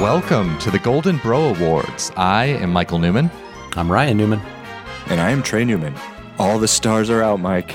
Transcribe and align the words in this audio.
Welcome 0.00 0.58
to 0.58 0.70
the 0.70 0.78
Golden 0.78 1.18
Bro 1.18 1.54
Awards. 1.54 2.10
I 2.16 2.46
am 2.46 2.72
Michael 2.72 2.98
Newman. 2.98 3.30
I'm 3.76 3.90
Ryan 3.90 4.16
Newman. 4.16 4.40
And 5.06 5.20
I 5.20 5.30
am 5.30 5.42
Trey 5.42 5.64
Newman. 5.64 5.94
All 6.38 6.58
the 6.58 6.66
stars 6.68 7.08
are 7.10 7.22
out, 7.22 7.40
Mike. 7.40 7.74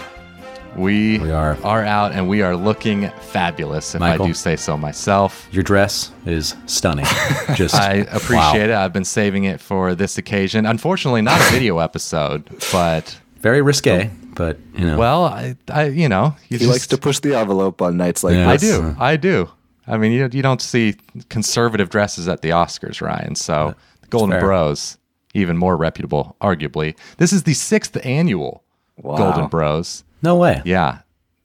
We, 0.75 1.17
We 1.19 1.31
are. 1.31 1.55
out 1.63 2.11
and 2.11 2.27
we 2.29 2.41
are 2.41 2.55
looking 2.55 3.09
fabulous, 3.21 3.95
if 3.95 4.01
Michael. 4.01 4.25
I 4.25 4.27
do 4.27 4.33
say 4.33 4.55
so 4.57 4.77
myself. 4.77 5.47
Your 5.51 5.63
dress 5.63 6.11
is 6.25 6.55
stunning. 6.67 7.05
Just 7.55 7.73
I 7.75 8.05
appreciate 8.11 8.69
it. 8.69 8.75
I've 8.75 8.93
been 8.93 9.05
saving 9.05 9.45
it 9.45 9.59
for 9.61 9.95
this 9.95 10.17
occasion. 10.17 10.65
Unfortunately, 10.65 11.21
not 11.21 11.39
a 11.39 11.51
video 11.51 11.79
episode, 11.79 12.43
but 12.71 13.17
Very 13.39 13.61
risque, 13.61 14.09
oh. 14.13 14.27
but 14.35 14.59
you 14.77 14.85
know. 14.85 14.97
well, 14.97 15.23
I, 15.25 15.55
I 15.69 15.85
you 15.85 16.09
know, 16.09 16.35
you 16.49 16.57
He 16.57 16.65
just, 16.65 16.69
likes 16.71 16.87
to 16.87 16.97
push 16.97 17.19
the 17.19 17.35
envelope 17.35 17.81
on 17.81 17.97
nights 17.97 18.23
like 18.23 18.35
Yeah. 18.35 18.49
I 18.49 18.57
do. 18.57 18.95
I 18.99 19.15
do. 19.15 19.49
I 19.89 19.97
mean, 19.97 20.11
you, 20.11 20.29
you 20.31 20.41
don't 20.41 20.61
see 20.61 20.95
conservative 21.29 21.89
dresses 21.89 22.27
at 22.27 22.41
the 22.41 22.49
Oscars, 22.49 23.01
Ryan. 23.01 23.35
So 23.35 23.75
the 24.01 24.07
Golden 24.07 24.31
fair. 24.31 24.41
Bros, 24.41 24.97
even 25.33 25.57
more 25.57 25.75
reputable, 25.75 26.35
arguably. 26.41 26.95
This 27.17 27.33
is 27.33 27.43
the 27.43 27.53
sixth 27.53 27.97
annual 28.05 28.63
Wow. 28.97 29.17
Golden 29.17 29.47
Bros. 29.47 30.03
no 30.21 30.35
way. 30.35 30.61
Yeah, 30.65 30.99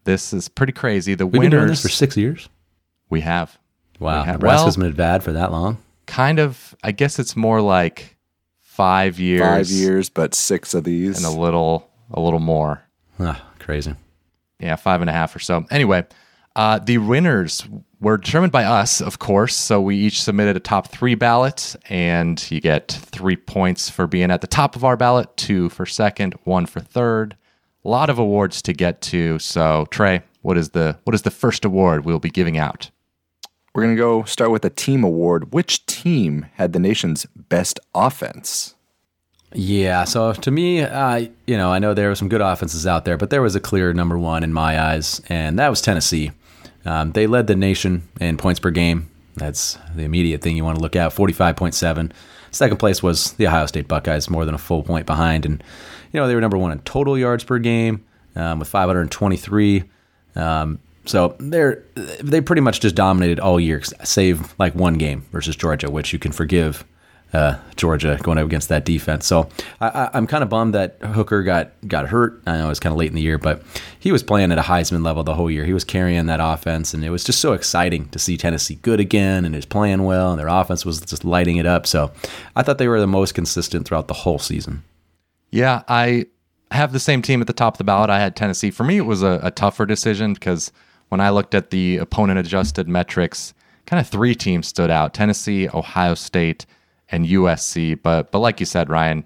this 0.04 0.32
is 0.32 0.48
pretty 0.48 0.72
crazy. 0.72 1.14
The 1.14 1.26
We've 1.26 1.40
been 1.40 1.50
doing 1.50 1.62
winners 1.62 1.82
this 1.82 1.90
for 1.92 1.96
six 1.96 2.16
years. 2.16 2.48
we 3.10 3.20
have 3.22 3.56
Wow. 4.00 4.20
We 4.22 4.26
have- 4.26 4.34
Nebraska's 4.36 4.76
well- 4.76 4.88
been 4.88 4.96
bad 4.96 5.22
for 5.22 5.32
that 5.32 5.50
long. 5.52 5.78
kind 6.06 6.38
of. 6.40 6.74
I 6.82 6.90
guess 6.92 7.18
it's 7.18 7.36
more 7.36 7.60
like 7.60 8.16
five 8.60 9.20
years, 9.20 9.40
Five 9.40 9.68
years, 9.70 10.08
but 10.10 10.34
six 10.34 10.74
of 10.74 10.82
these. 10.84 11.16
and 11.16 11.24
a 11.26 11.30
little, 11.40 11.88
a 12.10 12.20
little 12.20 12.40
more. 12.40 12.82
Ah, 13.20 13.40
crazy. 13.60 13.94
yeah, 14.58 14.74
five 14.76 15.00
and 15.00 15.08
a 15.08 15.12
half 15.12 15.34
or 15.36 15.38
so. 15.38 15.64
Anyway, 15.70 16.04
uh, 16.56 16.80
the 16.80 16.98
winners 16.98 17.64
were 18.04 18.18
determined 18.18 18.52
by 18.52 18.64
us, 18.64 19.00
of 19.00 19.18
course. 19.18 19.56
So 19.56 19.80
we 19.80 19.96
each 19.96 20.22
submitted 20.22 20.56
a 20.56 20.60
top 20.60 20.88
three 20.88 21.14
ballot, 21.14 21.74
and 21.88 22.50
you 22.50 22.60
get 22.60 22.92
three 22.92 23.36
points 23.36 23.88
for 23.88 24.06
being 24.06 24.30
at 24.30 24.42
the 24.42 24.46
top 24.46 24.76
of 24.76 24.84
our 24.84 24.96
ballot, 24.96 25.34
two 25.36 25.70
for 25.70 25.86
second, 25.86 26.34
one 26.44 26.66
for 26.66 26.80
third. 26.80 27.36
A 27.84 27.88
lot 27.88 28.10
of 28.10 28.18
awards 28.18 28.62
to 28.62 28.72
get 28.72 29.00
to. 29.02 29.38
So 29.38 29.86
Trey, 29.90 30.22
what 30.42 30.56
is 30.58 30.70
the 30.70 30.98
what 31.04 31.14
is 31.14 31.22
the 31.22 31.30
first 31.30 31.64
award 31.64 32.04
we'll 32.04 32.18
be 32.18 32.30
giving 32.30 32.58
out? 32.58 32.90
We're 33.74 33.82
going 33.82 33.96
to 33.96 34.00
go 34.00 34.22
start 34.24 34.52
with 34.52 34.64
a 34.64 34.70
team 34.70 35.02
award. 35.02 35.52
Which 35.52 35.84
team 35.86 36.46
had 36.54 36.72
the 36.72 36.78
nation's 36.78 37.26
best 37.34 37.80
offense? 37.94 38.76
Yeah. 39.52 40.04
So 40.04 40.32
to 40.32 40.50
me, 40.50 40.82
uh, 40.82 41.26
you 41.46 41.56
know, 41.56 41.70
I 41.70 41.78
know 41.78 41.94
there 41.94 42.08
were 42.08 42.14
some 42.14 42.28
good 42.28 42.40
offenses 42.40 42.86
out 42.86 43.04
there, 43.04 43.16
but 43.16 43.30
there 43.30 43.42
was 43.42 43.56
a 43.56 43.60
clear 43.60 43.92
number 43.92 44.18
one 44.18 44.44
in 44.44 44.52
my 44.52 44.80
eyes, 44.80 45.20
and 45.28 45.58
that 45.58 45.70
was 45.70 45.80
Tennessee. 45.80 46.30
Um, 46.84 47.12
they 47.12 47.26
led 47.26 47.46
the 47.46 47.56
nation 47.56 48.08
in 48.20 48.36
points 48.36 48.60
per 48.60 48.70
game. 48.70 49.10
That's 49.36 49.78
the 49.94 50.02
immediate 50.02 50.42
thing 50.42 50.56
you 50.56 50.64
want 50.64 50.76
to 50.76 50.82
look 50.82 50.96
at. 50.96 51.12
Forty-five 51.12 51.56
point 51.56 51.74
seven. 51.74 52.12
Second 52.50 52.76
place 52.76 53.02
was 53.02 53.32
the 53.32 53.48
Ohio 53.48 53.66
State 53.66 53.88
Buckeyes, 53.88 54.30
more 54.30 54.44
than 54.44 54.54
a 54.54 54.58
full 54.58 54.82
point 54.84 55.06
behind, 55.06 55.44
and 55.44 55.62
you 56.12 56.20
know 56.20 56.28
they 56.28 56.34
were 56.34 56.40
number 56.40 56.58
one 56.58 56.70
in 56.70 56.78
total 56.80 57.18
yards 57.18 57.42
per 57.42 57.58
game 57.58 58.04
um, 58.36 58.60
with 58.60 58.68
523. 58.68 59.84
Um, 60.36 60.78
so 61.06 61.36
they're 61.38 61.82
they 62.22 62.40
pretty 62.40 62.62
much 62.62 62.80
just 62.80 62.94
dominated 62.94 63.40
all 63.40 63.60
year, 63.60 63.82
save 63.82 64.54
like 64.58 64.74
one 64.74 64.94
game 64.94 65.26
versus 65.32 65.56
Georgia, 65.56 65.90
which 65.90 66.12
you 66.12 66.18
can 66.18 66.32
forgive 66.32 66.84
uh, 67.34 67.58
Georgia 67.76 68.18
going 68.22 68.38
up 68.38 68.46
against 68.46 68.68
that 68.68 68.84
defense. 68.84 69.26
So 69.26 69.48
I, 69.80 70.08
I'm 70.14 70.26
kind 70.26 70.42
of 70.42 70.48
bummed 70.48 70.74
that 70.74 70.96
Hooker 71.02 71.42
got 71.42 71.72
got 71.86 72.08
hurt. 72.08 72.40
I 72.46 72.58
know 72.58 72.66
it 72.66 72.68
was 72.68 72.80
kind 72.80 72.92
of 72.92 72.98
late 72.98 73.08
in 73.08 73.14
the 73.14 73.20
year, 73.20 73.38
but 73.38 73.62
he 73.98 74.12
was 74.12 74.22
playing 74.22 74.52
at 74.52 74.58
a 74.58 74.62
Heisman 74.62 75.04
level 75.04 75.24
the 75.24 75.34
whole 75.34 75.50
year. 75.50 75.64
He 75.64 75.72
was 75.72 75.84
carrying 75.84 76.26
that 76.26 76.40
offense, 76.40 76.94
and 76.94 77.04
it 77.04 77.10
was 77.10 77.24
just 77.24 77.40
so 77.40 77.52
exciting 77.52 78.08
to 78.10 78.18
see 78.18 78.36
Tennessee 78.36 78.76
good 78.76 79.00
again 79.00 79.44
and 79.44 79.54
is 79.54 79.66
playing 79.66 80.04
well, 80.04 80.30
and 80.30 80.38
their 80.38 80.48
offense 80.48 80.86
was 80.86 81.00
just 81.00 81.24
lighting 81.24 81.56
it 81.56 81.66
up. 81.66 81.86
So 81.86 82.12
I 82.54 82.62
thought 82.62 82.78
they 82.78 82.88
were 82.88 83.00
the 83.00 83.06
most 83.06 83.34
consistent 83.34 83.86
throughout 83.86 84.08
the 84.08 84.14
whole 84.14 84.38
season. 84.38 84.84
Yeah, 85.50 85.82
I 85.88 86.26
have 86.70 86.92
the 86.92 87.00
same 87.00 87.22
team 87.22 87.40
at 87.40 87.46
the 87.46 87.52
top 87.52 87.74
of 87.74 87.78
the 87.78 87.84
ballot. 87.84 88.10
I 88.10 88.20
had 88.20 88.36
Tennessee. 88.36 88.70
For 88.70 88.84
me, 88.84 88.96
it 88.96 89.06
was 89.06 89.22
a, 89.22 89.40
a 89.42 89.50
tougher 89.50 89.86
decision 89.86 90.34
because 90.34 90.72
when 91.08 91.20
I 91.20 91.30
looked 91.30 91.54
at 91.54 91.70
the 91.70 91.98
opponent 91.98 92.38
adjusted 92.38 92.88
metrics, 92.88 93.54
kind 93.86 94.00
of 94.00 94.08
three 94.08 94.34
teams 94.34 94.66
stood 94.66 94.90
out 94.90 95.14
Tennessee, 95.14 95.68
Ohio 95.68 96.14
State, 96.14 96.66
and 97.14 97.26
USC. 97.26 98.00
But 98.02 98.32
but 98.32 98.40
like 98.40 98.60
you 98.60 98.66
said, 98.66 98.90
Ryan, 98.90 99.24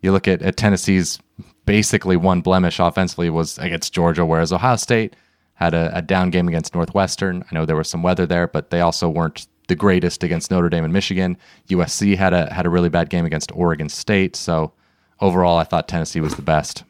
you 0.00 0.10
look 0.10 0.26
at, 0.26 0.42
at 0.42 0.56
Tennessee's 0.56 1.18
basically 1.66 2.16
one 2.16 2.40
blemish 2.40 2.78
offensively 2.78 3.28
was 3.28 3.58
against 3.58 3.92
Georgia, 3.92 4.24
whereas 4.24 4.52
Ohio 4.52 4.76
State 4.76 5.14
had 5.54 5.74
a, 5.74 5.96
a 5.96 6.02
down 6.02 6.30
game 6.30 6.48
against 6.48 6.74
Northwestern. 6.74 7.44
I 7.50 7.54
know 7.54 7.66
there 7.66 7.76
was 7.76 7.88
some 7.88 8.02
weather 8.02 8.26
there, 8.26 8.46
but 8.46 8.70
they 8.70 8.80
also 8.80 9.08
weren't 9.08 9.46
the 9.68 9.74
greatest 9.74 10.22
against 10.22 10.50
Notre 10.50 10.68
Dame 10.68 10.84
and 10.84 10.92
Michigan. 10.92 11.36
USC 11.68 12.16
had 12.16 12.32
a 12.32 12.52
had 12.52 12.66
a 12.66 12.70
really 12.70 12.88
bad 12.88 13.10
game 13.10 13.26
against 13.26 13.52
Oregon 13.52 13.88
State. 13.88 14.34
So 14.34 14.72
overall, 15.20 15.58
I 15.58 15.64
thought 15.64 15.88
Tennessee 15.88 16.20
was 16.20 16.36
the 16.36 16.42
best. 16.42 16.84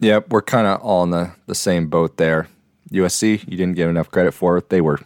Yep, 0.00 0.30
we're 0.30 0.42
kind 0.42 0.66
of 0.66 0.80
all 0.80 1.04
in 1.04 1.10
the, 1.10 1.30
the 1.46 1.54
same 1.54 1.86
boat 1.86 2.16
there. 2.16 2.48
USC, 2.90 3.48
you 3.48 3.56
didn't 3.56 3.76
get 3.76 3.88
enough 3.88 4.10
credit 4.10 4.32
for 4.32 4.56
it. 4.58 4.68
They 4.68 4.80
were 4.80 4.98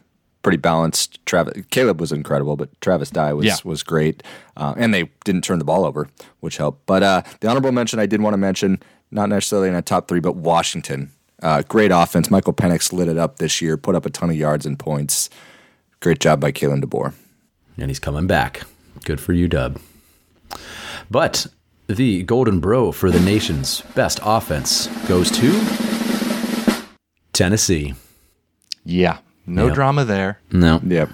pretty 0.46 0.56
balanced. 0.58 1.18
Travis 1.26 1.64
Caleb 1.70 2.00
was 2.00 2.12
incredible, 2.12 2.56
but 2.56 2.68
Travis 2.80 3.10
Dye 3.10 3.32
was 3.32 3.46
Yeah. 3.46 3.56
was 3.64 3.82
great, 3.82 4.22
uh, 4.56 4.74
and 4.76 4.94
they 4.94 5.10
didn't 5.24 5.42
turn 5.42 5.58
the 5.58 5.64
ball 5.64 5.84
over, 5.84 6.08
which 6.38 6.56
helped. 6.58 6.86
But 6.86 7.02
uh, 7.02 7.22
the 7.40 7.48
honorable 7.48 7.72
mention 7.72 7.98
I 7.98 8.06
did 8.06 8.22
want 8.22 8.34
to 8.34 8.38
mention, 8.38 8.80
not 9.10 9.28
necessarily 9.28 9.68
in 9.68 9.74
a 9.74 9.82
top 9.82 10.06
three, 10.06 10.20
but 10.20 10.36
Washington. 10.36 11.10
Uh, 11.42 11.62
great 11.68 11.90
offense. 11.92 12.30
Michael 12.30 12.52
Penix 12.54 12.92
lit 12.92 13.08
it 13.08 13.18
up 13.18 13.38
this 13.40 13.60
year, 13.60 13.76
put 13.76 13.96
up 13.96 14.06
a 14.06 14.10
ton 14.10 14.30
of 14.30 14.36
yards 14.36 14.64
and 14.66 14.78
points. 14.78 15.28
Great 16.00 16.20
job 16.20 16.40
by 16.40 16.52
Kalen 16.52 16.80
DeBoer. 16.84 17.12
and 17.76 17.90
he's 17.90 17.98
coming 17.98 18.26
back. 18.28 18.62
Good 19.04 19.20
for 19.20 19.32
you, 19.32 19.48
Dub. 19.48 19.80
But 21.10 21.48
the 21.88 22.22
Golden 22.22 22.60
Bro 22.60 22.92
for 22.92 23.10
the 23.10 23.20
nation's 23.20 23.80
best 23.96 24.20
offense 24.22 24.86
goes 25.08 25.30
to 25.32 25.50
Tennessee. 27.32 27.94
Yeah, 28.84 29.18
no 29.46 29.66
Yep. 29.66 29.74
drama 29.74 30.04
there. 30.04 30.40
No. 30.50 30.80
Yep. 30.86 31.10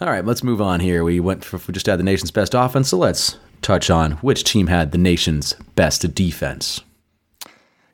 All 0.00 0.08
right, 0.08 0.24
let's 0.24 0.42
move 0.42 0.60
on 0.60 0.80
here. 0.80 1.04
We 1.04 1.20
went 1.20 1.44
for, 1.44 1.58
we 1.66 1.72
just 1.72 1.86
had 1.86 1.98
the 1.98 2.02
nation's 2.04 2.30
best 2.30 2.54
offense, 2.54 2.88
so 2.88 2.96
let's 2.96 3.36
touch 3.62 3.90
on 3.90 4.12
which 4.12 4.44
team 4.44 4.68
had 4.68 4.92
the 4.92 4.98
nation's 4.98 5.52
best 5.76 6.14
defense. 6.14 6.80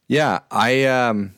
Yeah, 0.09 0.41
I 0.51 0.85
um, 0.85 1.35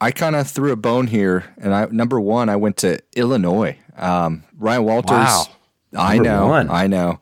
I 0.00 0.10
kind 0.10 0.36
of 0.36 0.46
threw 0.48 0.72
a 0.72 0.76
bone 0.76 1.06
here, 1.06 1.44
and 1.56 1.74
I 1.74 1.86
number 1.86 2.20
one, 2.20 2.48
I 2.50 2.56
went 2.56 2.76
to 2.78 2.98
Illinois. 3.16 3.78
Um, 3.96 4.44
Ryan 4.58 4.84
Walters. 4.84 5.10
Wow. 5.16 5.44
I 5.96 6.14
Number 6.16 6.28
know, 6.30 6.46
one. 6.48 6.70
I 6.70 6.86
know. 6.86 7.18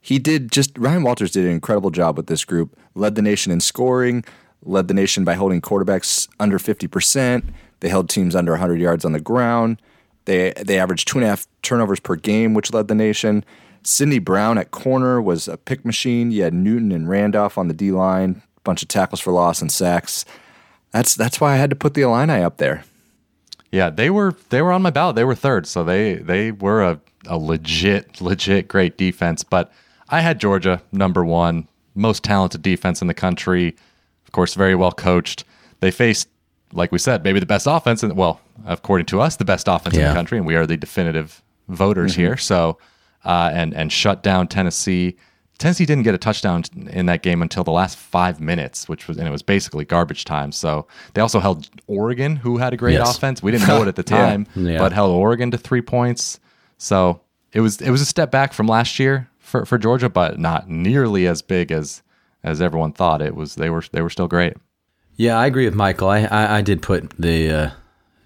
He 0.00 0.18
did 0.20 0.52
just 0.52 0.78
Ryan 0.78 1.02
Walters 1.02 1.32
did 1.32 1.44
an 1.44 1.50
incredible 1.50 1.90
job 1.90 2.16
with 2.16 2.28
this 2.28 2.44
group. 2.44 2.78
Led 2.94 3.16
the 3.16 3.22
nation 3.22 3.50
in 3.52 3.60
scoring. 3.60 4.24
Led 4.62 4.86
the 4.88 4.94
nation 4.94 5.24
by 5.24 5.34
holding 5.34 5.60
quarterbacks 5.60 6.28
under 6.38 6.58
fifty 6.60 6.86
percent. 6.86 7.44
They 7.80 7.88
held 7.88 8.08
teams 8.08 8.34
under 8.34 8.56
hundred 8.56 8.80
yards 8.80 9.04
on 9.04 9.12
the 9.12 9.20
ground. 9.20 9.80
They 10.24 10.52
they 10.64 10.78
averaged 10.78 11.08
two 11.08 11.18
and 11.18 11.24
a 11.24 11.28
half 11.28 11.46
turnovers 11.62 12.00
per 12.00 12.16
game, 12.16 12.54
which 12.54 12.72
led 12.72 12.88
the 12.88 12.94
nation. 12.94 13.44
Sydney 13.82 14.18
Brown 14.18 14.58
at 14.58 14.72
corner 14.72 15.22
was 15.22 15.46
a 15.46 15.56
pick 15.56 15.84
machine. 15.84 16.32
You 16.32 16.42
had 16.42 16.54
Newton 16.54 16.90
and 16.90 17.08
Randolph 17.08 17.56
on 17.56 17.68
the 17.68 17.74
D 17.74 17.92
line, 17.92 18.42
bunch 18.64 18.82
of 18.82 18.88
tackles 18.88 19.20
for 19.20 19.32
loss 19.32 19.62
and 19.62 19.70
sacks. 19.70 20.24
That's 20.90 21.14
that's 21.14 21.40
why 21.40 21.54
I 21.54 21.56
had 21.56 21.70
to 21.70 21.76
put 21.76 21.94
the 21.94 22.02
Illini 22.02 22.42
up 22.42 22.56
there. 22.56 22.84
Yeah, 23.70 23.90
they 23.90 24.10
were 24.10 24.34
they 24.50 24.62
were 24.62 24.72
on 24.72 24.82
my 24.82 24.90
ballot. 24.90 25.16
They 25.16 25.24
were 25.24 25.34
third, 25.34 25.66
so 25.66 25.84
they 25.84 26.14
they 26.14 26.52
were 26.52 26.82
a, 26.82 27.00
a 27.26 27.38
legit 27.38 28.20
legit 28.20 28.68
great 28.68 28.96
defense. 28.96 29.44
But 29.44 29.72
I 30.08 30.20
had 30.20 30.40
Georgia 30.40 30.82
number 30.92 31.24
one, 31.24 31.68
most 31.94 32.22
talented 32.22 32.62
defense 32.62 33.00
in 33.00 33.08
the 33.08 33.14
country. 33.14 33.76
Of 34.24 34.32
course, 34.32 34.54
very 34.54 34.74
well 34.74 34.92
coached. 34.92 35.44
They 35.80 35.90
faced, 35.90 36.28
like 36.72 36.92
we 36.92 36.98
said, 36.98 37.24
maybe 37.24 37.40
the 37.40 37.46
best 37.46 37.66
offense, 37.68 38.02
and 38.02 38.16
well, 38.16 38.40
according 38.66 39.06
to 39.06 39.20
us, 39.20 39.36
the 39.36 39.44
best 39.44 39.68
offense 39.68 39.96
in 39.96 40.02
the 40.04 40.12
country, 40.14 40.38
and 40.38 40.46
we 40.46 40.56
are 40.56 40.66
the 40.66 40.76
definitive 40.76 41.42
voters 41.68 42.14
here. 42.14 42.36
So, 42.36 42.78
uh, 43.24 43.50
and 43.52 43.74
and 43.74 43.92
shut 43.92 44.22
down 44.22 44.48
Tennessee. 44.48 45.16
Tennessee 45.58 45.86
didn't 45.86 46.04
get 46.04 46.14
a 46.14 46.18
touchdown 46.18 46.64
in 46.90 47.06
that 47.06 47.22
game 47.22 47.40
until 47.40 47.64
the 47.64 47.70
last 47.70 47.96
five 47.96 48.40
minutes, 48.40 48.90
which 48.90 49.08
was 49.08 49.16
and 49.16 49.26
it 49.26 49.30
was 49.30 49.42
basically 49.42 49.84
garbage 49.86 50.24
time. 50.26 50.52
So 50.52 50.86
they 51.14 51.22
also 51.22 51.40
held 51.40 51.70
Oregon, 51.86 52.36
who 52.36 52.58
had 52.58 52.74
a 52.74 52.76
great 52.76 52.92
Yes. 52.94 53.16
offense. 53.16 53.42
We 53.42 53.52
didn't 53.52 53.66
know 53.68 53.80
it 53.82 53.88
at 53.88 53.96
the 53.96 54.04
Yeah. 54.10 54.26
time, 54.26 54.46
Yeah. 54.54 54.78
but 54.78 54.92
held 54.92 55.12
Oregon 55.12 55.50
to 55.52 55.56
three 55.58 55.80
points. 55.80 56.38
So 56.76 57.22
it 57.52 57.60
was 57.60 57.80
it 57.80 57.90
was 57.90 58.02
a 58.02 58.04
step 58.06 58.30
back 58.30 58.52
from 58.52 58.66
last 58.66 58.98
year 58.98 59.30
for, 59.38 59.64
for 59.64 59.78
Georgia, 59.78 60.10
but 60.10 60.38
not 60.38 60.68
nearly 60.68 61.26
as 61.26 61.40
big 61.40 61.72
as 61.72 62.02
as 62.44 62.60
everyone 62.60 62.92
thought. 62.92 63.22
It 63.22 63.34
was 63.34 63.54
they 63.54 63.70
were 63.70 63.82
they 63.92 64.02
were 64.02 64.10
still 64.10 64.28
great. 64.28 64.54
Yeah, 65.16 65.38
I 65.38 65.46
agree 65.46 65.64
with 65.64 65.74
Michael. 65.74 66.08
I 66.08 66.20
I, 66.24 66.58
I 66.58 66.62
did 66.62 66.82
put 66.82 67.10
the 67.18 67.50
uh, 67.50 67.70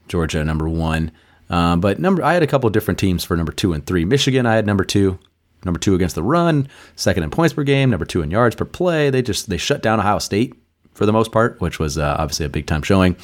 Georgia 0.09 0.45
number 0.45 0.69
one, 0.69 1.13
uh, 1.49 1.77
but 1.77 1.99
number 1.99 2.23
I 2.25 2.35
had 2.35 2.43
a 2.43 2.47
couple 2.47 2.67
of 2.67 2.73
different 2.73 2.99
teams 2.99 3.25
for 3.25 3.37
number 3.37 3.53
two 3.53 3.73
and 3.73 3.87
three. 3.87 4.05
Michigan, 4.05 4.45
I 4.47 4.55
had 4.57 4.67
number 4.67 4.85
two, 4.85 5.19
number 5.65 5.79
two 5.79 5.95
against 5.95 6.15
the 6.17 6.23
run, 6.23 6.69
second 6.97 7.23
in 7.23 7.31
points 7.31 7.55
per 7.55 7.63
game, 7.63 7.91
number 7.91 8.05
two 8.07 8.23
in 8.23 8.31
yards 8.31 8.57
per 8.57 8.65
play. 8.65 9.11
They 9.11 9.23
just 9.23 9.49
they 9.49 9.57
shut 9.57 9.83
down 9.83 10.01
Ohio 10.01 10.19
State 10.19 10.55
for 10.95 11.07
the 11.07 11.13
most 11.13 11.31
part, 11.33 11.61
which 11.61 11.79
was 11.79 11.97
uh, 11.97 12.17
obviously 12.19 12.47
a 12.47 12.49
big 12.51 12.67
time 12.67 12.83
showing. 12.83 13.17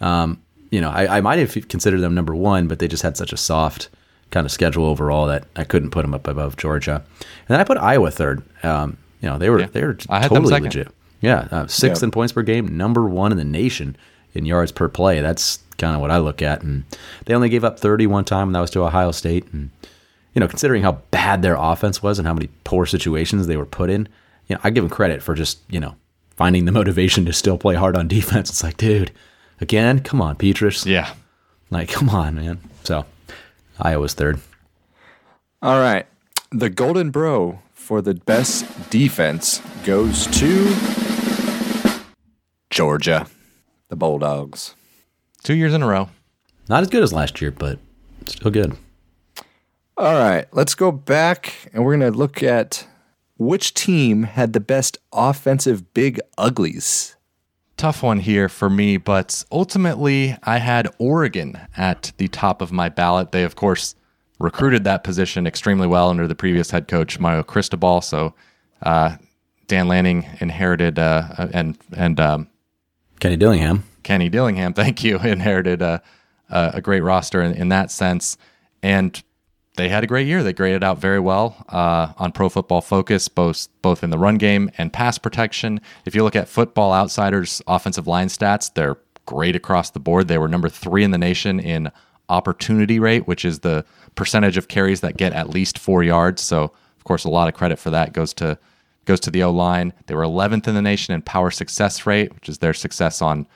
Um, 0.00 0.42
you 0.70 0.80
know, 0.80 0.90
I, 0.90 1.18
I 1.18 1.20
might 1.20 1.38
have 1.38 1.68
considered 1.68 2.00
them 2.00 2.14
number 2.16 2.34
one, 2.34 2.66
but 2.66 2.80
they 2.80 2.88
just 2.88 3.04
had 3.04 3.16
such 3.16 3.32
a 3.32 3.36
soft 3.36 3.88
kind 4.32 4.44
of 4.44 4.50
schedule 4.50 4.86
overall 4.86 5.26
that 5.28 5.44
I 5.54 5.62
couldn't 5.62 5.90
put 5.90 6.02
them 6.02 6.14
up 6.14 6.26
above 6.26 6.56
Georgia. 6.56 6.96
And 7.20 7.46
then 7.48 7.60
I 7.60 7.64
put 7.64 7.78
Iowa 7.78 8.10
third. 8.10 8.42
Um, 8.64 8.96
you 9.20 9.28
know, 9.28 9.38
they 9.38 9.50
were 9.50 9.60
Yeah. 9.60 9.66
they 9.72 9.84
were 9.84 9.96
I 10.08 10.26
totally 10.26 10.50
legit. 10.60 10.88
Yeah, 11.24 11.48
uh, 11.50 11.66
sixth 11.66 12.02
Yeah. 12.02 12.06
in 12.06 12.10
points 12.10 12.32
per 12.32 12.42
game, 12.42 12.76
number 12.76 13.06
one 13.06 13.32
in 13.32 13.38
the 13.38 13.44
nation 13.44 13.96
in 14.34 14.44
yards 14.46 14.72
per 14.72 14.88
play. 14.88 15.20
That's 15.20 15.58
kind 15.78 15.94
of 15.94 16.00
what 16.00 16.10
I 16.10 16.18
look 16.18 16.42
at. 16.42 16.62
And 16.62 16.84
they 17.26 17.34
only 17.34 17.48
gave 17.48 17.64
up 17.64 17.78
30 17.78 18.06
one 18.06 18.24
time, 18.24 18.48
and 18.48 18.54
that 18.54 18.60
was 18.60 18.70
to 18.70 18.82
Ohio 18.84 19.10
State. 19.10 19.46
And 19.52 19.70
you 20.34 20.40
know, 20.40 20.48
considering 20.48 20.82
how 20.82 20.98
bad 21.10 21.42
their 21.42 21.54
offense 21.56 22.02
was 22.02 22.18
and 22.18 22.26
how 22.26 22.34
many 22.34 22.48
poor 22.64 22.86
situations 22.86 23.46
they 23.46 23.56
were 23.56 23.64
put 23.66 23.88
in, 23.90 24.08
you 24.48 24.56
know, 24.56 24.60
I 24.64 24.70
give 24.70 24.82
them 24.84 24.90
credit 24.90 25.22
for 25.22 25.34
just 25.34 25.58
you 25.68 25.78
know 25.80 25.94
finding 26.36 26.64
the 26.64 26.72
motivation 26.80 27.24
to 27.26 27.32
still 27.32 27.58
play 27.58 27.74
hard 27.76 27.96
on 27.96 28.08
defense. 28.08 28.50
It's 28.50 28.62
like, 28.64 28.76
dude, 28.76 29.12
again, 29.60 30.00
come 30.00 30.20
on, 30.20 30.36
Petras. 30.36 30.84
Yeah. 30.86 31.12
Like, 31.70 31.88
come 31.88 32.10
on, 32.10 32.34
man. 32.36 32.58
So 32.84 33.04
Iowa's 33.80 34.14
third. 34.14 34.40
All 35.62 35.78
right. 35.80 36.06
The 36.50 36.70
Golden 36.70 37.10
Bro 37.10 37.60
for 37.72 38.00
the 38.02 38.14
best 38.14 38.64
defense 38.90 39.60
goes 39.84 40.26
to 40.38 40.64
Georgia, 42.74 43.28
the 43.88 43.94
Bulldogs. 43.94 44.74
Two 45.44 45.54
years 45.54 45.72
in 45.74 45.82
a 45.84 45.86
row. 45.86 46.08
Not 46.68 46.82
as 46.82 46.88
good 46.88 47.04
as 47.04 47.12
last 47.12 47.40
year, 47.40 47.52
but 47.52 47.78
still 48.26 48.50
good. 48.50 48.76
All 49.96 50.14
right, 50.14 50.46
let's 50.50 50.74
go 50.74 50.90
back 50.90 51.70
and 51.72 51.84
we're 51.84 51.96
going 51.96 52.12
to 52.12 52.18
look 52.18 52.42
at 52.42 52.88
which 53.38 53.74
team 53.74 54.24
had 54.24 54.54
the 54.54 54.60
best 54.60 54.98
offensive 55.12 55.94
big 55.94 56.18
uglies. 56.36 57.14
Tough 57.76 58.02
one 58.02 58.18
here 58.18 58.48
for 58.48 58.68
me, 58.68 58.96
but 58.96 59.44
ultimately 59.52 60.36
I 60.42 60.58
had 60.58 60.92
Oregon 60.98 61.60
at 61.76 62.10
the 62.16 62.26
top 62.26 62.60
of 62.60 62.72
my 62.72 62.88
ballot. 62.88 63.30
They, 63.30 63.44
of 63.44 63.54
course, 63.54 63.94
recruited 64.40 64.82
that 64.82 65.04
position 65.04 65.46
extremely 65.46 65.86
well 65.86 66.10
under 66.10 66.26
the 66.26 66.34
previous 66.34 66.72
head 66.72 66.88
coach, 66.88 67.20
Mario 67.20 67.44
Cristobal. 67.44 68.00
So 68.00 68.34
uh, 68.82 69.14
Dan 69.68 69.86
Lanning 69.86 70.26
inherited 70.40 70.98
uh, 70.98 71.48
and 71.52 71.78
and 71.96 72.18
um, 72.18 72.48
Kenny 73.20 73.36
Dillingham. 73.36 73.84
Kenny 74.02 74.28
Dillingham, 74.28 74.72
thank 74.74 75.02
you, 75.02 75.18
inherited 75.18 75.82
a, 75.82 76.02
a, 76.50 76.72
a 76.74 76.80
great 76.80 77.02
roster 77.02 77.42
in, 77.42 77.54
in 77.54 77.68
that 77.70 77.90
sense. 77.90 78.36
And 78.82 79.22
they 79.76 79.88
had 79.88 80.04
a 80.04 80.06
great 80.06 80.26
year. 80.26 80.42
They 80.42 80.52
graded 80.52 80.84
out 80.84 80.98
very 80.98 81.18
well 81.18 81.64
uh, 81.68 82.12
on 82.16 82.32
Pro 82.32 82.48
Football 82.48 82.80
Focus, 82.80 83.28
both 83.28 83.68
both 83.82 84.04
in 84.04 84.10
the 84.10 84.18
run 84.18 84.36
game 84.36 84.70
and 84.78 84.92
pass 84.92 85.18
protection. 85.18 85.80
If 86.04 86.14
you 86.14 86.22
look 86.22 86.36
at 86.36 86.48
Football 86.48 86.92
Outsiders 86.92 87.60
offensive 87.66 88.06
line 88.06 88.28
stats, 88.28 88.72
they're 88.72 88.98
great 89.26 89.56
across 89.56 89.90
the 89.90 90.00
board. 90.00 90.28
They 90.28 90.38
were 90.38 90.48
number 90.48 90.68
three 90.68 91.02
in 91.02 91.10
the 91.10 91.18
nation 91.18 91.58
in 91.58 91.90
opportunity 92.28 92.98
rate, 92.98 93.26
which 93.26 93.44
is 93.44 93.60
the 93.60 93.84
percentage 94.14 94.56
of 94.56 94.68
carries 94.68 95.00
that 95.00 95.16
get 95.16 95.32
at 95.32 95.50
least 95.50 95.78
four 95.78 96.02
yards. 96.02 96.42
So, 96.42 96.64
of 96.96 97.04
course, 97.04 97.24
a 97.24 97.30
lot 97.30 97.48
of 97.48 97.54
credit 97.54 97.78
for 97.78 97.90
that 97.90 98.12
goes 98.12 98.32
to 98.34 98.58
goes 99.04 99.20
to 99.20 99.30
the 99.30 99.42
O 99.42 99.50
line. 99.50 99.92
They 100.06 100.14
were 100.14 100.22
11th 100.22 100.66
in 100.68 100.74
the 100.74 100.82
nation 100.82 101.14
in 101.14 101.22
power 101.22 101.50
success 101.50 102.06
rate, 102.06 102.34
which 102.34 102.48
is 102.48 102.58
their 102.58 102.74
success 102.74 103.20
on 103.22 103.46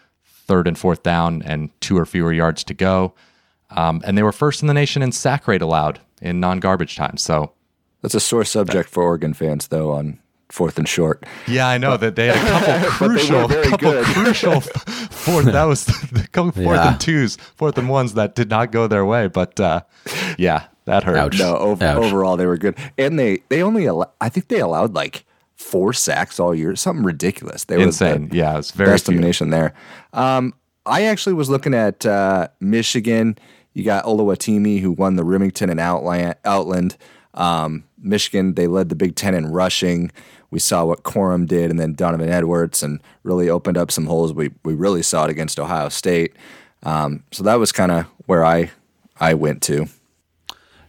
third 0.47 0.67
and 0.67 0.79
fourth 0.79 1.03
down 1.03 1.43
and 1.43 1.71
two 1.81 1.97
or 1.99 2.07
fewer 2.07 2.33
yards 2.33 2.65
to 2.65 2.75
go. 2.75 3.15
Um, 3.71 4.01
and 4.05 4.17
they 4.17 4.23
were 4.23 4.33
first 4.33 4.63
in 4.63 4.69
the 4.69 4.75
nation 4.75 5.03
in 5.03 5.13
sack 5.13 5.47
rate 5.47 5.61
allowed 5.63 6.01
in 6.23 6.41
non 6.41 6.59
garbage 6.61 6.97
time. 6.97 7.17
So, 7.19 7.53
That's 8.03 8.15
a 8.15 8.21
sore 8.21 8.45
subject 8.45 8.89
for 8.89 9.03
Oregon 9.03 9.35
fans, 9.35 9.69
though, 9.69 9.93
on 9.93 10.19
fourth 10.49 10.79
and 10.79 10.89
short. 10.89 11.25
yeah, 11.47 11.69
I 11.69 11.77
know 11.77 11.99
that 11.99 12.17
they 12.17 12.29
had 12.29 12.37
a 12.37 12.41
couple 12.99 13.09
But 13.09 13.15
they 13.19 13.31
were 13.31 13.45
crucial, 13.45 13.49
very 13.49 13.67
couple 13.69 14.03
crucial 14.05 14.61
fourth. 14.63 15.45
That 15.45 15.65
was 15.65 15.85
the 16.13 16.27
couple 16.33 16.53
fourth 16.53 16.77
Yeah. 16.79 16.93
and 16.93 17.01
twos, 17.01 17.37
fourth 17.57 17.77
and 17.77 17.91
ones 17.91 18.15
that 18.15 18.35
did 18.35 18.49
not 18.49 18.73
go 18.73 18.87
their 18.87 19.05
way. 19.05 19.27
But 19.29 19.61
uh, 19.61 19.83
yeah, 20.39 20.69
that 20.87 21.05
hurt. 21.05 21.19
Ouch. 21.19 21.39
No, 21.39 21.55
ov- 21.57 21.83
Ouch. 21.83 21.99
overall 22.05 22.39
they 22.39 22.47
were 22.47 22.57
good, 22.57 22.79
and 22.97 23.19
they 23.19 23.43
they 23.51 23.63
only 23.63 23.85
allow, 23.85 24.11
I 24.23 24.31
think 24.31 24.49
they 24.49 24.61
allowed 24.61 24.95
like 24.95 25.27
four 25.59 25.93
sacks 25.93 26.41
all 26.41 26.55
year, 26.55 26.75
something 26.77 27.05
ridiculous. 27.05 27.65
They 27.65 27.81
Insane. 27.83 28.23
were 28.23 28.29
the 28.29 28.37
Yeah, 28.37 28.55
it 28.55 28.57
was 28.59 28.71
very 28.71 28.91
best 28.91 29.09
in 29.09 29.17
the 29.17 29.21
nation 29.21 29.51
there. 29.51 29.75
Um, 30.13 30.55
I 30.87 31.03
actually 31.03 31.35
was 31.35 31.51
looking 31.51 31.75
at 31.75 32.07
uh, 32.07 32.49
Michigan. 32.61 33.37
You 33.75 33.85
got 33.85 34.05
Oluwatimi 34.05 34.81
who 34.81 34.93
won 34.93 35.17
the 35.17 35.25
Remington 35.25 35.69
and 35.69 35.79
Outland. 35.79 36.37
Outland. 36.45 36.97
Um, 37.35 37.85
Michigan 37.99 38.55
they 38.55 38.67
led 38.67 38.89
the 38.89 38.95
Big 38.95 39.15
Ten 39.15 39.35
in 39.35 39.49
rushing. 39.53 40.11
We 40.51 40.59
saw 40.59 40.87
what 40.87 41.03
Corum 41.03 41.47
did, 41.47 41.71
and 41.71 41.79
then 41.79 41.93
Donovan 41.93 42.31
Edwards, 42.31 42.83
and 42.83 43.01
really 43.23 43.51
opened 43.51 43.77
up 43.77 43.91
some 43.91 44.07
holes. 44.07 44.33
We 44.33 44.51
we 44.65 44.75
really 44.75 45.03
saw 45.03 45.25
it 45.25 45.31
against 45.31 45.61
Ohio 45.61 45.91
State. 45.91 46.35
Um, 46.85 47.25
so 47.33 47.43
that 47.43 47.57
was 47.57 47.71
kind 47.71 47.93
of 47.93 48.07
where 48.27 48.45
I 48.45 48.71
I 49.21 49.35
went 49.35 49.63
to. 49.65 49.89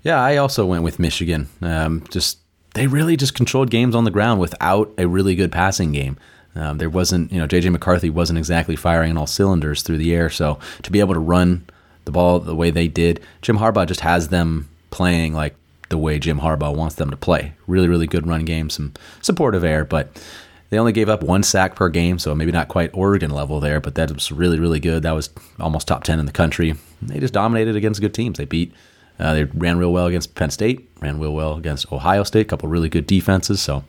Yeah, 0.01 0.23
I 0.23 0.37
also 0.37 0.65
went 0.65 0.83
with 0.83 0.97
Michigan. 0.97 1.49
Um, 1.61 2.05
just 2.09 2.37
they 2.73 2.87
really 2.87 3.17
just 3.17 3.33
controlled 3.33 3.69
games 3.69 3.95
on 3.95 4.03
the 4.03 4.11
ground 4.11 4.39
without 4.39 4.91
a 4.97 5.07
really 5.07 5.35
good 5.35 5.51
passing 5.51 5.91
game. 5.91 6.17
Um, 6.55 6.77
there 6.77 6.89
wasn't, 6.89 7.31
you 7.31 7.39
know, 7.39 7.47
JJ 7.47 7.71
McCarthy 7.71 8.09
wasn't 8.09 8.39
exactly 8.39 8.75
firing 8.75 9.11
on 9.11 9.17
all 9.17 9.27
cylinders 9.27 9.81
through 9.81 9.97
the 9.97 10.13
air. 10.13 10.29
So 10.29 10.59
to 10.83 10.91
be 10.91 10.99
able 10.99 11.13
to 11.13 11.19
run 11.19 11.65
the 12.05 12.11
ball 12.11 12.39
the 12.39 12.55
way 12.55 12.71
they 12.71 12.87
did, 12.87 13.21
Jim 13.41 13.57
Harbaugh 13.57 13.87
just 13.87 14.01
has 14.01 14.29
them 14.29 14.69
playing 14.91 15.33
like 15.33 15.55
the 15.89 15.97
way 15.97 16.19
Jim 16.19 16.39
Harbaugh 16.39 16.75
wants 16.75 16.95
them 16.95 17.09
to 17.09 17.17
play. 17.17 17.53
Really, 17.67 17.87
really 17.87 18.07
good 18.07 18.27
run 18.27 18.45
game, 18.45 18.69
some 18.69 18.93
supportive 19.21 19.63
air, 19.63 19.85
but 19.85 20.21
they 20.69 20.77
only 20.77 20.91
gave 20.91 21.09
up 21.09 21.23
one 21.23 21.43
sack 21.43 21.75
per 21.75 21.89
game, 21.89 22.19
so 22.19 22.35
maybe 22.35 22.51
not 22.51 22.67
quite 22.67 22.91
Oregon 22.93 23.31
level 23.31 23.59
there, 23.59 23.79
but 23.79 23.95
that 23.95 24.11
was 24.11 24.31
really, 24.31 24.59
really 24.59 24.79
good. 24.79 25.03
That 25.03 25.13
was 25.13 25.29
almost 25.59 25.87
top 25.87 26.03
10 26.03 26.19
in 26.19 26.25
the 26.27 26.31
country. 26.31 26.75
They 27.01 27.19
just 27.19 27.33
dominated 27.33 27.75
against 27.75 28.01
good 28.01 28.13
teams. 28.13 28.37
They 28.37 28.45
beat, 28.45 28.73
uh, 29.19 29.33
they 29.33 29.43
ran 29.43 29.77
real 29.77 29.91
well 29.91 30.05
against 30.05 30.35
Penn 30.35 30.49
State, 30.49 30.89
ran 31.01 31.19
real 31.19 31.33
well 31.33 31.57
against 31.57 31.91
Ohio 31.91 32.23
State, 32.23 32.41
a 32.41 32.49
couple 32.49 32.69
really 32.69 32.89
good 32.89 33.05
defenses. 33.05 33.61
So 33.61 33.83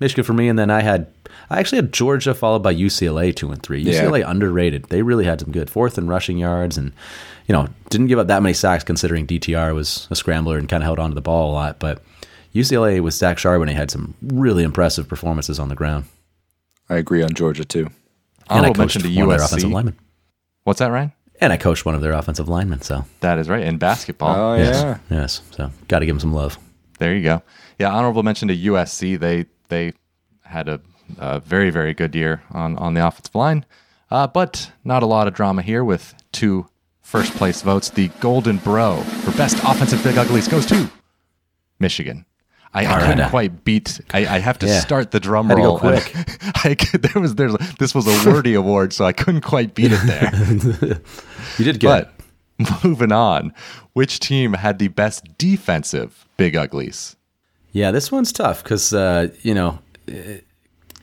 Michigan 0.00 0.24
for 0.24 0.34
me. 0.34 0.48
And 0.48 0.58
then 0.58 0.70
I 0.70 0.82
had, 0.82 1.06
I 1.48 1.58
actually 1.58 1.76
had 1.76 1.92
Georgia 1.92 2.34
followed 2.34 2.62
by 2.62 2.74
UCLA 2.74 3.34
two 3.34 3.50
and 3.50 3.62
three. 3.62 3.80
Yeah. 3.80 4.02
UCLA 4.02 4.28
underrated. 4.28 4.84
They 4.84 5.02
really 5.02 5.24
had 5.24 5.40
some 5.40 5.52
good 5.52 5.70
fourth 5.70 5.96
and 5.96 6.08
rushing 6.08 6.38
yards 6.38 6.76
and, 6.76 6.92
you 7.46 7.54
know, 7.54 7.68
didn't 7.88 8.08
give 8.08 8.18
up 8.18 8.26
that 8.26 8.42
many 8.42 8.54
sacks 8.54 8.84
considering 8.84 9.26
DTR 9.26 9.74
was 9.74 10.06
a 10.10 10.16
scrambler 10.16 10.58
and 10.58 10.68
kind 10.68 10.82
of 10.82 10.86
held 10.86 10.98
onto 10.98 11.14
the 11.14 11.22
ball 11.22 11.50
a 11.50 11.54
lot. 11.54 11.78
But 11.78 12.02
UCLA 12.54 13.00
with 13.00 13.14
Zach 13.14 13.38
Charbonnet 13.38 13.74
had 13.74 13.90
some 13.90 14.14
really 14.22 14.62
impressive 14.62 15.08
performances 15.08 15.58
on 15.58 15.68
the 15.68 15.74
ground. 15.74 16.04
I 16.88 16.96
agree 16.96 17.22
on 17.22 17.32
Georgia 17.32 17.64
too. 17.64 17.86
And 17.86 17.92
I 18.48 18.54
Honorable 18.58 18.74
coached 18.74 18.78
mention 18.78 19.02
to 19.02 19.08
their 19.08 19.36
offensive 19.36 19.70
USC. 19.70 19.94
What's 20.64 20.78
that, 20.78 20.90
Ryan? 20.90 21.12
And 21.40 21.52
I 21.52 21.56
coached 21.56 21.84
one 21.84 21.94
of 21.94 22.00
their 22.00 22.12
offensive 22.12 22.48
linemen. 22.48 22.80
So, 22.82 23.04
That 23.20 23.38
is 23.38 23.48
right. 23.48 23.62
In 23.62 23.78
basketball. 23.78 24.34
Oh 24.36 24.54
yes. 24.54 24.82
yeah. 24.82 24.98
Yes. 25.10 25.42
So, 25.50 25.70
got 25.88 25.98
to 25.98 26.06
give 26.06 26.14
them 26.14 26.20
some 26.20 26.32
love. 26.32 26.58
There 26.98 27.14
you 27.14 27.22
go. 27.22 27.42
Yeah, 27.78 27.90
honorable 27.92 28.22
mention 28.22 28.48
to 28.48 28.56
USC. 28.56 29.18
They 29.18 29.46
they 29.68 29.92
had 30.44 30.68
a, 30.68 30.80
a 31.18 31.40
very 31.40 31.70
very 31.70 31.92
good 31.92 32.14
year 32.14 32.42
on 32.50 32.78
on 32.78 32.94
the 32.94 33.04
offensive 33.06 33.34
line, 33.34 33.66
uh, 34.10 34.26
but 34.28 34.70
not 34.84 35.02
a 35.02 35.06
lot 35.06 35.26
of 35.26 35.34
drama 35.34 35.62
here 35.62 35.82
with 35.84 36.14
two 36.30 36.66
first 37.02 37.32
place 37.34 37.62
votes. 37.62 37.90
The 37.90 38.08
Golden 38.20 38.58
Bro 38.58 38.98
for 39.02 39.32
best 39.36 39.56
offensive 39.64 40.02
big 40.04 40.16
uglies 40.16 40.46
goes 40.48 40.66
to 40.66 40.88
Michigan. 41.80 42.26
I, 42.74 42.86
I 42.86 43.06
couldn't 43.06 43.30
quite 43.30 43.64
beat. 43.64 44.00
I, 44.12 44.20
I 44.26 44.38
have 44.40 44.58
to 44.58 44.66
Yeah. 44.66 44.80
start 44.80 45.12
the 45.12 45.20
drum 45.20 45.48
Had 45.48 45.56
to 45.56 45.62
go 45.62 45.78
quick. 45.78 46.12
I 46.64 46.74
could, 46.74 47.02
there 47.02 47.22
was 47.22 47.36
there's 47.36 47.54
this 47.78 47.94
was 47.94 48.06
a 48.06 48.28
wordy 48.30 48.54
award, 48.62 48.92
so 48.92 49.04
I 49.04 49.12
couldn't 49.12 49.42
quite 49.42 49.74
beat 49.74 49.92
it 49.92 50.00
there. 50.06 51.00
You 51.58 51.64
did 51.64 51.78
good. 51.78 52.08
but 52.58 52.84
moving 52.84 53.12
on, 53.12 53.52
which 53.92 54.18
team 54.18 54.54
had 54.54 54.78
the 54.80 54.88
best 54.88 55.38
defensive 55.38 56.26
big 56.36 56.56
uglies? 56.56 57.14
Yeah, 57.72 57.90
this 57.92 58.10
one's 58.10 58.32
tough 58.32 58.62
because 58.64 58.92
uh, 58.92 59.28
you 59.42 59.54
know, 59.54 59.78
eh, 60.08 60.38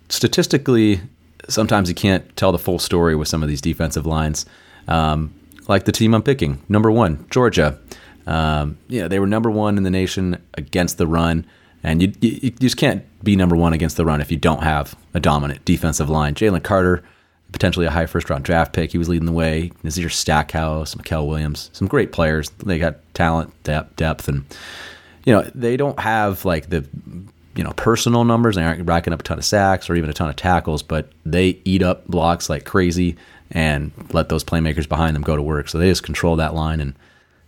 statistically, 0.09 1.01
sometimes 1.47 1.89
you 1.89 1.95
can't 1.95 2.35
tell 2.35 2.51
the 2.51 2.59
full 2.59 2.79
story 2.79 3.15
with 3.15 3.27
some 3.27 3.43
of 3.43 3.49
these 3.49 3.61
defensive 3.61 4.05
lines. 4.05 4.45
Um, 4.87 5.33
like 5.67 5.85
the 5.85 5.91
team 5.91 6.13
I'm 6.13 6.23
picking, 6.23 6.61
number 6.67 6.91
one, 6.91 7.25
Georgia. 7.29 7.79
Um, 8.27 8.77
know, 8.89 9.07
they 9.07 9.19
were 9.19 9.27
number 9.27 9.49
one 9.49 9.77
in 9.77 9.83
the 9.83 9.89
nation 9.89 10.41
against 10.55 10.97
the 10.97 11.07
run, 11.07 11.45
and 11.83 12.01
you, 12.01 12.13
you, 12.21 12.39
you 12.41 12.51
just 12.51 12.77
can't 12.77 13.03
be 13.23 13.35
number 13.35 13.55
one 13.55 13.73
against 13.73 13.97
the 13.97 14.05
run 14.05 14.21
if 14.21 14.31
you 14.31 14.37
don't 14.37 14.63
have 14.63 14.95
a 15.13 15.19
dominant 15.19 15.63
defensive 15.65 16.09
line. 16.09 16.33
Jalen 16.33 16.63
Carter, 16.63 17.03
potentially 17.51 17.85
a 17.85 17.91
high 17.91 18.05
first 18.05 18.29
round 18.29 18.43
draft 18.43 18.73
pick, 18.73 18.91
he 18.91 18.97
was 18.97 19.09
leading 19.09 19.25
the 19.25 19.31
way. 19.31 19.71
Nazir 19.83 20.09
Stackhouse, 20.09 20.95
Mykel 20.95 21.27
Williams, 21.27 21.69
some 21.73 21.87
great 21.87 22.11
players. 22.11 22.49
They 22.59 22.79
got 22.79 22.97
talent, 23.13 23.51
depth, 23.63 23.95
depth, 23.95 24.27
and 24.27 24.45
you 25.25 25.33
know, 25.33 25.43
they 25.53 25.77
don't 25.77 25.99
have 25.99 26.45
like 26.45 26.69
the 26.69 26.85
you 27.55 27.63
know 27.63 27.71
personal 27.73 28.23
numbers. 28.23 28.55
They 28.55 28.63
aren't 28.63 28.87
racking 28.87 29.13
up 29.13 29.19
a 29.19 29.23
ton 29.23 29.37
of 29.37 29.45
sacks 29.45 29.89
or 29.89 29.95
even 29.95 30.09
a 30.09 30.13
ton 30.13 30.29
of 30.29 30.35
tackles, 30.35 30.83
but 30.83 31.11
they 31.25 31.59
eat 31.65 31.83
up 31.83 32.07
blocks 32.07 32.49
like 32.49 32.65
crazy 32.65 33.17
and 33.51 33.91
let 34.13 34.29
those 34.29 34.43
playmakers 34.43 34.87
behind 34.87 35.15
them 35.15 35.23
go 35.23 35.35
to 35.35 35.41
work. 35.41 35.67
So 35.67 35.77
they 35.77 35.89
just 35.89 36.03
control 36.03 36.37
that 36.37 36.53
line, 36.53 36.79
and 36.79 36.95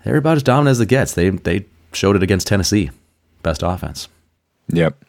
they're 0.03 0.17
about 0.17 0.37
as 0.37 0.43
dominant 0.43 0.71
as 0.71 0.81
it 0.81 0.87
gets. 0.87 1.13
They 1.13 1.29
they 1.29 1.65
showed 1.93 2.15
it 2.15 2.23
against 2.23 2.47
Tennessee, 2.47 2.91
best 3.41 3.63
offense. 3.63 4.07
Yep. 4.69 5.03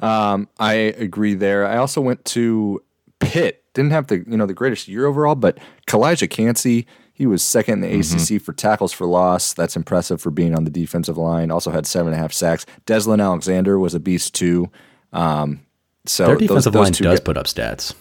Um, 0.00 0.48
I 0.58 0.72
agree 0.74 1.34
there. 1.34 1.66
I 1.66 1.76
also 1.76 2.00
went 2.00 2.24
to 2.26 2.82
Pitt. 3.18 3.64
Didn't 3.74 3.92
have 3.92 4.08
the 4.08 4.18
you 4.26 4.36
know 4.36 4.46
the 4.46 4.54
greatest 4.54 4.88
year 4.88 5.06
overall, 5.06 5.34
but 5.34 5.58
Calijah 5.86 6.28
Kancey, 6.28 6.86
He 7.12 7.26
was 7.26 7.42
second 7.42 7.84
in 7.84 7.90
the 8.02 8.34
ACC 8.34 8.42
for 8.42 8.52
tackles 8.52 8.92
for 8.92 9.06
loss. 9.06 9.52
That's 9.52 9.76
impressive 9.76 10.20
for 10.20 10.30
being 10.30 10.54
on 10.56 10.64
the 10.64 10.70
defensive 10.70 11.16
line. 11.18 11.50
Also 11.50 11.70
had 11.70 11.86
seven 11.86 12.12
and 12.12 12.18
a 12.18 12.22
half 12.22 12.32
sacks. 12.32 12.66
Deslin 12.86 13.22
Alexandre 13.22 13.78
was 13.78 13.94
a 13.94 14.00
beast 14.00 14.34
too. 14.34 14.70
Um, 15.12 15.60
so 16.06 16.26
Their 16.26 16.36
defensive 16.36 16.72
those 16.72 16.84
line 16.84 16.92
two 16.92 17.04
does 17.04 17.20
gu- 17.20 17.24
put 17.24 17.36
up 17.36 17.46
stats. 17.46 17.94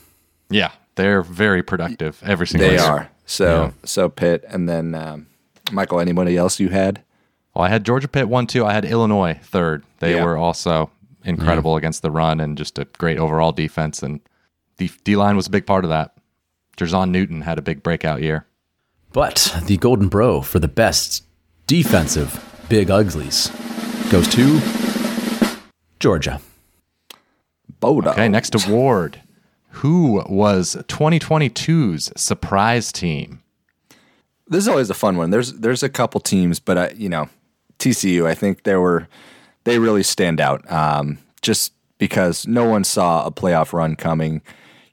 Yeah, 0.49 0.71
they're 0.95 1.21
very 1.21 1.61
productive 1.61 2.21
every 2.25 2.47
single 2.47 2.69
They 2.69 2.75
year. 2.75 2.83
are. 2.83 3.09
So 3.25 3.73
so 3.83 4.09
Pitt 4.09 4.43
and 4.47 4.67
then 4.67 4.95
um, 4.95 5.27
Michael. 5.71 5.99
Anybody 5.99 6.35
else 6.37 6.59
you 6.59 6.69
had? 6.69 7.03
Well, 7.53 7.65
I 7.65 7.69
had 7.69 7.83
Georgia 7.83 8.07
Pitt 8.07 8.27
one, 8.29 8.47
two. 8.47 8.65
I 8.65 8.73
had 8.73 8.85
Illinois 8.85 9.37
third. 9.43 9.83
They 9.99 10.15
Yeah. 10.15 10.23
were 10.23 10.37
also 10.37 10.89
incredible 11.23 11.73
mm. 11.73 11.77
against 11.77 12.01
the 12.01 12.11
run 12.11 12.39
and 12.39 12.57
just 12.57 12.79
a 12.79 12.85
great 12.97 13.17
overall 13.17 13.51
defense. 13.51 14.01
And 14.01 14.19
the 14.77 14.89
D 15.03 15.15
line 15.15 15.35
was 15.35 15.47
a 15.47 15.51
big 15.51 15.65
part 15.65 15.83
of 15.83 15.89
that. 15.89 16.15
Jer'Zhan 16.77 17.09
Newton 17.11 17.41
had 17.41 17.59
a 17.59 17.61
big 17.61 17.83
breakout 17.83 18.21
year. 18.21 18.45
But 19.11 19.55
the 19.65 19.77
Golden 19.77 20.07
Bro 20.07 20.41
for 20.41 20.59
the 20.59 20.67
best 20.67 21.23
defensive 21.67 22.43
big 22.69 22.89
uglies 22.89 23.51
goes 24.11 24.27
to 24.29 24.61
Georgia. 25.99 26.39
Bodo. 27.79 28.11
Okay, 28.11 28.27
next 28.27 28.55
award. 28.55 29.21
Who 29.71 30.23
was 30.27 30.75
2022's 30.87 32.11
surprise 32.15 32.91
team? 32.91 33.41
this 34.49 34.63
is 34.63 34.67
always 34.67 34.89
a 34.89 34.95
fun 34.95 35.15
one. 35.15 35.29
There's 35.29 35.53
there's 35.53 35.83
a 35.83 35.89
couple 35.89 36.19
teams, 36.19 36.59
but 36.59 36.77
I, 36.77 36.89
you 36.91 37.07
know, 37.07 37.29
TCU. 37.77 38.25
I 38.25 38.33
think 38.33 38.63
there 38.63 38.81
were 38.81 39.07
they 39.63 39.79
really 39.79 40.03
stand 40.03 40.39
out 40.39 40.69
um, 40.71 41.17
just 41.41 41.73
because 41.97 42.47
no 42.47 42.65
one 42.65 42.83
saw 42.83 43.25
a 43.25 43.31
playoff 43.31 43.73
run 43.73 43.95
coming. 43.95 44.41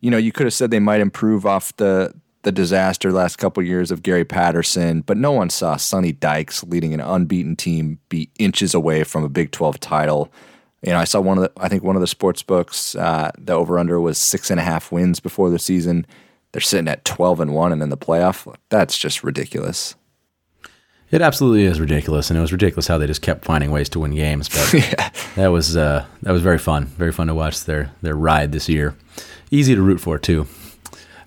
You 0.01 0.11
know, 0.11 0.17
you 0.19 0.33
could 0.33 0.47
have 0.47 0.55
said 0.55 0.71
they 0.71 0.81
might 0.81 1.01
improve 1.01 1.47
off 1.47 1.75
the 1.77 2.15
the 2.43 2.53
disaster 2.53 3.11
last 3.11 3.39
couple 3.39 3.61
years 3.61 3.91
of 3.91 4.05
Gary 4.05 4.25
Patterson, 4.25 5.01
but 5.01 5.17
no 5.17 5.33
one 5.33 5.51
saw 5.51 5.75
Sonny 5.75 6.13
Dykes 6.13 6.63
leading 6.63 6.95
an 6.95 7.01
unbeaten 7.01 7.57
team 7.57 7.99
be 8.09 8.31
inches 8.39 8.73
away 8.73 9.03
from 9.03 9.25
a 9.25 9.29
Big 9.29 9.51
Twelve 9.51 9.81
title. 9.81 10.33
You 10.83 10.93
know, 10.93 10.99
I 10.99 11.05
saw 11.05 11.21
one 11.21 11.39
of 11.39 11.43
the 11.43 11.53
I 11.57 11.69
think 11.69 11.83
one 11.83 11.97
of 11.97 12.01
the 12.01 12.07
sports 12.07 12.43
books 12.43 12.95
uh, 12.95 13.33
the 13.37 13.53
over 13.53 13.79
under 13.79 14.01
was 14.01 14.19
six 14.19 14.51
and 14.51 14.61
a 14.61 14.63
half 14.63 14.93
wins 14.93 15.19
before 15.19 15.51
the 15.51 15.59
season. 15.59 16.07
They're 16.53 16.61
sitting 16.61 16.89
at 16.89 17.05
twelve 17.05 17.41
and 17.41 17.53
one 17.53 17.73
and 17.73 17.83
in 17.83 17.89
the 17.89 17.97
playoff. 17.97 18.55
That's 18.69 18.97
just 18.97 19.25
ridiculous. 19.25 19.97
It 21.17 21.23
absolutely 21.23 21.65
is 21.65 21.81
ridiculous, 21.81 22.29
and 22.29 22.37
it 22.37 22.43
was 22.43 22.53
ridiculous 22.53 22.87
how 22.87 22.99
they 22.99 23.07
just 23.07 23.23
kept 23.23 23.47
finding 23.47 23.71
ways 23.71 23.89
to 23.89 24.01
win 24.01 24.15
games. 24.15 24.51
But 24.51 25.15
that 25.37 25.47
was 25.47 25.75
uh, 25.75 26.05
that 26.21 26.31
was 26.31 26.43
very 26.43 26.59
fun, 26.59 26.85
very 26.85 27.11
fun 27.11 27.29
to 27.29 27.35
watch 27.35 27.65
their 27.65 27.91
their 28.03 28.15
ride 28.15 28.53
this 28.53 28.69
year. 28.69 28.95
Easy 29.51 29.75
to 29.75 29.81
root 29.81 29.99
for 29.99 30.19
too. 30.19 30.47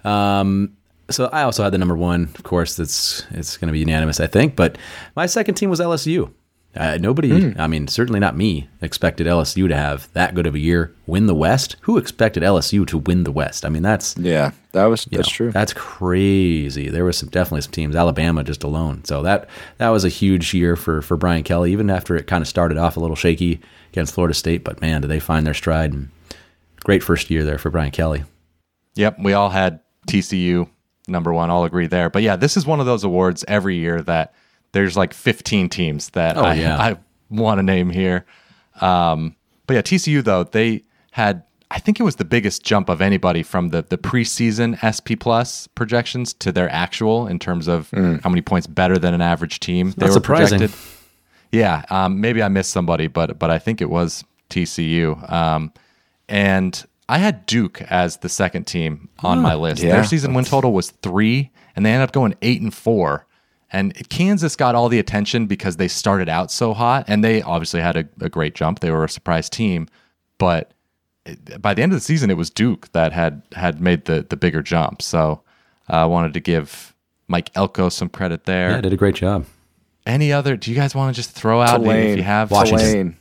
Um, 0.04 0.78
so 1.10 1.26
I 1.34 1.42
also 1.42 1.64
had 1.64 1.74
the 1.74 1.80
number 1.80 1.98
one, 1.98 2.30
of 2.36 2.44
course. 2.44 2.76
That's 2.76 3.26
it's 3.32 3.58
going 3.58 3.66
to 3.66 3.72
be 3.72 3.80
unanimous, 3.80 4.20
I 4.20 4.28
think. 4.28 4.56
But 4.56 4.78
my 5.16 5.26
second 5.26 5.56
team 5.56 5.72
was 5.72 5.80
LSU. 5.80 6.32
Uh, 6.76 7.00
nobody, 7.02 7.56
I 7.58 7.66
mean, 7.66 7.88
certainly 7.88 8.20
not 8.20 8.38
me, 8.38 8.70
expected 8.80 9.26
LSU 9.26 9.68
to 9.68 9.76
have 9.76 10.12
that 10.14 10.36
good 10.36 10.46
of 10.46 10.54
a 10.54 10.60
year, 10.60 10.96
win 11.08 11.26
the 11.26 11.34
West. 11.34 11.76
Who 11.82 11.98
expected 11.98 12.44
LSU 12.44 12.86
to 12.88 12.98
win 13.00 13.24
the 13.24 13.32
West? 13.32 13.66
I 13.66 13.70
mean, 13.70 13.82
that's 13.82 14.16
Yeah, 14.18 14.52
that 14.74 14.86
was 14.86 15.06
that's 15.06 15.28
know, 15.28 15.34
true. 15.34 15.52
That's 15.52 15.74
crazy. 15.74 16.90
There 16.90 17.06
was 17.06 17.18
some 17.18 17.30
definitely 17.30 17.62
some 17.62 17.72
teams, 17.72 17.96
Alabama 17.96 18.44
just 18.44 18.64
alone. 18.64 19.04
So 19.04 19.24
that 19.24 19.50
that 19.80 19.90
was 19.90 20.06
a 20.06 20.10
huge 20.10 20.54
year 20.54 20.76
for 20.76 21.02
for 21.02 21.18
Brian 21.18 21.44
Kelly, 21.44 21.72
even 21.72 21.90
after 21.90 22.16
it 22.16 22.28
kind 22.28 22.44
of 22.44 22.48
started 22.48 22.78
off 22.78 22.98
a 22.98 23.00
little 23.00 23.16
shaky 23.16 23.60
against 23.92 24.14
Florida 24.14 24.36
State. 24.36 24.64
But 24.64 24.80
man, 24.80 25.02
did 25.02 25.08
they 25.08 25.20
find 25.20 25.48
their 25.48 25.56
stride? 25.56 25.92
And 25.92 26.10
great 26.82 27.02
first 27.02 27.32
year 27.32 27.44
there 27.44 27.58
for 27.58 27.72
Brian 27.72 27.92
Kelly. 27.92 28.26
Yep, 28.94 29.18
we 29.24 29.34
all 29.34 29.50
had 29.50 29.80
TCU 30.08 30.70
number 31.08 31.34
one. 31.34 31.50
All 31.50 31.66
agree 31.66 31.88
there. 31.88 32.12
But 32.12 32.22
yeah, 32.22 32.36
this 32.36 32.56
is 32.56 32.66
one 32.66 32.80
of 32.80 32.86
those 32.86 33.04
awards 33.04 33.44
every 33.48 33.76
year 33.76 34.02
that 34.04 34.34
there's 34.72 34.96
like 34.98 35.14
15 35.14 35.70
teams 35.70 36.10
that 36.12 36.38
Oh, 36.38 36.42
I, 36.44 36.54
yeah. 36.56 36.78
I 36.80 36.98
want 37.30 37.60
to 37.60 37.64
name 37.64 37.90
here. 37.90 38.26
Um, 38.82 39.36
but 39.68 39.74
yeah, 39.76 39.82
TCU 39.82 40.24
though 40.24 40.44
they 40.44 40.84
had 41.12 41.44
I 41.72 41.78
think 41.78 42.00
it 42.00 42.04
was 42.04 42.16
the 42.16 42.26
biggest 42.26 42.64
jump 42.64 42.90
of 42.90 43.00
anybody 43.02 43.44
from 43.44 43.70
the 43.70 43.84
the 43.88 43.98
preseason 43.98 44.74
SP 44.82 45.14
plus 45.20 45.68
projections 45.68 46.34
to 46.36 46.52
their 46.52 46.70
actual 46.72 47.28
in 47.28 47.38
terms 47.40 47.68
of 47.68 47.92
how 47.92 48.30
many 48.30 48.42
points 48.42 48.66
better 48.68 48.98
than 48.98 49.14
an 49.14 49.22
average 49.22 49.60
team 49.60 49.92
they 49.92 50.06
Not 50.06 50.10
were 50.10 50.14
surprising. 50.14 50.60
projected. 50.60 50.80
Yeah, 51.52 51.84
um, 51.90 52.22
maybe 52.22 52.42
I 52.44 52.48
missed 52.48 52.72
somebody, 52.72 53.08
but 53.08 53.38
but 53.40 53.50
I 53.52 53.60
think 53.60 53.82
it 53.82 53.90
was 53.90 54.24
TCU. 54.50 55.32
Um, 55.32 55.72
and 56.28 56.86
I 57.08 57.18
had 57.18 57.46
Duke 57.48 57.82
as 57.84 58.18
the 58.18 58.30
second 58.30 58.66
team 58.66 59.10
on 59.20 59.40
my 59.40 59.56
list. 59.56 59.82
yeah. 59.82 59.94
Their 59.94 60.04
season 60.04 60.34
win 60.36 60.46
total 60.46 60.74
was 60.74 60.92
three, 60.92 61.50
and 61.76 61.86
they 61.86 61.92
ended 61.92 62.08
up 62.08 62.14
going 62.14 62.36
eight 62.42 62.62
and 62.62 62.74
four. 62.74 63.26
And 63.72 63.94
Kansas 64.10 64.56
got 64.56 64.74
all 64.76 64.90
the 64.90 65.00
attention 65.00 65.46
because 65.46 65.78
they 65.78 65.88
started 65.88 66.28
out 66.28 66.52
so 66.52 66.74
hot, 66.74 67.06
and 67.08 67.24
they 67.24 67.42
obviously 67.44 67.82
had 67.82 67.96
a, 67.98 68.08
a 68.20 68.30
great 68.30 68.56
jump. 68.56 68.80
They 68.80 68.90
were 68.92 69.04
a 69.04 69.10
surprise 69.10 69.50
team, 69.50 69.88
but 70.40 70.72
it- 71.26 71.62
by 71.62 71.74
the 71.76 71.82
end 71.84 71.92
of 71.92 71.98
the 71.98 72.04
season, 72.04 72.30
it 72.32 72.38
was 72.38 72.50
Duke 72.50 72.92
that 72.94 73.12
had 73.14 73.42
had 73.54 73.80
made 73.82 74.06
the 74.06 74.26
the 74.28 74.38
bigger 74.38 74.62
jump. 74.64 75.02
So 75.04 75.42
uh, 75.90 75.94
I 75.98 76.06
wanted 76.06 76.34
to 76.34 76.40
give 76.40 76.96
Mike 77.28 77.52
Elko 77.56 77.90
some 77.90 78.10
credit 78.10 78.46
there. 78.46 78.72
Yeah, 78.72 78.82
did 78.82 78.94
a 78.94 78.98
great 78.98 79.16
job. 79.16 79.46
Any 80.06 80.34
other? 80.34 80.58
Do 80.58 80.72
you 80.72 80.76
guys 80.76 80.96
want 80.96 81.14
to 81.14 81.20
just 81.22 81.32
throw 81.36 81.62
out 81.62 81.82
maybe 81.84 82.12
if 82.14 82.18
you 82.18 82.24
have 82.24 82.50
Washington. 82.50 82.80
Tulane, 82.88 83.16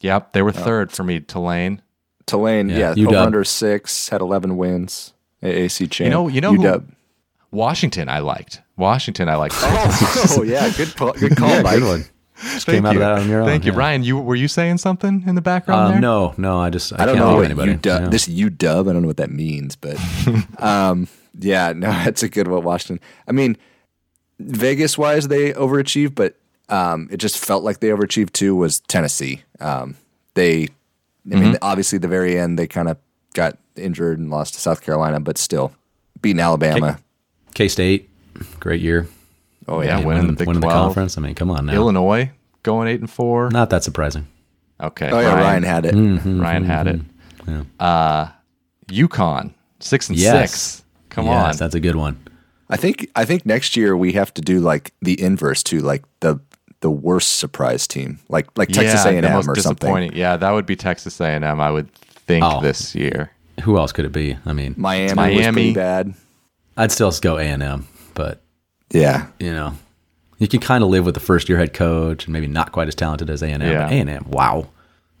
Yep, 0.00 0.32
they 0.32 0.40
were 0.42 0.52
third 0.52 0.90
for 0.90 1.04
me. 1.04 1.20
Tulane. 1.20 1.82
Tulane, 2.26 2.68
Yeah, 2.70 2.78
yeah, 2.78 2.94
UW. 2.94 3.06
over 3.08 3.16
under 3.18 3.44
six, 3.44 4.08
had 4.08 4.20
eleven 4.22 4.56
wins. 4.56 5.12
AAC 5.42 5.90
champ. 5.90 6.06
You 6.06 6.10
know- 6.10 6.28
you 6.28 6.40
know 6.40 6.54
who- 6.54 6.62
UW. 6.62 6.84
Washington, 7.52 8.08
I 8.08 8.18
liked. 8.18 8.60
Washington, 8.76 9.28
I 9.28 9.36
liked. 9.36 9.54
Oh, 9.58 10.42
yeah, 10.46 10.68
good 10.76 10.88
po- 10.96 11.12
good 11.12 11.36
call, 11.36 11.62
Mike. 11.62 11.78
Good 11.78 11.84
one. 11.84 12.04
Thank 12.34 12.64
came 12.64 12.86
out 12.86 12.94
you. 12.94 13.02
of 13.02 13.06
that 13.06 13.22
on 13.22 13.28
your 13.28 13.42
own, 13.42 13.46
Thank 13.46 13.64
you, 13.64 13.70
yeah. 13.72 13.78
Ryan. 13.78 14.02
You 14.02 14.18
were 14.18 14.34
you 14.34 14.48
saying 14.48 14.78
something 14.78 15.22
in 15.28 15.36
the 15.36 15.40
background 15.42 15.80
Um, 15.86 15.90
there? 15.92 16.00
no, 16.00 16.34
no, 16.38 16.58
I 16.58 16.70
just 16.70 16.92
I, 16.92 17.02
I 17.04 17.06
don't 17.06 17.14
can't 17.16 17.18
know 17.28 17.40
think 17.40 17.52
of 17.52 17.58
what 17.58 17.68
anybody. 17.68 17.88
UW. 17.88 18.00
Yeah. 18.04 18.08
This 18.08 18.26
UW, 18.26 18.80
I 18.90 18.92
don't 18.92 19.02
know 19.02 19.06
what 19.06 19.18
that 19.18 19.30
means, 19.30 19.76
but 19.76 19.96
um, 20.58 21.06
yeah, 21.38 21.72
no, 21.72 21.86
that's 22.04 22.24
a 22.24 22.28
good 22.28 22.48
one, 22.48 22.64
Washington. 22.64 23.04
I 23.28 23.32
mean, 23.32 23.56
Vegas 24.40 24.98
wise, 24.98 25.28
they 25.28 25.52
overachieved, 25.52 26.16
but 26.16 26.36
um, 26.68 27.06
it 27.12 27.18
just 27.18 27.38
felt 27.38 27.62
like 27.62 27.78
they 27.78 27.88
overachieved 27.90 28.32
too. 28.32 28.56
Was 28.56 28.80
Tennessee? 28.80 29.42
Um, 29.60 29.94
they, 30.34 30.64
I 31.30 31.36
mean, 31.36 31.56
obviously, 31.62 31.98
the 31.98 32.08
very 32.08 32.36
end 32.38 32.58
they 32.58 32.66
kind 32.66 32.88
of 32.88 32.96
got 33.34 33.56
injured 33.76 34.18
and 34.18 34.30
lost 34.30 34.54
to 34.54 34.60
South 34.60 34.80
Carolina, 34.80 35.20
but 35.20 35.38
still 35.38 35.72
beating 36.20 36.40
Alabama. 36.40 36.98
K 37.54 37.68
State, 37.68 38.08
great 38.60 38.80
year. 38.80 39.06
Oh 39.68 39.80
Yeah, 39.80 39.98
yeah, 40.00 40.04
winning 40.04 40.26
the 40.26 40.32
Big 40.32 40.46
winning 40.48 40.60
the 40.60 40.68
conference. 40.68 41.16
I 41.16 41.20
mean, 41.20 41.34
come 41.34 41.50
on 41.50 41.66
now. 41.66 41.74
Illinois 41.74 42.30
going 42.62 42.88
eight 42.88 43.00
and 43.00 43.10
four. 43.10 43.50
Not 43.50 43.70
that 43.70 43.84
surprising. 43.84 44.26
Okay. 44.80 45.08
oh 45.10 45.20
yeah, 45.20 45.34
Ryan, 45.34 45.62
had 45.62 45.86
it. 45.86 45.94
Ryan 45.94 46.64
had 46.64 46.86
it. 46.88 47.00
Uh, 47.78 48.28
UConn 48.88 49.52
six 49.80 50.08
and 50.08 50.18
Yes. 50.18 50.50
six. 50.52 50.82
Come 51.10 51.26
yes, 51.26 51.54
on. 51.54 51.56
that's 51.58 51.74
a 51.74 51.80
good 51.80 51.96
one. 51.96 52.18
I 52.70 52.76
think 52.76 53.08
I 53.14 53.24
think 53.24 53.44
next 53.44 53.76
year 53.76 53.96
we 53.96 54.12
have 54.12 54.32
to 54.34 54.40
do 54.42 54.60
like 54.60 54.92
the 55.02 55.20
inverse 55.20 55.62
to 55.64 55.80
like 55.80 56.04
the 56.20 56.40
the 56.80 56.90
worst 56.90 57.38
surprise 57.38 57.86
team, 57.86 58.18
like 58.28 58.46
like 58.56 58.68
Texas 58.70 59.04
yeah, 59.04 59.12
A 59.12 59.16
and 59.18 59.26
M 59.26 59.48
or 59.48 59.54
something. 59.56 60.12
Yeah, 60.14 60.36
that 60.36 60.50
would 60.50 60.66
be 60.66 60.74
Texas 60.74 61.20
A 61.20 61.26
and 61.26 61.44
M. 61.44 61.60
I 61.60 61.70
would 61.70 61.92
think 61.94 62.44
Oh. 62.44 62.60
this 62.62 62.94
year. 62.94 63.30
Who 63.62 63.76
else 63.76 63.92
could 63.92 64.06
it 64.06 64.12
be? 64.12 64.36
I 64.46 64.52
mean, 64.54 64.74
Miami, 64.78 65.04
was 65.08 65.14
Miami. 65.16 65.52
pretty 65.52 65.74
bad. 65.74 66.14
I'd 66.76 66.92
still 66.92 67.10
go 67.20 67.38
A 67.38 67.42
and 67.42 67.62
M, 67.62 67.86
but 68.14 68.42
Yeah, 68.90 69.26
you 69.38 69.52
know, 69.52 69.74
you 70.38 70.48
can 70.48 70.60
kind 70.60 70.82
of 70.84 70.90
live 70.90 71.04
with 71.04 71.14
the 71.14 71.20
first 71.20 71.48
year 71.48 71.58
head 71.58 71.72
coach 71.74 72.24
and 72.24 72.32
maybe 72.32 72.46
not 72.46 72.72
quite 72.72 72.88
as 72.88 72.94
talented 72.94 73.30
as 73.30 73.42
A 73.42 73.46
and 73.48 73.62
M. 73.62 73.70
Yeah. 73.72 73.88
A 73.88 73.92
and 73.92 74.10
M, 74.10 74.24
wow, 74.28 74.68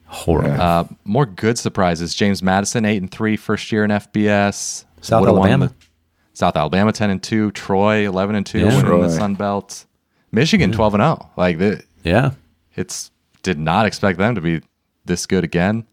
horrible. 0.06 0.60
Uh, 0.60 0.84
more 1.04 1.26
good 1.26 1.58
surprises. 1.58 2.14
James 2.14 2.42
Madison 2.42 2.84
eight 2.84 3.00
and 3.02 3.10
three, 3.10 3.36
first 3.36 3.70
year 3.72 3.84
in 3.84 3.90
FBS. 3.90 4.84
South 5.00 5.20
Would've 5.22 5.36
Alabama. 5.36 5.68
the- 5.68 5.74
South 6.34 6.56
Alabama 6.56 6.92
ten 6.92 7.10
and 7.10 7.22
two. 7.22 7.50
Troy 7.52 8.06
eleven 8.08 8.34
and 8.34 8.46
two, 8.46 8.60
Yeah. 8.60 8.66
winning 8.68 8.80
Troy. 8.84 9.02
the 9.02 9.10
Sun 9.10 9.34
Belt. 9.34 9.84
Michigan 10.30 10.72
twelve 10.72 10.94
and 10.94 11.02
zero. 11.02 11.28
Like 11.36 11.58
the, 11.58 11.82
Yeah, 12.04 12.30
it's 12.74 13.10
did 13.42 13.58
not 13.58 13.84
expect 13.86 14.18
them 14.18 14.34
to 14.36 14.40
be 14.40 14.62
this 15.04 15.26
good 15.26 15.44
again. 15.44 15.84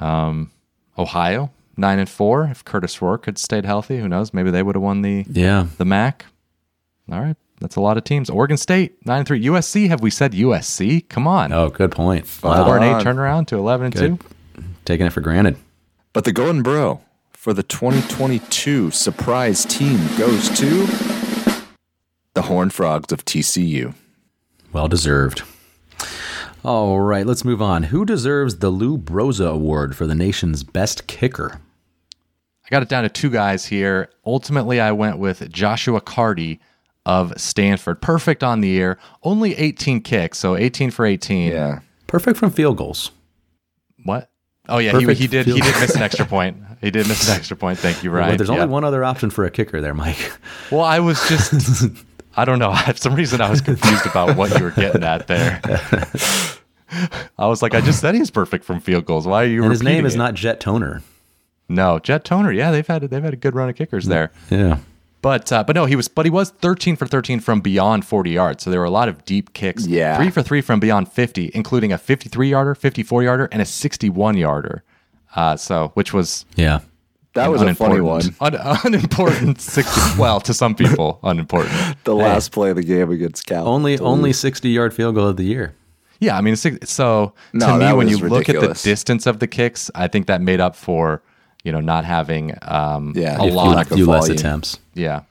Um, 0.00 0.50
Ohio 0.98 1.50
nine 1.80 1.98
and 1.98 2.08
four. 2.08 2.44
If 2.44 2.64
Kurtis 2.64 3.00
Rourke 3.02 3.26
had 3.26 3.38
stayed 3.38 3.64
healthy, 3.64 3.98
who 3.98 4.08
knows? 4.08 4.32
Maybe 4.32 4.50
they 4.50 4.62
would 4.62 4.76
have 4.76 4.82
won 4.82 5.02
the 5.02 5.24
yeah. 5.28 5.66
the 5.78 5.84
MAC. 5.84 6.26
All 7.10 7.20
right, 7.20 7.36
that's 7.60 7.74
a 7.76 7.80
lot 7.80 7.96
of 7.96 8.04
teams. 8.04 8.30
Oregon 8.30 8.56
State 8.56 9.04
nine 9.06 9.18
and 9.20 9.26
three. 9.26 9.42
USC. 9.44 9.88
Have 9.88 10.00
we 10.00 10.10
said 10.10 10.32
USC? 10.32 11.08
Come 11.08 11.26
on. 11.26 11.52
Oh, 11.52 11.68
good 11.70 11.90
point. 11.90 12.26
Four 12.26 12.50
Wow. 12.52 12.72
and 12.74 12.84
eight 12.84 12.92
on. 12.92 13.04
turnaround 13.04 13.46
to 13.48 13.56
eleven 13.56 13.86
and 13.86 13.94
Good. 13.94 14.20
two. 14.20 14.64
Taking 14.84 15.06
it 15.06 15.12
for 15.12 15.20
granted. 15.20 15.56
but 16.12 16.24
the 16.24 16.32
Golden 16.32 16.62
Bro 16.62 17.00
for 17.32 17.52
the 17.54 17.62
2022 17.62 18.90
surprise 18.90 19.64
team 19.64 19.98
goes 20.18 20.48
to 20.58 20.86
the 22.34 22.42
Horned 22.42 22.72
Frogs 22.74 23.12
of 23.12 23.24
TCU. 23.24 23.94
Well 24.72 24.88
deserved. 24.88 25.42
All 26.62 27.00
right, 27.00 27.26
let's 27.26 27.44
move 27.44 27.62
on. 27.62 27.84
Who 27.84 28.04
deserves 28.04 28.56
the 28.58 28.68
Lou 28.70 28.98
Broza 28.98 29.50
Award 29.50 29.96
for 29.96 30.06
the 30.06 30.14
nation's 30.14 30.62
best 30.62 31.06
kicker? 31.06 31.60
I 32.70 32.72
got 32.72 32.82
it 32.84 32.88
down 32.88 33.02
to 33.02 33.08
two 33.08 33.30
guys 33.30 33.66
here. 33.66 34.10
Ultimately, 34.24 34.80
I 34.80 34.92
went 34.92 35.18
with 35.18 35.50
Joshua 35.50 36.00
Karty 36.00 36.60
of 37.04 37.32
Stanford. 37.36 38.00
Perfect 38.00 38.44
on 38.44 38.60
the 38.60 38.68
year. 38.68 38.96
Only 39.24 39.56
18 39.56 40.02
kicks, 40.02 40.38
so 40.38 40.56
18 40.56 40.92
for 40.92 41.04
18. 41.04 41.50
Yeah. 41.50 41.80
Perfect 42.06 42.38
from 42.38 42.50
field 42.50 42.76
goals. 42.76 43.10
What? 44.04 44.30
Oh 44.68 44.78
yeah, 44.78 44.96
he, 44.96 45.14
he 45.14 45.26
did. 45.26 45.46
He 45.46 45.60
did 45.60 45.80
miss 45.80 45.96
an 45.96 46.02
extra 46.02 46.24
point. 46.24 46.58
He 46.80 46.92
did 46.92 47.08
miss 47.08 47.28
an 47.28 47.34
extra 47.34 47.56
point. 47.56 47.76
Thank 47.78 48.04
you, 48.04 48.10
Ryan. 48.10 48.30
But 48.32 48.38
there's 48.38 48.50
only 48.50 48.62
Yeah. 48.62 48.66
one 48.66 48.84
other 48.84 49.02
option 49.02 49.30
for 49.30 49.44
a 49.44 49.50
kicker 49.50 49.80
there, 49.80 49.94
Mike. 49.94 50.30
Well, 50.70 50.82
I 50.82 51.00
was 51.00 51.20
just. 51.28 51.84
I 52.36 52.44
don't 52.44 52.60
know. 52.60 52.72
For 52.72 52.96
some 52.96 53.14
reason, 53.16 53.40
I 53.40 53.50
was 53.50 53.60
confused 53.60 54.06
about 54.06 54.36
what 54.36 54.56
you 54.56 54.64
were 54.64 54.70
getting 54.70 55.02
at 55.02 55.26
there. 55.26 55.60
I 57.36 57.46
was 57.48 57.62
like, 57.62 57.74
I 57.74 57.80
just 57.80 58.00
said 58.00 58.14
he's 58.14 58.30
perfect 58.30 58.64
from 58.64 58.78
field 58.80 59.04
goals. 59.06 59.26
Why 59.26 59.42
are 59.42 59.46
you? 59.46 59.62
And 59.62 59.72
his 59.72 59.82
name 59.82 60.06
is 60.06 60.14
not 60.14 60.34
Jet 60.34 60.60
Toner. 60.60 61.02
No, 61.70 61.98
Jet 62.00 62.24
Toner. 62.24 62.52
Yeah, 62.52 62.70
they've 62.70 62.86
had 62.86 63.02
they've 63.02 63.22
had 63.22 63.32
a 63.32 63.36
good 63.36 63.54
run 63.54 63.68
of 63.68 63.76
kickers 63.76 64.06
there. 64.06 64.32
Yeah. 64.50 64.78
But 65.22 65.52
uh, 65.52 65.62
but 65.64 65.76
no, 65.76 65.84
he 65.84 65.94
was 65.96 66.08
but 66.08 66.24
he 66.26 66.30
was 66.30 66.50
13 66.50 66.96
for 66.96 67.06
13 67.06 67.40
from 67.40 67.60
beyond 67.60 68.04
40 68.04 68.30
yards. 68.30 68.64
So 68.64 68.70
there 68.70 68.80
were 68.80 68.86
a 68.86 68.90
lot 68.90 69.08
of 69.08 69.24
deep 69.24 69.52
kicks. 69.52 69.86
Yeah. 69.86 70.16
three 70.16 70.30
for 70.30 70.42
three 70.42 70.60
from 70.62 70.80
beyond 70.80 71.12
50, 71.12 71.52
including 71.54 71.92
a 71.92 71.98
53 71.98 72.50
yarder, 72.50 72.74
54 72.74 73.22
yarder, 73.22 73.48
and 73.52 73.62
a 73.62 73.64
61 73.66 74.36
yarder. 74.36 74.82
Uh, 75.36 75.56
so 75.56 75.90
which 75.94 76.12
was 76.12 76.44
Yeah. 76.56 76.80
That 77.34 77.52
was 77.52 77.62
a 77.62 77.72
funny 77.76 78.00
one. 78.00 78.22
unimportant- 78.22 78.64
Un- 78.66 78.78
unimportant 78.94 79.60
60. 79.60 80.18
well, 80.20 80.40
to 80.40 80.52
some 80.52 80.74
people, 80.74 81.20
unimportant. 81.22 81.96
The 82.04 82.14
last 82.16 82.50
play 82.50 82.70
of 82.70 82.76
the 82.76 82.82
game 82.82 83.10
against 83.12 83.46
Cal. 83.46 83.68
Only 83.68 83.98
only 84.00 84.32
60 84.32 84.68
yard 84.70 84.92
field 84.92 85.14
goal 85.14 85.28
of 85.28 85.36
the 85.36 85.44
year. 85.44 85.74
Yeah, 86.18 86.36
I 86.36 86.40
mean, 86.40 86.56
so 86.56 87.32
No, 87.52 87.66
to 87.66 87.78
me, 87.78 87.92
when 87.92 88.08
you 88.08 88.18
was 88.18 88.30
look 88.32 88.48
at 88.48 88.60
the 88.60 88.68
distance 88.82 89.26
of 89.26 89.38
the 89.38 89.46
kicks, 89.46 89.90
I 89.94 90.08
think 90.08 90.26
that 90.26 90.40
made 90.42 90.60
up 90.60 90.74
for 90.76 91.22
you 91.64 91.72
know 91.72 91.80
not 91.80 92.04
having 92.04 92.56
um, 92.62 93.12
Yeah, 93.16 93.36
a 93.40 93.46
if 93.46 93.54
lot. 93.54 93.76
lack 93.76 93.90
Of, 93.90 94.00
of 94.00 94.06
less 94.08 94.20
volume. 94.26 94.36
attempts. 94.36 94.78
yeah, 94.94 95.22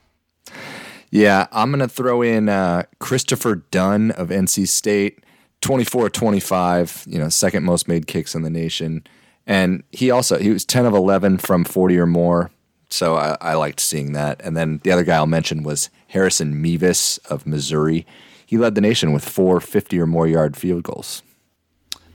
Yeah, 1.11 1.47
I'm 1.51 1.71
going 1.71 1.79
to 1.81 1.87
throw 1.87 2.21
in 2.21 2.49
uh, 2.49 2.83
Christopher 2.99 3.55
Dunn 3.71 4.11
of 4.11 4.29
NC 4.29 4.67
State, 4.67 5.23
24 5.61 6.09
25, 6.09 7.05
you 7.07 7.17
know, 7.19 7.29
second 7.29 7.63
most 7.63 7.87
made 7.87 8.07
kicks 8.07 8.35
in 8.35 8.43
the 8.43 8.49
nation. 8.49 9.03
And 9.47 9.83
he 9.91 10.11
also, 10.11 10.37
he 10.37 10.51
was 10.51 10.63
10 10.65 10.85
of 10.85 10.93
11 10.93 11.39
from 11.39 11.63
40 11.65 11.97
or 11.97 12.05
more. 12.05 12.51
So 12.91 13.15
I, 13.17 13.35
I 13.41 13.53
liked 13.55 13.79
seeing 13.79 14.13
that. 14.13 14.39
And 14.43 14.55
then 14.55 14.79
the 14.83 14.91
other 14.91 15.03
guy 15.03 15.15
I'll 15.15 15.25
mention 15.27 15.63
was 15.63 15.89
Harrison 16.07 16.61
Mevis 16.61 17.17
of 17.29 17.47
Missouri. 17.47 18.05
He 18.45 18.57
led 18.57 18.75
the 18.75 18.81
nation 18.81 19.11
with 19.13 19.23
four 19.27 19.59
50 19.59 19.99
or 19.99 20.05
more 20.07 20.27
yard 20.27 20.55
field 20.55 20.83
goals. 20.83 21.23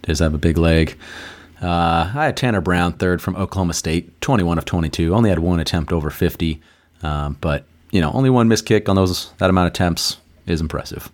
Does 0.03 0.19
have 0.21 0.35
a 0.35 0.39
big 0.39 0.59
leg. 0.59 0.97
Uh, 1.65 2.13
I 2.15 2.27
had 2.27 2.37
Tanner 2.37 2.61
Brown 2.61 2.93
third 2.93 3.23
from 3.23 3.37
Oklahoma 3.37 3.73
State, 3.73 4.21
21 4.21 4.59
of 4.59 4.67
22. 4.67 5.15
Only 5.15 5.31
had 5.31 5.39
one 5.39 5.61
attempt 5.61 5.93
over 5.93 6.11
50, 6.11 6.61
um, 7.03 7.39
but 7.41 7.65
you 7.91 8.03
know, 8.03 8.11
only 8.13 8.29
one 8.29 8.49
missed 8.49 8.67
kick 8.67 8.87
on 8.89 8.97
those 8.97 9.33
that 9.39 9.49
amount 9.49 9.69
of 9.69 9.73
attempts 9.73 10.19
is 10.47 10.61
impressive. 10.61 11.11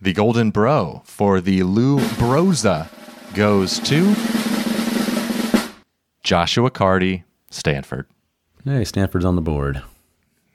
the 0.00 0.12
Golden 0.12 0.50
Bro 0.50 1.02
for 1.04 1.40
the 1.40 1.62
Lou 1.62 1.98
Broza 2.00 2.88
goes 3.34 3.78
to 3.80 4.14
Joshua 6.24 6.70
Karty, 6.70 7.22
Stanford. 7.50 8.06
Hey, 8.64 8.84
Stanford's 8.84 9.24
on 9.24 9.36
the 9.36 9.42
board. 9.42 9.82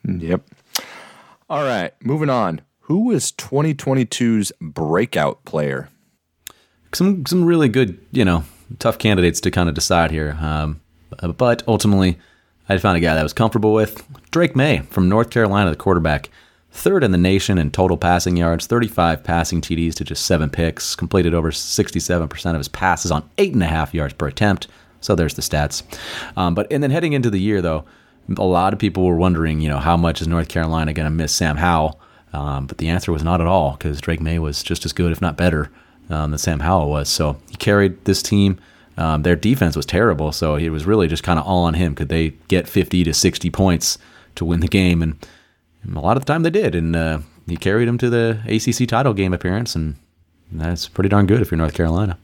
Yep. 0.06 0.42
All 1.50 1.64
right, 1.64 1.94
moving 2.04 2.30
on. 2.30 2.62
Who 2.82 3.06
was 3.06 3.32
2022's 3.32 4.52
breakout 4.60 5.44
player? 5.46 5.90
Some 6.94 7.26
some 7.26 7.44
really 7.46 7.70
good, 7.70 8.00
you 8.12 8.26
know, 8.26 8.44
tough 8.80 8.98
candidates 8.98 9.42
to 9.42 9.52
kind 9.52 9.70
of 9.70 9.76
decide 9.76 10.12
here. 10.12 10.38
Um, 10.40 10.82
but 11.38 11.64
ultimately, 11.68 12.18
I 12.70 12.78
found 12.78 12.98
a 12.98 13.00
guy 13.00 13.14
that 13.14 13.20
I 13.20 13.24
was 13.24 13.34
comfortable 13.34 13.74
with. 13.74 14.06
Drake 14.32 14.56
Maye 14.56 14.80
from 14.90 15.08
North 15.08 15.30
Carolina, 15.30 15.70
the 15.70 15.76
quarterback, 15.76 16.30
third 16.72 17.04
in 17.04 17.12
the 17.12 17.18
nation 17.18 17.58
in 17.58 17.72
total 17.72 17.98
passing 17.98 18.38
yards, 18.38 18.68
35 18.68 19.24
passing 19.24 19.62
TDs 19.62 19.96
to 19.96 20.04
just 20.04 20.26
seven 20.26 20.50
picks, 20.50 20.96
completed 20.96 21.34
over 21.34 21.52
67% 21.52 22.50
of 22.52 22.58
his 22.58 22.68
passes 22.68 23.12
on 23.12 23.30
eight 23.38 23.54
and 23.54 23.64
a 23.64 23.68
half 23.68 23.94
yards 23.94 24.14
per 24.14 24.28
attempt. 24.28 24.68
So 25.00 25.16
there's 25.16 25.36
the 25.36 25.42
stats. 25.42 25.84
Um, 26.36 26.56
but 26.56 26.72
and 26.72 26.84
then 26.84 26.92
heading 26.92 27.14
into 27.14 27.30
the 27.30 27.40
year 27.40 27.62
though, 27.62 27.86
a 28.38 28.44
lot 28.44 28.74
of 28.74 28.80
people 28.80 29.06
were 29.06 29.16
wondering, 29.16 29.62
you 29.62 29.70
know, 29.70 29.80
how 29.80 29.96
much 29.96 30.22
is 30.22 30.28
North 30.28 30.50
Carolina 30.50 30.94
going 30.94 31.06
to 31.06 31.12
miss 31.12 31.34
Sam 31.34 31.58
Howell? 31.58 32.00
Um, 32.34 32.68
but 32.68 32.78
the 32.78 32.90
answer 32.90 33.12
was 33.12 33.24
not 33.24 33.40
at 33.40 33.48
all 33.48 33.72
because 33.72 34.02
Drake 34.02 34.20
Maye 34.20 34.40
was 34.40 34.62
just 34.64 34.86
as 34.86 34.92
good, 34.92 35.12
if 35.12 35.22
not 35.22 35.38
better, 35.38 35.72
um, 36.10 36.32
than 36.32 36.38
Sam 36.38 36.60
Howell 36.60 36.90
was. 36.90 37.10
So 37.10 37.38
he 37.50 37.56
carried 37.58 38.06
this 38.06 38.22
team. 38.24 38.60
Um, 38.98 39.22
their 39.22 39.36
defense 39.36 39.76
was 39.76 39.86
terrible, 39.86 40.32
so 40.32 40.56
it 40.56 40.70
was 40.70 40.86
really 40.86 41.08
just 41.08 41.24
kind 41.24 41.38
of 41.38 41.46
all 41.46 41.64
on 41.66 41.76
him. 41.76 41.94
Could 41.94 42.10
they 42.10 42.30
get 42.48 42.68
50 42.68 43.04
to 43.04 43.14
60 43.14 43.50
points 43.52 43.98
to 44.36 44.44
win 44.46 44.60
the 44.60 44.68
game? 44.68 45.04
And 45.04 45.18
a 45.96 46.00
lot 46.00 46.18
of 46.18 46.26
the 46.26 46.32
time 46.34 46.42
they 46.44 46.50
did. 46.50 46.74
And 46.74 46.96
uh, 46.96 47.20
he 47.48 47.58
carried 47.58 47.88
them 47.88 47.98
to 48.00 48.10
the 48.10 48.40
ACC 48.48 48.88
title 48.88 49.14
game 49.14 49.34
appearance, 49.34 49.76
and 49.76 49.96
that's 50.52 50.88
pretty 50.88 51.10
darn 51.10 51.28
good 51.28 51.42
if 51.42 51.52
you're 51.52 51.58
North 51.60 51.76
Carolina. 51.76 52.18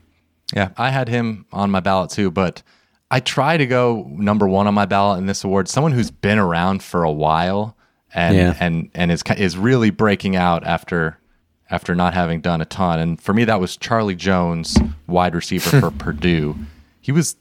Yeah, 0.56 0.70
I 0.78 0.90
had 0.90 1.10
him 1.10 1.46
on 1.52 1.70
my 1.72 1.80
ballot 1.80 2.10
too, 2.10 2.32
but 2.32 2.64
I 3.12 3.20
try 3.20 3.58
to 3.58 3.66
go 3.68 4.08
number 4.10 4.48
one 4.48 4.66
on 4.66 4.74
my 4.74 4.86
ballot 4.86 5.20
in 5.20 5.28
this 5.28 5.44
award. 5.44 5.68
Someone 5.68 5.92
who's 5.92 6.10
been 6.12 6.40
around 6.40 6.82
for 6.82 7.04
a 7.04 7.12
while 7.12 7.78
and 8.14 8.36
Yeah. 8.36 8.56
and 8.60 8.90
and 8.96 9.12
is 9.12 9.24
is 9.38 9.58
really 9.58 9.90
breaking 9.92 10.36
out 10.36 10.64
after 10.66 11.18
after 11.70 11.96
not 11.96 12.14
having 12.14 12.42
done 12.42 12.62
a 12.62 12.66
ton. 12.66 13.00
And 13.00 13.22
for 13.22 13.34
me, 13.34 13.46
that 13.46 13.60
was 13.60 13.78
Charlie 13.78 14.16
Jones, 14.16 14.78
wide 15.08 15.34
receiver 15.36 15.80
for 15.80 15.92
Purdue. 15.98 16.56
He 17.02 17.12
was 17.12 17.36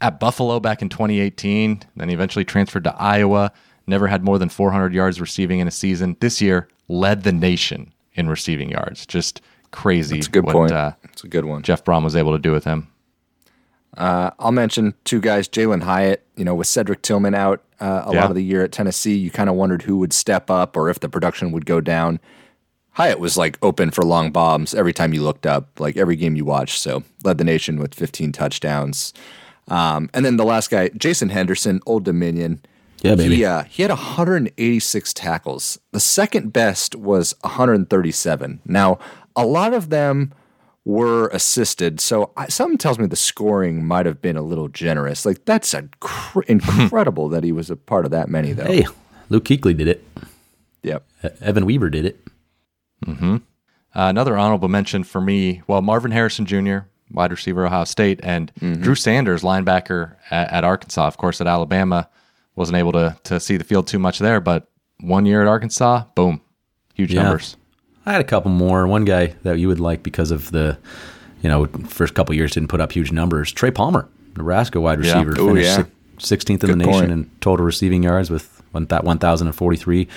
at 0.00 0.20
Buffalo 0.20 0.60
back 0.60 0.82
in 0.82 0.88
2018, 0.88 1.82
then 1.96 2.08
he 2.08 2.14
eventually 2.14 2.44
transferred 2.44 2.84
to 2.84 2.94
Iowa. 2.96 3.52
Never 3.86 4.06
had 4.06 4.22
more 4.22 4.38
than 4.38 4.48
400 4.48 4.92
yards 4.92 5.20
receiving 5.20 5.58
in 5.60 5.66
a 5.66 5.70
season. 5.72 6.16
This 6.20 6.40
year, 6.42 6.68
led 6.88 7.22
the 7.22 7.32
nation 7.32 7.92
in 8.14 8.28
receiving 8.28 8.70
yards. 8.70 9.06
Just 9.06 9.40
crazy. 9.70 10.18
It's 10.18 10.26
a 10.26 10.30
good 10.30 10.44
what, 10.44 10.52
point. 10.52 10.72
Uh, 10.72 10.92
It's 11.04 11.24
a 11.24 11.28
good 11.28 11.44
one. 11.46 11.62
Jeff 11.62 11.84
Brohm 11.84 12.04
was 12.04 12.14
able 12.16 12.32
to 12.32 12.38
do 12.38 12.52
with 12.52 12.64
him. 12.64 12.88
I'll 13.96 14.52
mention 14.52 14.94
two 15.04 15.20
guys, 15.20 15.48
Jalin 15.48 15.82
Hyatt, 15.82 16.24
you 16.36 16.44
know, 16.44 16.54
with 16.54 16.66
Cedric 16.66 17.02
Tillman 17.02 17.34
out 17.34 17.62
uh, 17.80 18.04
a 18.06 18.12
Yeah. 18.12 18.20
lot 18.20 18.30
of 18.30 18.36
the 18.36 18.44
year 18.44 18.62
at 18.62 18.72
Tennessee, 18.72 19.16
you 19.16 19.30
kind 19.30 19.48
of 19.48 19.56
wondered 19.56 19.82
who 19.82 19.96
would 19.98 20.12
step 20.12 20.50
up 20.50 20.76
or 20.76 20.88
if 20.90 21.00
the 21.00 21.08
production 21.08 21.52
would 21.52 21.66
go 21.66 21.80
down. 21.80 22.20
Hyatt 22.98 23.20
was 23.20 23.36
like 23.36 23.58
open 23.62 23.92
for 23.92 24.02
long 24.02 24.32
bombs 24.32 24.74
every 24.74 24.92
time 24.92 25.14
you 25.14 25.22
looked 25.22 25.46
up, 25.46 25.78
like 25.78 25.96
every 25.96 26.16
game 26.16 26.34
you 26.34 26.44
watched. 26.44 26.80
So 26.80 27.04
led 27.22 27.38
the 27.38 27.44
nation 27.44 27.78
with 27.78 27.94
15 27.94 28.32
touchdowns. 28.32 29.14
Um, 29.68 30.10
and 30.12 30.24
then 30.24 30.36
the 30.36 30.44
last 30.44 30.68
guy, 30.68 30.88
Jason 30.88 31.28
Henderson, 31.28 31.80
Old 31.86 32.04
Dominion. 32.04 32.60
Yeah, 33.02 33.14
baby. 33.14 33.36
He, 33.36 33.44
uh, 33.44 33.62
he 33.62 33.82
had 33.82 33.92
186 33.92 35.12
tackles. 35.14 35.78
The 35.92 36.00
second 36.00 36.52
best 36.52 36.96
was 36.96 37.36
137. 37.42 38.62
Now, 38.64 38.98
a 39.36 39.46
lot 39.46 39.74
of 39.74 39.90
them 39.90 40.34
were 40.84 41.28
assisted, 41.28 42.00
so 42.00 42.32
I, 42.36 42.48
something 42.48 42.78
tells 42.78 42.98
me 42.98 43.06
the 43.06 43.14
scoring 43.14 43.86
might 43.86 44.06
have 44.06 44.20
been 44.20 44.36
a 44.36 44.42
little 44.42 44.66
generous. 44.66 45.24
Like 45.24 45.44
that's 45.44 45.72
a 45.72 45.88
cr- 46.00 46.40
incredible 46.48 47.28
that 47.28 47.44
he 47.44 47.52
was 47.52 47.70
a 47.70 47.76
part 47.76 48.06
of 48.06 48.10
that 48.10 48.28
many, 48.28 48.54
though. 48.54 48.64
Hey, 48.64 48.86
Luke 49.28 49.44
Kuechly 49.44 49.76
did 49.76 49.86
it. 49.86 50.04
Yep. 50.82 51.04
Evan 51.40 51.64
Weaver 51.64 51.90
did 51.90 52.04
it. 52.04 52.24
Uh, 53.06 53.38
another 53.94 54.36
honorable 54.36 54.68
mention 54.68 55.02
for 55.04 55.20
me, 55.20 55.62
well, 55.66 55.80
Marvin 55.82 56.10
Harrison 56.10 56.46
Jr., 56.46 56.78
wide 57.10 57.30
receiver, 57.30 57.66
Ohio 57.66 57.84
State, 57.84 58.20
and 58.22 58.52
Drew 58.80 58.94
Sanders, 58.94 59.42
linebacker 59.42 60.16
at, 60.30 60.52
at 60.52 60.64
Arkansas. 60.64 61.06
Of 61.06 61.16
course, 61.16 61.40
at 61.40 61.46
Alabama, 61.46 62.08
wasn't 62.54 62.76
able 62.76 62.92
to 62.92 63.16
to 63.24 63.40
see 63.40 63.56
the 63.56 63.64
field 63.64 63.86
too 63.86 63.98
much 63.98 64.18
there, 64.18 64.40
but 64.40 64.68
one 65.00 65.24
year 65.26 65.40
at 65.42 65.48
Arkansas, 65.48 66.04
boom, 66.14 66.40
huge 66.94 67.12
Yeah. 67.14 67.22
numbers. 67.22 67.56
I 68.04 68.12
had 68.12 68.20
a 68.20 68.24
couple 68.24 68.50
more. 68.50 68.86
One 68.86 69.04
guy 69.04 69.34
that 69.42 69.58
you 69.58 69.68
would 69.68 69.80
like 69.80 70.02
because 70.02 70.30
of 70.30 70.50
the, 70.50 70.76
you 71.42 71.48
know, 71.48 71.66
first 71.86 72.14
couple 72.14 72.34
years 72.34 72.52
didn't 72.52 72.68
put 72.68 72.80
up 72.80 72.92
huge 72.92 73.12
numbers. 73.12 73.52
Trey 73.52 73.70
Palmer, 73.70 74.08
Nebraska 74.36 74.80
wide 74.80 75.02
Yeah. 75.04 75.18
receiver, 75.22 75.40
Ooh, 75.40 75.48
finished 75.54 75.78
yeah. 75.78 75.84
16th 76.18 76.64
in 76.64 76.70
the 76.70 76.76
nation 76.76 76.92
point. 76.92 77.10
in 77.12 77.30
total 77.40 77.64
receiving 77.64 78.02
yards 78.02 78.28
with 78.30 78.60
one 78.72 78.86
thou- 78.86 79.02
1,043. 79.02 80.08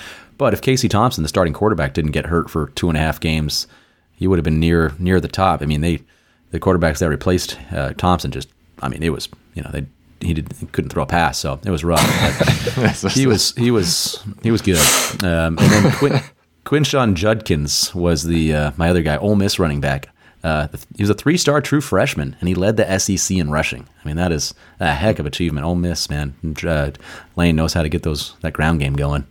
But 0.42 0.54
if 0.54 0.60
Casey 0.60 0.88
Thompson, 0.88 1.22
the 1.22 1.28
starting 1.28 1.52
quarterback, 1.54 1.94
didn't 1.94 2.10
get 2.10 2.26
hurt 2.26 2.50
for 2.50 2.68
two 2.70 2.88
and 2.88 2.96
a 2.98 3.00
half 3.00 3.20
games, 3.20 3.66
he 4.12 4.26
would 4.26 4.38
have 4.38 4.44
been 4.44 4.60
near 4.60 4.92
near 4.98 5.20
the 5.20 5.28
top. 5.28 5.62
I 5.62 5.66
mean, 5.66 5.80
they 5.80 6.00
the 6.50 6.60
quarterbacks 6.60 6.98
that 6.98 7.08
replaced 7.08 7.58
uh, 7.72 7.92
Thompson 7.94 8.30
just, 8.30 8.48
I 8.80 8.88
mean, 8.88 9.02
it 9.02 9.10
was 9.10 9.28
you 9.54 9.62
know 9.62 9.70
they 9.72 9.86
he 10.20 10.34
did 10.34 10.52
he 10.58 10.66
couldn't 10.66 10.90
throw 10.90 11.04
a 11.04 11.06
pass, 11.06 11.38
so 11.38 11.60
it 11.64 11.70
was 11.70 11.84
rough. 11.84 12.00
He 13.14 13.26
was 13.26 13.52
he 13.52 13.70
was 13.70 14.22
he 14.42 14.50
was 14.50 14.62
good. 14.62 14.78
Um, 15.22 15.58
and 15.58 15.70
then 15.70 15.92
Quin, 15.92 16.20
Quinshon 16.64 17.14
Judkins 17.14 17.94
was 17.94 18.24
the 18.24 18.52
uh, 18.54 18.72
my 18.76 18.90
other 18.90 19.02
guy, 19.02 19.16
Ole 19.16 19.36
Miss 19.36 19.58
running 19.58 19.80
back. 19.80 20.08
Uh, 20.42 20.66
he 20.96 21.04
was 21.04 21.10
a 21.10 21.14
three-star 21.14 21.60
true 21.60 21.80
freshman, 21.80 22.34
and 22.40 22.48
he 22.48 22.54
led 22.56 22.76
the 22.76 22.98
SEC 22.98 23.36
in 23.36 23.48
rushing. 23.48 23.86
I 24.02 24.08
mean, 24.08 24.16
that 24.16 24.32
is 24.32 24.54
a 24.80 24.92
heck 24.92 25.20
of 25.20 25.26
achievement. 25.26 25.64
Ole 25.64 25.76
Miss, 25.76 26.10
man, 26.10 26.34
uh, 26.66 26.90
Lane 27.36 27.54
knows 27.54 27.74
how 27.74 27.82
to 27.82 27.88
get 27.88 28.02
those 28.02 28.34
that 28.40 28.52
ground 28.52 28.80
game 28.80 28.94
going. 28.94 29.24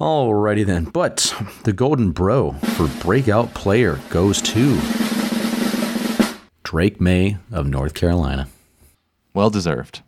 Alrighty 0.00 0.64
then, 0.64 0.84
but 0.84 1.34
the 1.64 1.72
Golden 1.72 2.12
Bro 2.12 2.52
for 2.52 2.86
breakout 3.02 3.52
player 3.54 3.98
goes 4.10 4.40
to 4.42 4.80
Drake 6.62 7.00
Maye 7.00 7.38
of 7.50 7.66
North 7.66 7.94
Carolina. 7.94 8.48
Well 9.34 9.50
deserved. 9.50 10.02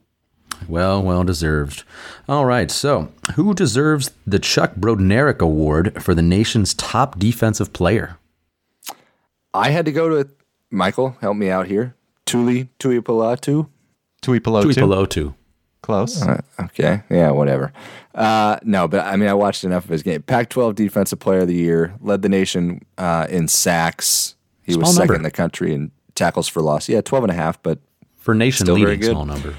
Well, 0.68 1.02
well 1.02 1.24
deserved. 1.24 1.84
All 2.28 2.44
right, 2.44 2.70
so 2.70 3.12
who 3.34 3.54
deserves 3.54 4.12
the 4.26 4.38
Chuck 4.38 4.74
Brodnarek 4.74 5.40
Award 5.40 6.02
for 6.02 6.14
the 6.14 6.22
nation's 6.22 6.74
top 6.74 7.18
defensive 7.18 7.72
player? 7.72 8.18
I 9.52 9.70
had 9.70 9.86
to 9.86 9.92
go 9.92 10.08
to 10.08 10.30
Michael. 10.70 11.16
Help 11.20 11.36
me 11.36 11.50
out 11.50 11.66
here. 11.66 11.94
Tuli 12.26 12.68
Tuipolatu. 12.78 13.68
Tuipulotu. 14.22 14.72
Tuipulotu. 14.72 15.34
Close. 15.82 16.22
Uh, 16.22 16.40
okay, 16.60 17.02
yeah, 17.10 17.30
whatever. 17.30 17.72
Uh, 18.14 18.58
no, 18.62 18.86
but 18.88 19.04
I 19.06 19.16
mean, 19.16 19.28
I 19.28 19.34
watched 19.34 19.64
enough 19.64 19.84
of 19.84 19.90
his 19.90 20.02
game. 20.02 20.22
Pac-12 20.22 20.74
Defensive 20.74 21.18
Player 21.18 21.40
of 21.40 21.48
the 21.48 21.54
Year, 21.54 21.94
led 22.00 22.22
the 22.22 22.28
nation 22.28 22.82
uh, 22.98 23.26
in 23.30 23.48
sacks. 23.48 24.34
He 24.62 24.72
Small 24.72 24.82
was 24.82 24.90
second 24.94 25.06
number. 25.08 25.14
in 25.16 25.22
the 25.22 25.30
country 25.30 25.72
in 25.74 25.90
tackles 26.14 26.48
for 26.48 26.60
loss. 26.60 26.88
Yeah, 26.88 27.00
12 27.00 27.24
and 27.24 27.30
a 27.32 27.34
half, 27.34 27.62
but 27.62 27.78
For 28.18 28.34
nation 28.34 28.66
Still 28.66 28.76
very 28.76 28.88
leading 28.90 29.00
good. 29.00 29.10
small 29.12 29.24
number. 29.24 29.54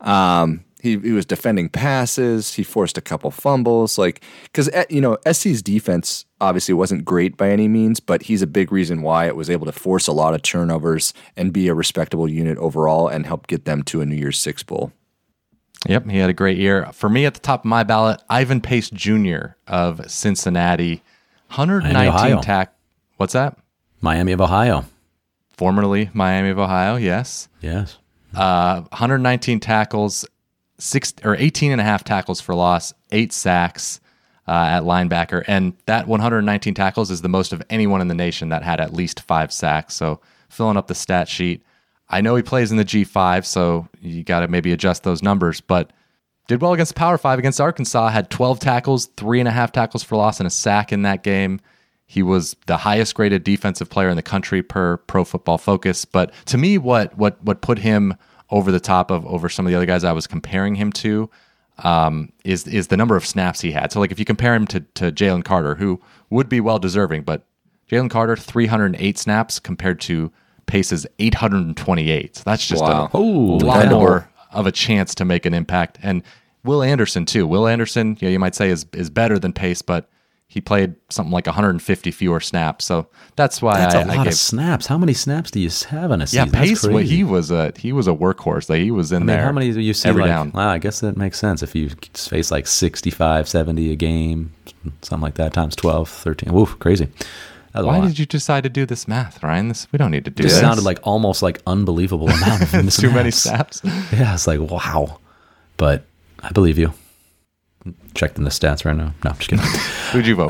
Um, 0.00 0.64
he, 0.80 0.98
he 0.98 1.12
was 1.12 1.24
defending 1.24 1.70
passes. 1.70 2.54
He 2.54 2.62
forced 2.62 2.98
a 2.98 3.00
couple 3.00 3.30
fumbles. 3.30 3.96
Like, 3.98 4.22
because, 4.44 4.68
you 4.90 5.00
know, 5.00 5.16
SC's 5.30 5.62
defense 5.62 6.26
obviously 6.42 6.74
wasn't 6.74 7.04
great 7.06 7.36
by 7.38 7.48
any 7.50 7.68
means, 7.68 8.00
but 8.00 8.24
he's 8.24 8.42
a 8.42 8.46
big 8.46 8.70
reason 8.70 9.00
why 9.00 9.26
it 9.26 9.34
was 9.34 9.48
able 9.48 9.64
to 9.66 9.72
force 9.72 10.06
a 10.06 10.12
lot 10.12 10.34
of 10.34 10.42
turnovers 10.42 11.14
and 11.36 11.52
be 11.54 11.68
a 11.68 11.74
respectable 11.74 12.28
unit 12.28 12.58
overall 12.58 13.08
and 13.08 13.24
help 13.24 13.46
get 13.46 13.64
them 13.64 13.82
to 13.84 14.02
a 14.02 14.06
New 14.06 14.14
Year's 14.16 14.38
Six 14.38 14.62
Bowl. 14.62 14.92
Yep, 15.86 16.08
he 16.08 16.18
had 16.18 16.30
a 16.30 16.34
great 16.34 16.58
year. 16.58 16.90
For 16.92 17.08
me, 17.08 17.26
at 17.26 17.34
the 17.34 17.40
top 17.40 17.60
of 17.60 17.64
my 17.66 17.82
ballot, 17.82 18.22
Ivan 18.30 18.60
Pace 18.60 18.90
Jr. 18.90 19.54
of 19.66 20.10
Cincinnati, 20.10 21.02
119 21.48 22.08
Ohio. 22.08 22.40
tack. 22.40 22.74
What's 23.16 23.34
that? 23.34 23.58
Miami 24.00 24.32
of 24.32 24.40
Ohio. 24.40 24.86
Formerly 25.56 26.10
Miami 26.12 26.50
of 26.50 26.58
Ohio. 26.58 26.96
Yes. 26.96 27.48
Yes. 27.60 27.98
Uh, 28.34 28.80
119 28.82 29.60
tackles, 29.60 30.26
six 30.78 31.14
or 31.22 31.36
18 31.36 31.72
and 31.72 31.80
a 31.80 31.84
half 31.84 32.02
tackles 32.02 32.40
for 32.40 32.54
loss, 32.54 32.92
eight 33.12 33.32
sacks 33.32 34.00
uh, 34.48 34.50
at 34.50 34.82
linebacker, 34.82 35.44
and 35.46 35.74
that 35.86 36.08
119 36.08 36.74
tackles 36.74 37.10
is 37.10 37.22
the 37.22 37.28
most 37.28 37.52
of 37.52 37.62
anyone 37.70 38.00
in 38.00 38.08
the 38.08 38.14
nation 38.14 38.48
that 38.48 38.62
had 38.62 38.80
at 38.80 38.92
least 38.92 39.20
five 39.20 39.52
sacks. 39.52 39.94
So 39.94 40.20
filling 40.48 40.76
up 40.76 40.88
the 40.88 40.94
stat 40.94 41.28
sheet. 41.28 41.62
I 42.08 42.20
know 42.20 42.36
he 42.36 42.42
plays 42.42 42.70
in 42.70 42.76
the 42.76 42.84
G5, 42.84 43.44
so 43.44 43.88
you 44.00 44.22
got 44.22 44.40
to 44.40 44.48
maybe 44.48 44.72
adjust 44.72 45.02
those 45.02 45.22
numbers, 45.22 45.60
but 45.60 45.92
did 46.46 46.60
well 46.60 46.72
against 46.74 46.94
the 46.94 46.98
Power 46.98 47.16
Five 47.16 47.38
against 47.38 47.60
Arkansas. 47.60 48.08
Had 48.08 48.30
12 48.30 48.60
tackles, 48.60 49.06
three 49.16 49.40
and 49.40 49.48
a 49.48 49.52
half 49.52 49.72
tackles 49.72 50.02
for 50.02 50.16
loss, 50.16 50.40
and 50.40 50.46
a 50.46 50.50
sack 50.50 50.92
in 50.92 51.02
that 51.02 51.22
game. 51.22 51.60
He 52.06 52.22
was 52.22 52.54
the 52.66 52.76
highest 52.76 53.14
graded 53.14 53.44
defensive 53.44 53.88
player 53.88 54.10
in 54.10 54.16
the 54.16 54.22
country 54.22 54.62
per 54.62 54.98
Pro 54.98 55.24
Football 55.24 55.56
Focus. 55.56 56.04
But 56.04 56.32
to 56.46 56.58
me, 56.58 56.76
what 56.76 57.16
what 57.16 57.42
what 57.42 57.62
put 57.62 57.78
him 57.78 58.14
over 58.50 58.70
the 58.70 58.80
top 58.80 59.10
of 59.10 59.24
over 59.26 59.48
some 59.48 59.66
of 59.66 59.70
the 59.70 59.76
other 59.76 59.86
guys 59.86 60.04
I 60.04 60.12
was 60.12 60.26
comparing 60.26 60.74
him 60.74 60.92
to 60.92 61.30
um, 61.78 62.30
is 62.44 62.66
is 62.66 62.88
the 62.88 62.96
number 62.96 63.16
of 63.16 63.26
snaps 63.26 63.62
he 63.62 63.72
had. 63.72 63.90
So 63.90 64.00
like 64.00 64.12
if 64.12 64.18
you 64.18 64.24
compare 64.26 64.54
him 64.54 64.66
to 64.68 64.80
to 64.80 65.10
Jalen 65.10 65.44
Carter, 65.44 65.74
who 65.76 66.00
would 66.30 66.48
be 66.48 66.60
well 66.60 66.78
deserving, 66.78 67.22
but 67.22 67.46
Jalen 67.90 68.10
Carter 68.10 68.36
308 68.36 69.18
snaps 69.18 69.58
compared 69.58 70.00
to 70.02 70.30
Pace's 70.66 71.06
828. 71.18 72.36
So 72.36 72.42
that's 72.44 72.66
just 72.66 72.82
Wow. 72.82 73.06
a, 73.06 73.10
Oh, 73.14 73.56
a 73.56 73.64
lot 73.64 73.84
wow. 73.86 73.90
more 73.90 74.28
of 74.52 74.66
a 74.66 74.72
chance 74.72 75.14
to 75.16 75.24
make 75.24 75.46
an 75.46 75.54
impact. 75.54 75.98
And 76.02 76.22
Will 76.64 76.82
Anderson 76.82 77.26
too. 77.26 77.46
Will 77.46 77.66
Anderson, 77.66 78.16
yeah, 78.20 78.28
you 78.30 78.38
might 78.38 78.54
say 78.54 78.70
is 78.70 78.86
is 78.92 79.10
better 79.10 79.38
than 79.38 79.52
Pace, 79.52 79.82
but 79.82 80.08
he 80.46 80.60
played 80.60 80.94
something 81.10 81.32
like 81.32 81.46
150 81.46 82.10
fewer 82.12 82.38
snaps. 82.38 82.84
So 82.84 83.08
that's 83.34 83.60
why 83.60 83.76
That's 83.78 83.94
I, 83.94 84.02
a 84.02 84.04
I 84.04 84.14
lot 84.16 84.24
gave. 84.24 84.32
of 84.34 84.38
snaps. 84.38 84.86
How 84.86 84.96
many 84.96 85.12
snaps 85.12 85.50
do 85.50 85.58
you 85.58 85.68
have 85.88 86.10
in 86.12 86.20
a 86.20 86.22
yeah, 86.22 86.26
season? 86.26 86.48
That's 86.50 86.68
Pace. 86.68 86.86
Well, 86.86 86.98
he 86.98 87.24
was 87.24 87.50
a 87.50 87.72
he 87.76 87.92
was 87.92 88.06
a 88.06 88.12
workhorse. 88.12 88.70
Like 88.70 88.80
he 88.80 88.90
was 88.90 89.10
in 89.12 89.16
I 89.16 89.18
mean, 89.20 89.26
there. 89.26 89.42
how 89.44 89.52
many 89.52 89.72
do 89.72 89.80
you 89.80 89.92
see 89.92 90.08
every 90.08 90.22
like, 90.22 90.30
down. 90.30 90.52
wow, 90.52 90.68
I 90.70 90.78
guess 90.78 91.00
that 91.00 91.16
makes 91.16 91.38
sense 91.38 91.62
if 91.62 91.74
you 91.74 91.90
face 92.14 92.50
like 92.50 92.66
65, 92.66 93.48
70 93.48 93.90
a 93.92 93.96
game, 93.96 94.52
something 95.02 95.20
like 95.22 95.34
that, 95.34 95.52
times 95.52 95.74
12, 95.76 96.08
13. 96.08 96.52
Woof, 96.52 96.78
crazy. 96.78 97.08
That 97.74 97.80
was 97.80 97.84
a 97.84 97.88
Why 97.88 97.98
lot. 97.98 98.06
did 98.08 98.18
you 98.18 98.24
decide 98.26 98.62
to 98.62 98.70
do 98.70 98.86
this 98.86 99.06
math, 99.06 99.42
Ryan? 99.42 99.68
This 99.68 99.86
we 99.92 99.98
don't 99.98 100.10
need 100.12 100.24
to 100.24 100.30
do 100.30 100.42
It 100.42 100.46
this. 100.48 100.58
sounded 100.60 100.82
like 100.84 101.00
almost 101.02 101.42
like 101.42 101.60
unbelievable 101.66 102.28
amount 102.30 102.62
of 102.72 102.94
too 102.94 103.10
many 103.10 103.30
snaps. 103.30 103.80
snaps. 103.80 104.12
Yeah, 104.12 104.32
it's 104.34 104.46
like, 104.46 104.60
wow. 104.60 105.18
But 105.76 106.04
I 106.42 106.50
believe 106.52 106.78
you. 106.78 106.94
Checking 108.14 108.44
the 108.44 108.50
stats 108.50 108.84
right 108.86 108.96
now. 108.96 109.12
No, 109.24 109.30
I'm 109.32 109.36
just 109.36 109.50
kidding. 109.50 109.64
Who'd 110.12 110.26
you 110.26 110.36
vote 110.36 110.48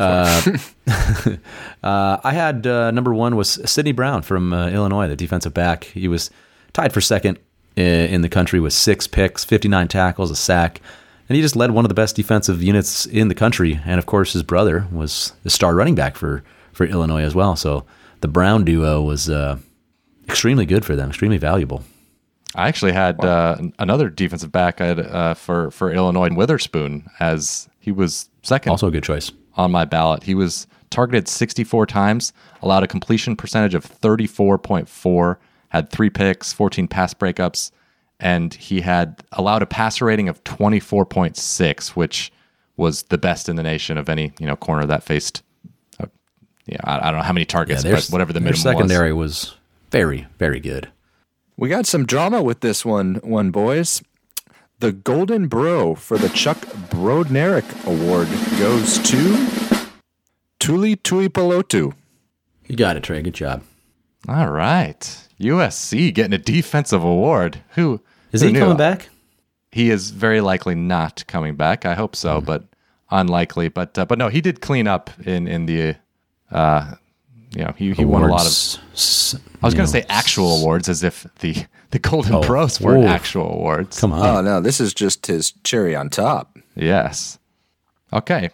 for? 0.87 1.39
Uh, 1.83 2.19
I 2.25 2.33
had 2.33 2.67
uh, 2.67 2.91
number 2.93 3.13
one 3.13 3.37
was 3.37 3.59
Sydney 3.71 3.93
Brown 3.93 4.23
from 4.23 4.53
uh, 4.55 4.69
Illinois, 4.71 5.07
the 5.09 5.17
defensive 5.17 5.53
back. 5.53 5.85
He 5.85 6.09
was 6.09 6.31
tied 6.73 6.93
for 6.95 7.01
second 7.03 7.39
i- 7.77 7.81
in 7.81 8.23
the 8.23 8.29
country 8.31 8.59
with 8.61 8.73
six 8.73 9.07
picks, 9.07 9.45
59 9.45 9.89
tackles, 9.89 10.31
a 10.31 10.37
sack, 10.37 10.81
and 11.29 11.37
he 11.37 11.43
just 11.43 11.57
led 11.57 11.73
one 11.73 11.85
of 11.85 11.91
the 11.91 11.95
best 11.95 12.17
defensive 12.17 12.63
units 12.63 13.05
in 13.05 13.29
the 13.29 13.35
country. 13.35 13.81
And 13.85 13.99
of 13.99 14.07
course, 14.07 14.33
his 14.33 14.43
brother 14.43 14.87
was 14.91 15.35
the 15.43 15.51
star 15.51 15.75
running 15.75 15.95
back 15.95 16.17
for 16.17 16.43
for 16.75 16.85
Illinois 16.85 17.23
as 17.23 17.35
well. 17.35 17.57
So 17.57 17.85
the 18.21 18.29
Brown 18.29 18.65
duo 18.65 19.03
was 19.03 19.31
uh, 19.31 19.59
extremely 20.29 20.67
good 20.67 20.85
for 20.85 20.97
them, 20.97 21.09
extremely 21.09 21.39
valuable. 21.39 21.83
I 22.55 22.69
actually 22.69 22.93
had 22.93 23.25
uh, 23.25 23.59
another 23.79 24.09
defensive 24.09 24.53
back 24.53 24.81
I 24.81 24.87
had, 24.87 25.01
uh, 25.01 25.35
for 25.35 25.71
for 25.71 25.91
Illinois, 25.91 26.29
Witherspoon, 26.33 27.09
as 27.19 27.69
he 27.81 27.91
was 27.91 28.29
second 28.43 28.71
Also 28.71 28.89
a 28.89 28.91
good 28.91 29.03
choice. 29.03 29.33
on 29.57 29.73
my 29.73 29.85
ballot. 29.85 30.23
He 30.23 30.35
was 30.35 30.67
targeted 30.91 31.27
64 31.27 31.87
times, 31.87 32.33
allowed 32.63 32.85
a 32.85 32.87
completion 32.87 33.35
percentage 33.35 33.75
of 33.75 33.85
34.4, 33.85 35.37
had 35.71 35.91
three 35.91 36.11
picks, 36.11 36.53
14 36.53 36.87
pass 36.87 37.13
breakups, 37.13 37.73
and 38.21 38.55
he 38.55 38.81
had 38.81 39.25
allowed 39.33 39.63
a 39.63 39.67
passer 39.67 40.05
rating 40.05 40.29
of 40.29 40.43
24.6, 40.45 41.89
which 41.89 42.33
was 42.77 43.05
the 43.05 43.19
best 43.19 43.49
in 43.49 43.57
the 43.57 43.63
nation 43.63 43.99
of 43.99 44.09
any 44.09 44.33
you 44.39 44.47
know 44.47 44.57
corner 44.57 44.87
that 44.87 45.03
faced. 45.03 45.43
Yeah, 46.67 46.79
I, 46.85 46.99
I 47.09 47.11
don't 47.11 47.19
know 47.21 47.25
how 47.25 47.33
many 47.33 47.45
targets, 47.45 47.83
their- 47.83 47.95
but 47.95 48.07
whatever 48.07 48.33
the 48.33 48.41
their 48.41 48.53
minimum 48.53 48.63
secondary 48.63 49.13
was 49.13 49.55
very, 49.91 50.27
very 50.39 50.61
good. 50.61 50.89
We 51.57 51.69
got 51.69 51.87
some 51.87 52.05
drama 52.07 52.43
with 52.43 52.61
this 52.61 52.85
one, 52.85 53.17
one 53.23 53.51
boys. 53.51 54.03
The 54.81 54.91
Golden 54.93 55.47
Bro 55.47 55.95
for 55.97 56.19
the 56.19 56.29
Chuck 56.31 56.59
Brodnarek 56.91 57.87
Award 57.87 58.29
goes 58.59 58.99
to 59.11 59.79
Tuli 60.59 60.97
Tuipulotu. 60.97 61.93
You 62.67 62.77
got 62.77 62.97
it, 62.97 63.03
Trey. 63.05 63.23
Good 63.23 63.35
job. 63.35 63.63
All 64.29 64.49
right, 64.51 64.99
USC 65.39 66.13
getting 66.15 66.33
a 66.33 66.39
defensive 66.39 67.05
award. 67.05 67.61
Who 67.75 68.01
Is 68.33 68.41
who 68.41 68.49
he 68.49 68.53
knew? 68.55 68.61
coming 68.61 68.77
back? 68.77 69.11
he 69.71 69.91
is 69.91 70.11
very 70.11 70.41
likely 70.41 70.75
not 70.75 71.25
coming 71.27 71.57
back. 71.57 71.85
I 71.85 71.95
hope 71.95 72.17
so, 72.17 72.41
but 72.41 72.65
unlikely. 73.11 73.69
But 73.69 73.99
uh, 73.99 74.07
but 74.07 74.19
no, 74.19 74.29
he 74.29 74.41
did 74.41 74.61
clean 74.61 74.89
up 74.89 75.11
in 75.27 75.47
in 75.47 75.67
the 75.67 75.97
uh, 76.51 76.95
you 77.51 77.65
know 77.65 77.73
he, 77.77 77.93
he 77.93 78.05
won 78.05 78.23
a 78.23 78.27
lot 78.29 78.47
of. 78.47 78.53
I 79.63 79.67
was 79.67 79.75
going 79.75 79.87
to 79.87 79.93
say 79.93 80.05
actual 80.09 80.59
awards 80.61 80.89
as 80.89 81.03
if 81.03 81.27
the 81.41 81.65
the 81.91 81.99
Golden 81.99 82.35
Oh. 82.35 82.41
Pros 82.43 82.81
were 82.81 82.97
Ooh. 82.97 83.05
actual 83.07 83.51
awards. 83.53 84.01
Come 84.01 84.13
on. 84.13 84.27
Oh 84.27 84.41
no, 84.41 84.61
this 84.61 84.81
is 84.81 84.93
just 84.95 85.27
his 85.27 85.53
cherry 85.63 85.95
on 85.95 86.11
top. 86.11 86.59
Yes. 86.75 87.39
Okay. 88.13 88.51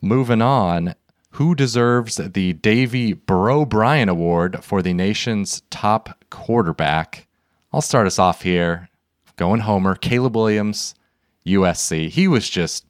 Moving 0.00 0.42
on. 0.42 0.94
Who 1.34 1.54
deserves 1.54 2.16
the 2.16 2.52
Davy 2.54 3.12
Bro 3.12 3.66
Bryan 3.66 4.08
Award 4.08 4.64
for 4.64 4.82
the 4.82 4.92
nation's 4.92 5.62
top 5.70 6.24
quarterback? 6.28 7.28
I'll 7.72 7.80
start 7.82 8.06
us 8.08 8.18
off 8.18 8.42
here. 8.42 8.88
Going 9.36 9.60
Homer, 9.60 9.94
Caleb 9.94 10.34
Williams, 10.34 10.94
USC. 11.46 12.08
He 12.08 12.26
was 12.26 12.50
just 12.50 12.84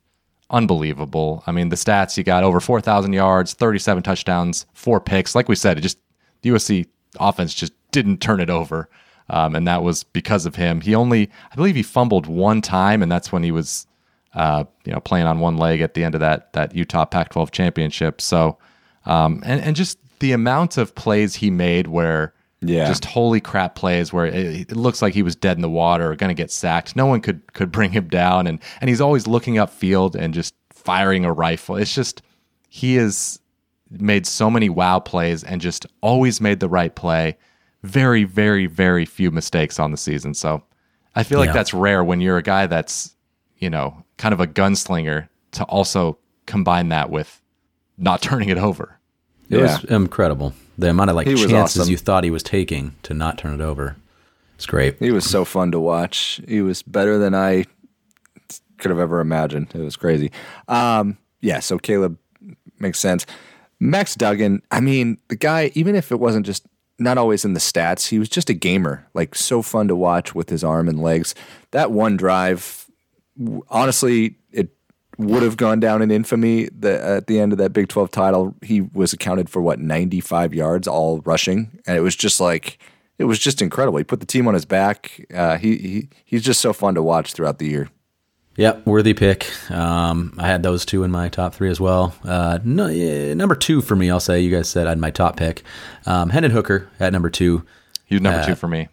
unbelievable. 0.50 1.42
I 1.46 1.52
mean, 1.52 1.68
the 1.68 1.76
stats 1.76 2.16
he 2.16 2.22
got 2.22 2.44
over 2.44 2.60
4,000 2.60 3.12
yards, 3.12 3.54
37 3.54 4.02
touchdowns, 4.02 4.66
four 4.72 5.00
picks. 5.00 5.34
Like 5.34 5.48
we 5.48 5.54
said, 5.54 5.78
it 5.78 5.82
just 5.82 5.98
the 6.42 6.50
USC 6.50 6.86
offense 7.18 7.54
just 7.54 7.72
didn't 7.90 8.18
turn 8.20 8.40
it 8.40 8.50
over. 8.50 8.88
Um, 9.28 9.54
and 9.54 9.66
that 9.68 9.82
was 9.82 10.02
because 10.02 10.44
of 10.44 10.56
him. 10.56 10.80
He 10.80 10.94
only, 10.94 11.30
I 11.52 11.54
believe, 11.54 11.76
he 11.76 11.84
fumbled 11.84 12.26
one 12.26 12.60
time, 12.60 13.00
and 13.00 13.10
that's 13.10 13.30
when 13.30 13.44
he 13.44 13.52
was, 13.52 13.86
uh, 14.34 14.64
you 14.84 14.92
know, 14.92 14.98
playing 15.00 15.26
on 15.26 15.38
one 15.38 15.56
leg 15.56 15.80
at 15.80 15.94
the 15.94 16.02
end 16.02 16.14
of 16.16 16.20
that 16.20 16.52
that 16.52 16.74
Utah 16.74 17.04
Pac-12 17.04 17.52
championship. 17.52 18.20
So, 18.20 18.58
um, 19.06 19.40
and 19.46 19.60
and 19.60 19.76
just 19.76 19.98
the 20.18 20.32
amount 20.32 20.76
of 20.76 20.96
plays 20.96 21.36
he 21.36 21.50
made 21.50 21.86
where, 21.86 22.34
Yeah. 22.62 22.86
just 22.86 23.04
holy 23.06 23.40
crap 23.40 23.74
plays 23.74 24.12
where 24.12 24.26
it, 24.26 24.70
it 24.70 24.76
looks 24.76 25.00
like 25.00 25.14
he 25.14 25.22
was 25.22 25.34
dead 25.34 25.56
in 25.56 25.62
the 25.62 25.70
water 25.70 26.10
or 26.12 26.16
going 26.16 26.28
to 26.28 26.34
get 26.34 26.50
sacked. 26.50 26.94
No 26.94 27.06
one 27.06 27.20
could 27.20 27.40
could 27.54 27.72
bring 27.72 27.90
him 27.92 28.08
down, 28.08 28.46
and 28.46 28.58
and 28.80 28.88
he's 28.90 29.00
always 29.00 29.26
looking 29.26 29.56
up 29.58 29.70
field 29.70 30.14
and 30.14 30.34
just 30.34 30.54
firing 30.70 31.24
a 31.24 31.32
rifle. 31.32 31.76
It's 31.76 31.94
just 31.94 32.22
he 32.68 32.96
has 32.96 33.40
made 33.90 34.26
so 34.26 34.50
many 34.50 34.68
wow 34.68 34.98
plays 35.00 35.42
and 35.42 35.60
just 35.60 35.86
always 36.00 36.40
made 36.40 36.60
the 36.60 36.68
right 36.68 36.94
play. 36.94 37.36
Very, 37.82 38.24
very, 38.24 38.66
very 38.66 39.04
few 39.06 39.30
mistakes 39.30 39.78
on 39.80 39.90
the 39.90 39.96
season. 39.96 40.34
So 40.34 40.62
I 41.16 41.22
feel 41.24 41.38
like 41.38 41.48
Yeah. 41.48 41.52
that's 41.54 41.72
rare 41.74 42.04
when 42.04 42.20
you're 42.20 42.36
a 42.36 42.42
guy 42.42 42.66
that's, 42.66 43.14
you 43.58 43.68
know, 43.70 44.04
kind 44.18 44.32
of 44.34 44.38
a 44.40 44.46
gunslinger 44.46 45.28
to 45.52 45.64
also 45.64 46.18
combine 46.46 46.90
that 46.90 47.10
with 47.10 47.40
not 47.98 48.20
turning 48.28 48.48
it 48.50 48.58
over. 48.58 48.98
It 49.48 49.56
Yeah. 49.56 49.62
was 49.62 49.84
incredible. 49.84 50.52
The 50.80 50.90
amount 50.90 51.10
of 51.10 51.16
like 51.16 51.26
He 51.26 51.34
chances 51.34 51.82
awesome. 51.82 51.90
you 51.90 51.96
thought 51.96 52.24
he 52.24 52.30
was 52.30 52.42
taking 52.42 52.96
to 53.02 53.14
not 53.14 53.38
turn 53.38 53.54
it 53.54 53.60
over. 53.60 53.96
It's 54.54 54.66
great. 54.66 54.98
He 54.98 55.10
was 55.10 55.28
so 55.28 55.44
fun 55.44 55.72
to 55.72 55.80
watch. 55.80 56.40
He 56.48 56.62
was 56.62 56.82
better 56.82 57.18
than 57.18 57.34
I 57.34 57.66
could 58.78 58.90
have 58.90 58.98
ever 58.98 59.20
imagined. 59.20 59.72
It 59.74 59.80
was 59.80 59.96
crazy. 59.96 60.32
Um, 60.68 61.18
yeah, 61.40 61.60
so 61.60 61.78
Caleb 61.78 62.18
makes 62.78 62.98
sense. 62.98 63.26
Max 63.78 64.14
Duggan, 64.14 64.62
I 64.70 64.80
mean, 64.80 65.18
the 65.28 65.36
guy, 65.36 65.70
even 65.74 65.94
if 65.94 66.12
it 66.12 66.20
wasn't 66.20 66.46
just 66.46 66.66
not 66.98 67.18
always 67.18 67.44
in 67.44 67.54
the 67.54 67.60
stats, 67.60 68.08
he 68.08 68.18
was 68.18 68.28
just 68.28 68.50
a 68.50 68.54
gamer. 68.54 69.06
Like 69.14 69.34
so 69.34 69.62
fun 69.62 69.88
to 69.88 69.96
watch 69.96 70.34
with 70.34 70.50
his 70.50 70.64
arm 70.64 70.88
and 70.88 71.02
legs. 71.02 71.34
That 71.70 71.90
one 71.90 72.16
drive, 72.16 72.86
honestly, 73.68 74.36
it 74.50 74.70
would 75.20 75.42
have 75.42 75.56
gone 75.56 75.80
down 75.80 76.02
in 76.02 76.10
infamy. 76.10 76.68
The, 76.68 77.02
at 77.02 77.26
the 77.26 77.38
end 77.38 77.52
of 77.52 77.58
that 77.58 77.72
Big 77.72 77.88
Twelve 77.88 78.10
title, 78.10 78.54
he 78.62 78.80
was 78.80 79.12
accounted 79.12 79.48
for 79.50 79.60
what 79.62 79.78
ninety 79.78 80.20
five 80.20 80.54
yards, 80.54 80.88
all 80.88 81.20
rushing, 81.20 81.80
and 81.86 81.96
it 81.96 82.00
was 82.00 82.16
just 82.16 82.40
like 82.40 82.78
it 83.18 83.24
was 83.24 83.38
just 83.38 83.60
incredible. 83.60 83.98
He 83.98 84.04
put 84.04 84.20
the 84.20 84.26
team 84.26 84.48
on 84.48 84.54
his 84.54 84.64
back. 84.64 85.26
Uh, 85.32 85.58
he, 85.58 85.76
he 85.76 86.08
he's 86.24 86.42
just 86.42 86.60
so 86.60 86.72
fun 86.72 86.94
to 86.94 87.02
watch 87.02 87.32
throughout 87.32 87.58
the 87.58 87.68
year. 87.68 87.88
Yep, 88.56 88.86
worthy 88.86 89.14
pick. 89.14 89.48
Um, 89.70 90.34
I 90.36 90.46
had 90.46 90.62
those 90.62 90.84
two 90.84 91.04
in 91.04 91.10
my 91.10 91.28
top 91.28 91.54
three 91.54 91.70
as 91.70 91.80
well. 91.80 92.14
Uh, 92.24 92.58
no, 92.64 92.88
yeah, 92.88 93.32
number 93.34 93.54
two 93.54 93.80
for 93.80 93.94
me, 93.94 94.10
I'll 94.10 94.20
say. 94.20 94.40
You 94.40 94.50
guys 94.50 94.68
said 94.68 94.86
I 94.86 94.90
had 94.90 94.98
my 94.98 95.10
top 95.10 95.36
pick. 95.36 95.62
Um, 96.04 96.30
Hendon 96.30 96.50
Hooker 96.50 96.88
at 96.98 97.12
number 97.12 97.30
two. 97.30 97.64
He 98.06 98.16
was 98.16 98.22
number 98.22 98.40
uh, 98.40 98.46
two 98.46 98.54
for 98.56 98.68
me. 98.68 98.88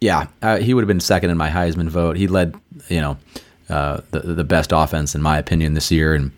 Yeah, 0.00 0.26
uh, 0.40 0.56
he 0.56 0.74
would 0.74 0.82
have 0.82 0.88
been 0.88 0.98
second 0.98 1.30
in 1.30 1.36
my 1.36 1.50
Heisman 1.50 1.88
vote. 1.88 2.16
He 2.16 2.26
led, 2.26 2.56
you 2.88 3.00
know, 3.00 3.18
uh, 3.68 4.00
the 4.10 4.20
the 4.20 4.44
best 4.44 4.72
offense 4.72 5.14
in 5.14 5.22
my 5.22 5.38
opinion 5.38 5.74
this 5.74 5.90
year, 5.90 6.14
and 6.14 6.32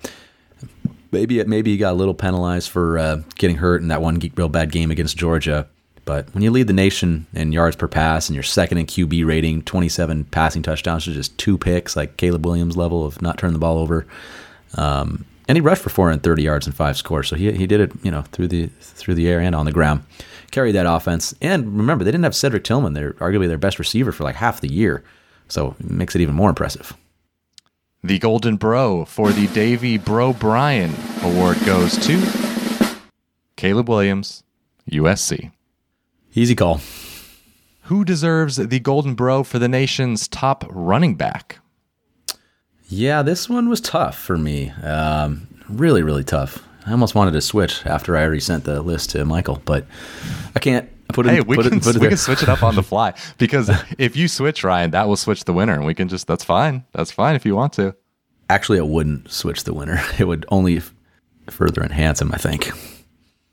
maybe 1.10 1.42
maybe 1.44 1.72
he 1.72 1.76
got 1.76 1.92
a 1.92 1.96
little 1.96 2.14
penalized 2.14 2.70
for 2.70 2.98
uh, 2.98 3.16
getting 3.36 3.56
hurt 3.56 3.80
in 3.82 3.88
that 3.88 4.02
one 4.02 4.20
real 4.36 4.48
bad 4.48 4.72
game 4.72 4.90
against 4.90 5.16
Georgia. 5.16 5.66
But 6.04 6.32
when 6.34 6.42
you 6.42 6.50
lead 6.50 6.66
the 6.66 6.74
nation 6.74 7.26
in 7.32 7.52
yards 7.52 7.76
per 7.76 7.88
pass 7.88 8.28
and 8.28 8.34
you're 8.34 8.42
second 8.42 8.78
in 8.78 8.86
QB 8.86 9.24
rating, 9.26 9.62
27 9.62 10.24
passing 10.26 10.62
touchdowns 10.62 11.04
to 11.04 11.12
just 11.12 11.36
two 11.38 11.56
picks, 11.56 11.96
like 11.96 12.18
Caleb 12.18 12.44
Williams 12.44 12.76
level 12.76 13.06
of 13.06 13.22
not 13.22 13.38
turning 13.38 13.54
the 13.54 13.58
ball 13.58 13.78
over. 13.78 14.06
Um, 14.76 15.24
and 15.48 15.56
he 15.56 15.62
rushed 15.62 15.82
for 15.82 15.90
430 15.90 16.42
yards 16.42 16.66
and 16.66 16.74
five 16.74 16.96
scores. 16.96 17.28
So 17.28 17.36
he, 17.36 17.52
he 17.52 17.66
did 17.66 17.80
it, 17.80 17.92
you 18.02 18.10
know, 18.10 18.22
through 18.22 18.48
the 18.48 18.66
through 18.80 19.14
the 19.14 19.28
air 19.28 19.40
and 19.40 19.54
on 19.54 19.66
the 19.66 19.72
ground. 19.72 20.04
Carried 20.50 20.72
that 20.72 20.86
offense. 20.86 21.34
And 21.40 21.76
remember, 21.76 22.04
they 22.04 22.10
didn't 22.10 22.24
have 22.24 22.34
Cedric 22.34 22.64
Tillman. 22.64 22.92
They're 22.92 23.14
arguably 23.14 23.48
their 23.48 23.58
best 23.58 23.78
receiver 23.78 24.12
for 24.12 24.24
like 24.24 24.36
half 24.36 24.60
the 24.60 24.72
year. 24.72 25.02
So 25.48 25.74
it 25.80 25.90
makes 25.90 26.14
it 26.14 26.20
even 26.20 26.34
more 26.34 26.48
impressive. 26.48 26.94
The 28.04 28.18
Golden 28.18 28.56
Bro 28.56 29.06
for 29.06 29.32
the 29.32 29.46
Davy 29.46 29.96
Bro 29.96 30.34
Bryan 30.34 30.94
Award 31.22 31.56
goes 31.64 31.96
to 32.06 32.20
Caleb 33.56 33.88
Williams, 33.88 34.42
USC. 34.90 35.52
Easy 36.34 36.54
call. 36.54 36.82
Who 37.84 38.04
deserves 38.04 38.56
the 38.56 38.78
Golden 38.78 39.14
Bro 39.14 39.44
for 39.44 39.58
the 39.58 39.70
nation's 39.70 40.28
top 40.28 40.66
running 40.68 41.14
back? 41.14 41.60
Yeah, 42.88 43.22
this 43.22 43.48
one 43.48 43.70
was 43.70 43.80
tough 43.80 44.18
for 44.18 44.36
me. 44.36 44.68
Um, 44.82 45.48
really, 45.70 46.02
really 46.02 46.24
tough. 46.24 46.62
I 46.86 46.90
almost 46.90 47.14
wanted 47.14 47.32
to 47.32 47.40
switch 47.40 47.86
after 47.86 48.18
I 48.18 48.24
already 48.24 48.40
sent 48.40 48.64
the 48.64 48.82
list 48.82 49.12
to 49.12 49.24
Michael, 49.24 49.62
but 49.64 49.86
I 50.54 50.58
can't. 50.58 50.90
Put 51.08 51.26
it, 51.26 51.30
hey, 51.30 51.40
we, 51.42 51.56
put 51.56 51.66
can, 51.66 51.78
it, 51.78 51.82
put 51.82 51.96
we 51.98 52.08
can 52.08 52.16
switch 52.16 52.42
it 52.42 52.48
up 52.48 52.62
on 52.62 52.74
the 52.74 52.82
fly 52.82 53.14
because 53.38 53.70
if 53.98 54.16
you 54.16 54.26
switch 54.26 54.64
Ryan, 54.64 54.90
that 54.92 55.06
will 55.06 55.16
switch 55.16 55.44
the 55.44 55.52
winner, 55.52 55.74
and 55.74 55.84
we 55.84 55.94
can 55.94 56.08
just 56.08 56.26
that's 56.26 56.44
fine. 56.44 56.84
That's 56.92 57.12
fine 57.12 57.36
if 57.36 57.44
you 57.44 57.54
want 57.54 57.72
to. 57.74 57.94
Actually, 58.50 58.78
it 58.78 58.86
wouldn't 58.86 59.30
switch 59.30 59.64
the 59.64 59.74
winner. 59.74 60.02
It 60.18 60.24
would 60.24 60.46
only 60.48 60.80
further 61.48 61.82
enhance 61.82 62.20
him. 62.20 62.32
I 62.32 62.38
think. 62.38 62.70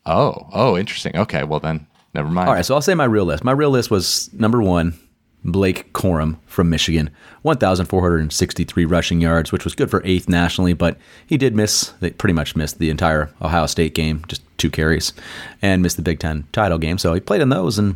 Oh, 0.05 0.47
oh, 0.51 0.77
interesting. 0.77 1.15
Okay, 1.15 1.43
well 1.43 1.59
then 1.59 1.85
Never 2.13 2.29
mind. 2.29 2.49
All 2.49 2.55
right, 2.55 2.65
so 2.65 2.75
I'll 2.75 2.81
say 2.81 2.93
my 2.93 3.05
real 3.05 3.25
list. 3.25 3.43
My 3.43 3.51
real 3.51 3.69
list 3.69 3.89
was 3.89 4.29
number 4.33 4.61
one, 4.61 4.93
Blake 5.43 5.91
Corum 5.93 6.37
from 6.45 6.69
Michigan, 6.69 7.09
1,463 7.41 8.85
rushing 8.85 9.21
yards, 9.21 9.51
which 9.51 9.63
was 9.63 9.73
good 9.73 9.89
for 9.89 10.01
eighth 10.05 10.29
nationally, 10.29 10.73
but 10.73 10.97
he 11.25 11.37
did 11.37 11.55
miss, 11.55 11.93
they 11.99 12.11
pretty 12.11 12.33
much 12.33 12.55
missed 12.55 12.77
the 12.77 12.89
entire 12.89 13.31
Ohio 13.41 13.65
State 13.65 13.95
game, 13.95 14.23
just 14.27 14.43
two 14.57 14.69
carries, 14.69 15.13
and 15.61 15.81
missed 15.81 15.97
the 15.97 16.03
Big 16.03 16.19
Ten 16.19 16.45
title 16.51 16.77
game. 16.77 16.97
So 16.97 17.13
he 17.13 17.19
played 17.19 17.41
in 17.41 17.49
those, 17.49 17.79
and 17.79 17.95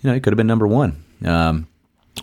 you 0.00 0.08
know 0.08 0.14
he 0.14 0.20
could 0.20 0.32
have 0.32 0.38
been 0.38 0.46
number 0.46 0.66
one. 0.66 1.02
Um, 1.24 1.66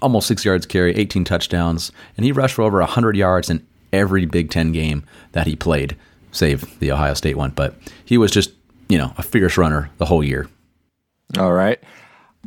almost 0.02 0.28
six 0.28 0.44
yards 0.44 0.66
carry, 0.66 0.96
18 0.96 1.24
touchdowns, 1.24 1.92
and 2.18 2.26
he 2.26 2.32
rushed 2.32 2.56
for 2.56 2.64
over 2.64 2.80
100 2.80 3.16
yards 3.16 3.50
in 3.50 3.66
every 3.94 4.26
Big 4.26 4.50
Ten 4.50 4.72
game 4.72 5.04
that 5.34 5.46
he 5.46 5.56
played, 5.56 5.96
save 6.32 6.80
the 6.80 6.92
Ohio 6.92 7.14
State 7.14 7.38
one. 7.38 7.52
But 7.52 7.76
he 8.04 8.18
was 8.18 8.32
just 8.32 8.52
you 8.90 8.98
know 8.98 9.14
a 9.18 9.24
fierce 9.24 9.58
runner 9.58 9.92
the 10.00 10.06
whole 10.06 10.24
year. 10.24 10.48
All 11.38 11.54
right. 11.54 11.80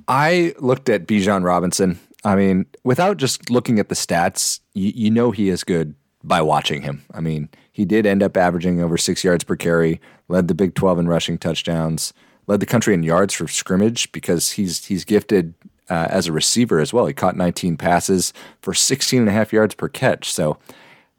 I 0.06 0.54
looked 0.58 0.88
at 0.88 1.06
Bijan 1.06 1.44
Robinson. 1.44 1.98
I 2.24 2.34
mean, 2.34 2.66
without 2.84 3.16
just 3.16 3.50
looking 3.50 3.78
at 3.78 3.88
the 3.88 3.94
stats, 3.94 4.60
you, 4.74 4.92
you 4.94 5.10
know 5.10 5.30
he 5.30 5.48
is 5.48 5.64
good 5.64 5.94
by 6.24 6.42
watching 6.42 6.82
him. 6.82 7.04
I 7.14 7.20
mean, 7.20 7.48
he 7.72 7.84
did 7.84 8.06
end 8.06 8.22
up 8.22 8.36
averaging 8.36 8.82
over 8.82 8.96
six 8.96 9.22
yards 9.22 9.44
per 9.44 9.56
carry, 9.56 10.00
led 10.28 10.48
the 10.48 10.54
Big 10.54 10.74
12 10.74 11.00
in 11.00 11.08
rushing 11.08 11.38
touchdowns, 11.38 12.12
led 12.46 12.60
the 12.60 12.66
country 12.66 12.94
in 12.94 13.02
yards 13.02 13.34
for 13.34 13.46
scrimmage 13.46 14.10
because 14.12 14.52
he's 14.52 14.86
he's 14.86 15.04
gifted 15.04 15.54
uh, 15.88 16.08
as 16.10 16.26
a 16.26 16.32
receiver 16.32 16.80
as 16.80 16.92
well. 16.92 17.06
He 17.06 17.14
caught 17.14 17.36
19 17.36 17.76
passes 17.76 18.32
for 18.62 18.74
16 18.74 19.20
and 19.20 19.28
a 19.28 19.32
half 19.32 19.52
yards 19.52 19.74
per 19.74 19.88
catch. 19.88 20.32
So 20.32 20.58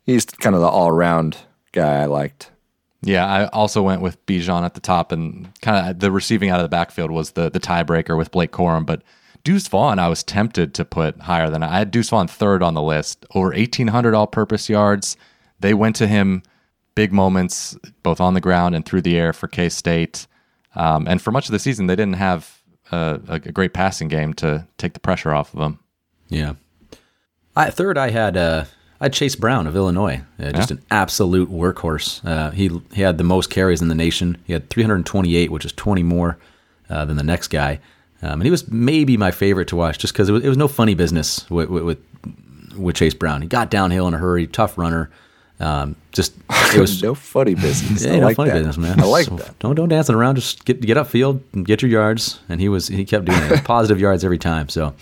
he's 0.03 0.25
kind 0.25 0.55
of 0.55 0.61
the 0.61 0.67
all 0.67 0.89
around 0.89 1.37
guy 1.71 2.01
I 2.01 2.05
liked. 2.05 2.51
Yeah, 3.01 3.25
I 3.25 3.47
also 3.47 3.81
went 3.81 4.01
with 4.01 4.23
Bijan 4.25 4.65
at 4.65 4.73
the 4.73 4.81
top, 4.81 5.13
and 5.13 5.49
kind 5.61 5.89
of 5.89 5.99
the 5.99 6.11
receiving 6.11 6.49
out 6.49 6.59
of 6.59 6.65
the 6.65 6.69
backfield 6.69 7.11
was 7.11 7.31
the 7.31 7.49
the 7.49 7.59
tiebreaker 7.59 8.17
with 8.17 8.31
Blake 8.31 8.51
Corum. 8.51 8.85
But 8.85 9.03
Deuce 9.43 9.67
Vaughn, 9.67 9.99
I 9.99 10.09
was 10.09 10.23
tempted 10.23 10.73
to 10.75 10.85
put 10.85 11.19
higher 11.21 11.49
than 11.49 11.63
I 11.63 11.79
had 11.79 11.91
Deuce 11.91 12.09
Vaughn 12.09 12.27
third 12.27 12.61
on 12.61 12.73
the 12.73 12.81
list, 12.81 13.25
over 13.33 13.49
1,800 13.49 14.13
all 14.13 14.27
purpose 14.27 14.69
yards. 14.69 15.17
They 15.59 15.73
went 15.73 15.95
to 15.97 16.07
him 16.07 16.43
big 16.95 17.13
moments, 17.13 17.77
both 18.03 18.19
on 18.19 18.33
the 18.33 18.41
ground 18.41 18.75
and 18.75 18.85
through 18.85 19.01
the 19.01 19.17
air 19.17 19.31
for 19.33 19.47
K 19.47 19.69
State. 19.69 20.27
Um, 20.75 21.07
and 21.07 21.21
for 21.21 21.31
much 21.31 21.47
of 21.47 21.53
the 21.53 21.59
season, 21.59 21.87
they 21.87 21.95
didn't 21.95 22.17
have 22.17 22.61
a, 22.91 23.19
a, 23.27 23.39
great 23.39 23.73
passing 23.73 24.07
game 24.07 24.33
to 24.35 24.67
take 24.77 24.93
the 24.93 24.99
pressure 24.99 25.33
off 25.33 25.53
of 25.53 25.59
them. 25.59 25.79
Yeah. 26.27 26.53
I, 27.55 27.69
third, 27.69 27.97
I 27.97 28.09
had 28.09 28.37
uh, 28.37 28.65
I 28.99 29.05
had 29.05 29.13
Chase 29.13 29.35
Brown 29.35 29.65
of 29.65 29.75
Illinois, 29.75 30.21
uh, 30.39 30.51
just 30.51 30.71
yeah. 30.71 30.77
an 30.77 30.83
absolute 30.91 31.49
workhorse. 31.49 32.23
Uh, 32.25 32.51
he 32.51 32.69
he 32.93 33.01
had 33.01 33.17
the 33.17 33.23
most 33.23 33.49
carries 33.49 33.81
in 33.81 33.87
the 33.87 33.95
nation. 33.95 34.37
He 34.45 34.53
had 34.53 34.69
328, 34.69 35.51
which 35.51 35.65
is 35.65 35.71
20 35.73 36.03
more 36.03 36.37
uh, 36.89 37.05
than 37.05 37.17
the 37.17 37.23
next 37.23 37.47
guy. 37.47 37.79
Um, 38.21 38.33
and 38.33 38.43
he 38.43 38.51
was 38.51 38.69
maybe 38.69 39.17
my 39.17 39.31
favorite 39.31 39.69
to 39.69 39.75
watch, 39.75 39.97
just 39.97 40.13
because 40.13 40.29
it 40.29 40.33
was, 40.33 40.43
it 40.43 40.49
was 40.49 40.57
no 40.57 40.67
funny 40.67 40.93
business 40.93 41.49
with, 41.49 41.69
with, 41.69 41.97
with 42.77 42.95
Chase 42.95 43.13
Brown. 43.13 43.41
He 43.41 43.47
got 43.47 43.71
downhill 43.71 44.07
in 44.07 44.13
a 44.13 44.17
hurry, 44.17 44.47
tough 44.47 44.77
runner. 44.77 45.09
Um, 45.61 45.95
just 46.13 46.33
it 46.49 46.79
was 46.79 47.01
no 47.03 47.15
funny 47.15 47.55
business. 47.55 48.05
Yeah, 48.05 48.13
I 48.13 48.19
no 48.19 48.25
like 48.27 48.37
funny 48.37 48.51
that. 48.51 48.57
business, 48.57 48.77
man. 48.77 48.99
I 48.99 49.03
like 49.03 49.25
so 49.25 49.35
that. 49.35 49.59
Don't 49.59 49.75
don't 49.75 49.89
dancing 49.89 50.15
around. 50.15 50.35
Just 50.35 50.63
get 50.63 50.79
get 50.79 50.95
upfield 50.95 51.41
and 51.53 51.65
get 51.65 51.81
your 51.81 51.91
yards. 51.91 52.39
And 52.47 52.61
he 52.61 52.69
was 52.69 52.87
he 52.87 53.03
kept 53.03 53.25
doing 53.25 53.39
it. 53.43 53.63
Positive 53.65 53.99
yards 53.99 54.23
every 54.23 54.37
time. 54.37 54.69
So 54.69 54.93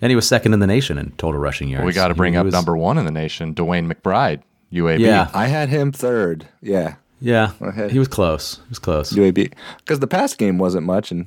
and 0.00 0.10
he 0.10 0.16
was 0.16 0.26
second 0.26 0.52
in 0.54 0.60
the 0.60 0.66
nation 0.66 0.98
in 0.98 1.10
total 1.12 1.40
rushing 1.40 1.68
yards. 1.68 1.80
Well, 1.80 1.86
we 1.86 1.92
got 1.92 2.08
to 2.08 2.14
bring 2.14 2.34
he, 2.34 2.38
up 2.38 2.44
was, 2.44 2.54
number 2.54 2.76
one 2.76 2.98
in 2.98 3.04
the 3.04 3.10
nation, 3.10 3.54
DeWayne 3.54 3.90
McBride, 3.90 4.42
UAB. 4.72 5.00
Yeah, 5.00 5.30
I 5.34 5.46
had 5.46 5.68
him 5.68 5.92
third. 5.92 6.46
Yeah, 6.62 6.96
yeah, 7.20 7.52
he 7.88 7.98
was 7.98 8.08
close. 8.08 8.56
He 8.56 8.68
was 8.70 8.78
close. 8.78 9.12
UAB 9.12 9.52
because 9.78 10.00
the 10.00 10.06
pass 10.06 10.34
game 10.34 10.58
wasn't 10.58 10.86
much, 10.86 11.10
and 11.10 11.26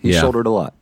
he 0.00 0.12
yeah. 0.12 0.20
shouldered 0.20 0.46
a 0.46 0.50
lot. 0.50 0.74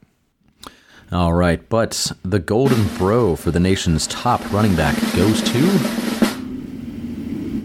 All 1.10 1.32
right, 1.32 1.66
but 1.68 2.12
the 2.22 2.38
Golden 2.38 2.86
Bro 2.98 3.36
for 3.36 3.50
the 3.50 3.60
nation's 3.60 4.06
top 4.06 4.52
running 4.52 4.76
back 4.76 4.94
goes 5.16 5.40
to 5.42 5.58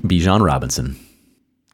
Bijan 0.07 0.41
Robinson. 0.45 0.95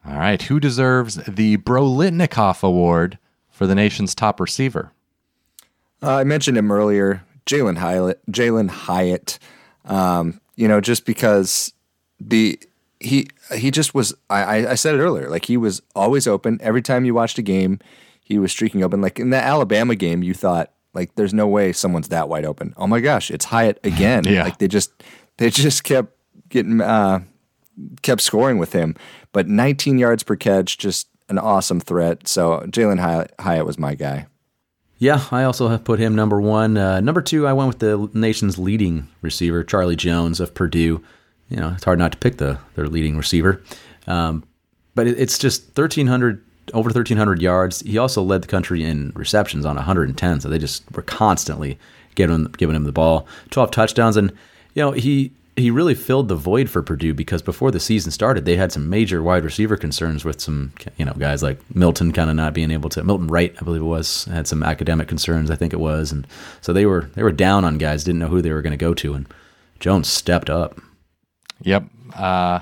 All 0.06 0.18
right, 0.18 0.42
who 0.42 0.60
deserves 0.60 1.16
the 1.28 1.58
Brolitnikoff 1.58 2.64
Award 2.64 3.20
for 3.52 3.68
the 3.68 3.76
nation's 3.76 4.16
top 4.16 4.40
receiver? 4.40 4.92
Uh, 6.02 6.16
I 6.16 6.24
mentioned 6.24 6.58
him 6.58 6.72
earlier. 6.72 7.24
Jalin 7.46 7.78
Hyatt, 7.78 8.20
Jalin 8.32 8.70
Hyatt, 8.70 9.38
um, 9.86 10.40
you 10.56 10.68
know, 10.68 10.82
just 10.82 11.06
because 11.06 11.74
the 12.20 12.60
he 13.00 13.28
he 13.56 13.72
just 13.72 13.94
was. 13.94 14.14
I, 14.30 14.68
I 14.68 14.76
said 14.76 14.96
it 14.96 15.00
earlier. 15.00 15.30
Like 15.30 15.46
he 15.46 15.58
was 15.58 15.82
always 15.96 16.28
open. 16.28 16.60
Every 16.62 16.82
time 16.82 17.06
you 17.06 17.14
watched 17.14 17.38
a 17.38 17.42
game, 17.44 17.80
he 18.30 18.40
was 18.40 18.52
streaking 18.52 18.84
open. 18.84 19.02
Like 19.02 19.20
in 19.20 19.32
the 19.32 19.38
Alabama 19.38 19.96
game, 19.96 20.24
you 20.24 20.34
thought 20.34 20.72
like 20.94 21.16
there's 21.16 21.34
no 21.34 21.48
way 21.48 21.74
someone's 21.74 22.08
that 22.10 22.30
wide 22.30 22.46
open. 22.46 22.74
Oh 22.78 22.88
my 22.88 23.02
gosh, 23.02 23.30
it's 23.30 23.46
Hyatt 23.46 23.80
again. 23.84 24.24
yeah. 24.26 24.44
Like 24.44 24.60
they 24.60 24.68
just 24.70 24.92
they 25.38 25.50
just 25.50 25.84
kept 25.84 26.14
getting 26.48 26.80
uh, 26.80 27.22
kept 28.02 28.22
scoring 28.22 28.58
with 28.58 28.72
him. 28.72 28.96
But 29.34 29.48
19 29.48 29.98
yards 30.00 30.24
per 30.24 30.36
catch, 30.36 30.78
just 30.78 31.08
an 31.28 31.38
awesome 31.38 31.80
threat. 31.80 32.28
So 32.28 32.62
Jalin 32.68 33.00
Hyatt, 33.00 33.34
Hyatt 33.40 33.66
was 33.66 33.78
my 33.78 33.96
guy. 33.96 34.28
Yeah, 34.98 35.24
I 35.32 35.44
also 35.44 35.70
have 35.70 35.86
put 35.86 36.00
him 36.00 36.14
number 36.14 36.42
one. 36.42 36.76
Uh, 36.76 37.00
number 37.00 37.22
two, 37.22 37.48
I 37.48 37.54
went 37.54 37.70
with 37.70 37.80
the 37.80 38.10
nation's 38.18 38.58
leading 38.58 39.08
receiver, 39.22 39.64
Charlie 39.64 39.96
Jones 39.96 40.40
of 40.42 40.54
Purdue. 40.54 41.02
You 41.48 41.58
know, 41.58 41.72
it's 41.74 41.86
hard 41.86 42.00
not 42.00 42.12
to 42.12 42.18
pick 42.18 42.38
the 42.38 42.60
their 42.76 42.88
leading 42.88 43.16
receiver, 43.18 43.64
um, 44.08 44.44
but 44.96 45.08
it, 45.08 45.18
it's 45.18 45.38
just 45.40 45.72
thirteen 45.74 46.08
hundred 46.08 46.44
over 46.74 46.92
thirteen 46.92 47.18
hundred 47.18 47.42
yards. 47.42 47.82
He 47.82 47.98
also 47.98 48.22
led 48.22 48.44
the 48.44 48.48
country 48.48 48.84
in 48.84 49.12
receptions 49.16 49.66
on 49.66 49.76
one 49.76 49.86
hundred 49.86 50.10
and 50.10 50.18
ten. 50.18 50.40
So 50.40 50.50
they 50.50 50.60
just 50.60 50.84
were 50.92 51.02
constantly 51.02 51.78
giving 52.16 52.36
him, 52.36 52.54
giving 52.58 52.76
him 52.76 52.84
the 52.84 52.92
ball. 52.92 53.28
Twelve 53.50 53.72
touchdowns, 53.72 54.18
and 54.18 54.32
you 54.74 54.84
know 54.84 54.92
he 54.92 55.32
he 55.60 55.72
really 55.72 55.94
filled 55.94 56.28
the 56.28 56.36
void 56.36 56.70
for 56.70 56.82
Purdue 56.82 57.14
because 57.14 57.42
before 57.42 57.70
the 57.70 57.80
season 57.80 58.12
started, 58.12 58.46
they 58.46 58.56
had 58.56 58.72
some 58.72 58.90
major 58.90 59.22
wide 59.22 59.44
receiver 59.44 59.76
concerns 59.76 60.24
with 60.24 60.40
some, 60.40 60.72
you 60.98 61.04
know, 61.06 61.14
guys 61.14 61.44
like 61.44 61.60
Milton 61.76 62.14
kind 62.14 62.30
of 62.30 62.36
not 62.36 62.54
being 62.54 62.72
able 62.72 62.90
to. 62.90 63.04
Milton 63.04 63.28
Wright, 63.28 63.54
I 63.60 63.64
believe 63.64 63.82
it 63.82 63.86
was, 63.86 64.26
had 64.26 64.48
some 64.48 64.64
academic 64.64 65.08
concerns. 65.08 65.52
I 65.52 65.56
think 65.56 65.74
it 65.74 65.80
was, 65.80 66.12
and 66.12 66.26
so 66.62 66.74
they 66.74 66.86
were 66.86 67.10
they 67.16 67.24
were 67.24 67.32
down 67.32 67.66
on 67.66 67.78
guys, 67.78 68.04
didn't 68.04 68.20
know 68.20 68.28
who 68.28 68.42
they 68.42 68.52
were 68.52 68.62
going 68.62 68.72
to 68.72 68.78
go 68.78 68.94
to, 68.94 69.14
and 69.14 69.28
Jones 69.80 70.08
stepped 70.08 70.50
up. 70.50 70.80
Yep. 71.62 71.84
Uh, 72.16 72.62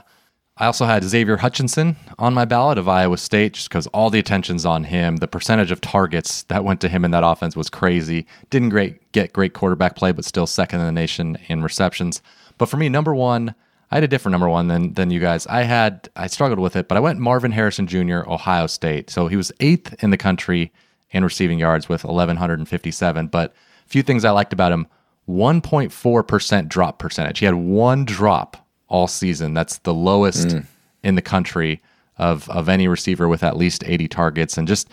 I 0.60 0.66
also 0.66 0.86
had 0.86 1.04
Xavier 1.04 1.38
Hutchinson 1.38 1.98
on 2.18 2.34
my 2.34 2.44
ballot 2.44 2.80
of 2.80 2.90
Iowa 2.90 3.18
State 3.18 3.54
just 3.54 3.70
because 3.70 3.86
all 3.88 4.10
the 4.10 4.18
attention's 4.18 4.66
on 4.66 4.86
him. 4.86 5.18
The 5.18 5.28
percentage 5.28 5.70
of 5.70 5.82
targets 5.82 6.44
that 6.44 6.64
went 6.64 6.82
to 6.82 6.90
him 6.90 7.06
in 7.06 7.12
that 7.12 7.24
offense 7.24 7.56
was 7.56 7.70
crazy. 7.70 8.26
Didn't 8.50 8.70
great 8.70 9.12
get 9.12 9.34
great 9.34 9.54
quarterback 9.54 9.96
play, 9.96 10.12
but 10.12 10.26
still 10.26 10.48
second 10.48 10.80
in 10.80 10.88
the 10.88 10.92
nation 10.92 11.38
in 11.48 11.62
receptions. 11.62 12.24
But 12.58 12.70
for 12.70 12.78
me, 12.78 12.90
number 12.90 13.14
one, 13.14 13.54
I 13.92 13.96
had 13.98 14.04
a 14.04 14.08
different 14.08 14.34
number 14.34 14.50
one 14.50 14.68
than 14.68 14.94
than 14.94 15.12
you 15.12 15.20
guys. 15.20 15.46
I 15.46 15.62
had 15.62 16.10
I 16.16 16.26
struggled 16.26 16.60
with 16.60 16.76
it, 16.76 16.88
but 16.88 16.98
I 16.98 17.02
went 17.02 17.20
Marvin 17.20 17.52
Harrison 17.52 17.86
Jr. 17.86 18.28
Ohio 18.28 18.66
State. 18.66 19.12
So 19.12 19.28
he 19.28 19.36
was 19.36 19.52
eighth 19.60 20.04
in 20.04 20.10
the 20.10 20.18
country 20.18 20.72
in 21.12 21.24
receiving 21.24 21.60
yards 21.60 21.88
with 21.88 22.04
1157. 22.04 23.28
But 23.28 23.54
a 23.86 23.90
few 23.90 24.02
things 24.02 24.26
I 24.26 24.32
liked 24.32 24.54
about 24.54 24.72
him: 24.72 24.88
1.4% 25.30 26.68
drop 26.68 26.98
percentage. 26.98 27.38
He 27.40 27.46
had 27.46 27.56
one 27.56 28.06
drop 28.06 28.67
all 28.88 29.08
season. 29.08 29.54
That's 29.54 29.80
the 29.80 29.94
lowest 29.94 30.50
mm. 30.50 30.66
in 31.04 31.16
the 31.16 31.22
country 31.22 31.82
of 32.18 32.50
of 32.50 32.70
any 32.70 32.88
receiver 32.88 33.28
with 33.28 33.44
at 33.44 33.58
least 33.58 33.84
80 33.86 34.08
targets 34.08 34.58
and 34.58 34.68
just 34.68 34.90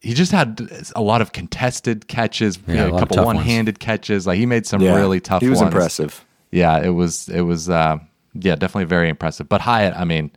he 0.00 0.14
just 0.14 0.32
had 0.32 0.70
a 0.96 1.02
lot 1.02 1.20
of 1.20 1.32
contested 1.32 2.08
catches, 2.08 2.58
yeah, 2.66 2.86
a, 2.86 2.94
a 2.94 2.98
couple 2.98 3.22
one-handed 3.22 3.74
ones. 3.74 3.84
catches. 3.84 4.26
Like 4.26 4.38
he 4.38 4.46
made 4.46 4.66
some 4.66 4.80
yeah, 4.80 4.96
really 4.96 5.20
tough. 5.20 5.42
He 5.42 5.50
was 5.50 5.58
ones. 5.60 5.74
impressive. 5.74 6.24
Yeah, 6.50 6.82
it 6.82 6.90
was. 6.90 7.28
It 7.28 7.42
was. 7.42 7.68
Uh, 7.68 7.98
yeah, 8.34 8.54
definitely 8.54 8.84
very 8.84 9.08
impressive. 9.08 9.48
But 9.48 9.60
Hyatt, 9.60 9.94
I 9.94 10.04
mean, 10.04 10.30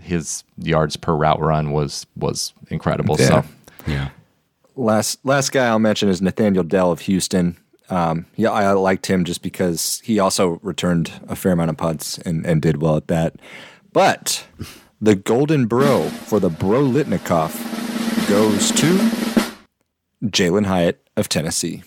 his 0.00 0.44
yards 0.56 0.96
per 0.96 1.14
route 1.14 1.40
run 1.40 1.72
was 1.72 2.06
was 2.16 2.54
incredible. 2.68 3.16
Yeah. 3.18 3.26
So 3.26 3.44
yeah. 3.86 4.08
Last 4.76 5.24
last 5.24 5.50
guy 5.50 5.66
I'll 5.66 5.78
mention 5.78 6.08
is 6.08 6.22
Nathaniel 6.22 6.64
Dell 6.64 6.92
of 6.92 7.00
Houston. 7.00 7.56
Um, 7.92 8.24
yeah, 8.36 8.50
I 8.50 8.72
liked 8.72 9.04
him 9.04 9.22
just 9.24 9.42
because 9.42 10.00
he 10.02 10.18
also 10.18 10.58
returned 10.62 11.12
a 11.28 11.36
fair 11.36 11.52
amount 11.52 11.68
of 11.68 11.76
punts 11.76 12.16
and, 12.16 12.46
and 12.46 12.62
did 12.62 12.80
well 12.80 12.96
at 12.96 13.08
that. 13.08 13.36
But 13.92 14.46
the 14.98 15.14
golden 15.14 15.66
bro 15.66 16.08
for 16.08 16.40
the 16.40 16.48
bro 16.48 16.82
Litnikoff 16.82 17.52
goes 18.30 18.70
to 18.72 19.46
Jalin 20.26 20.64
Hyatt 20.64 21.06
of 21.18 21.28
Tennessee. 21.28 21.82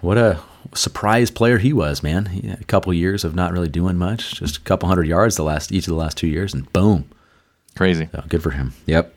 What 0.00 0.16
a 0.16 0.40
surprise 0.74 1.30
player 1.30 1.58
he 1.58 1.74
was, 1.74 2.02
man. 2.02 2.26
He 2.26 2.48
had 2.48 2.62
a 2.62 2.64
couple 2.64 2.94
years 2.94 3.22
of 3.22 3.34
not 3.34 3.52
really 3.52 3.68
doing 3.68 3.98
much, 3.98 4.36
just 4.36 4.56
a 4.56 4.60
couple 4.60 4.88
hundred 4.88 5.08
yards 5.08 5.36
the 5.36 5.44
last 5.44 5.72
each 5.72 5.86
of 5.86 5.90
the 5.90 6.00
last 6.00 6.16
two 6.16 6.26
years, 6.26 6.54
and 6.54 6.72
boom, 6.72 7.08
crazy. 7.76 8.08
So 8.12 8.24
good 8.28 8.42
for 8.42 8.50
him. 8.50 8.72
Yep. 8.86 9.14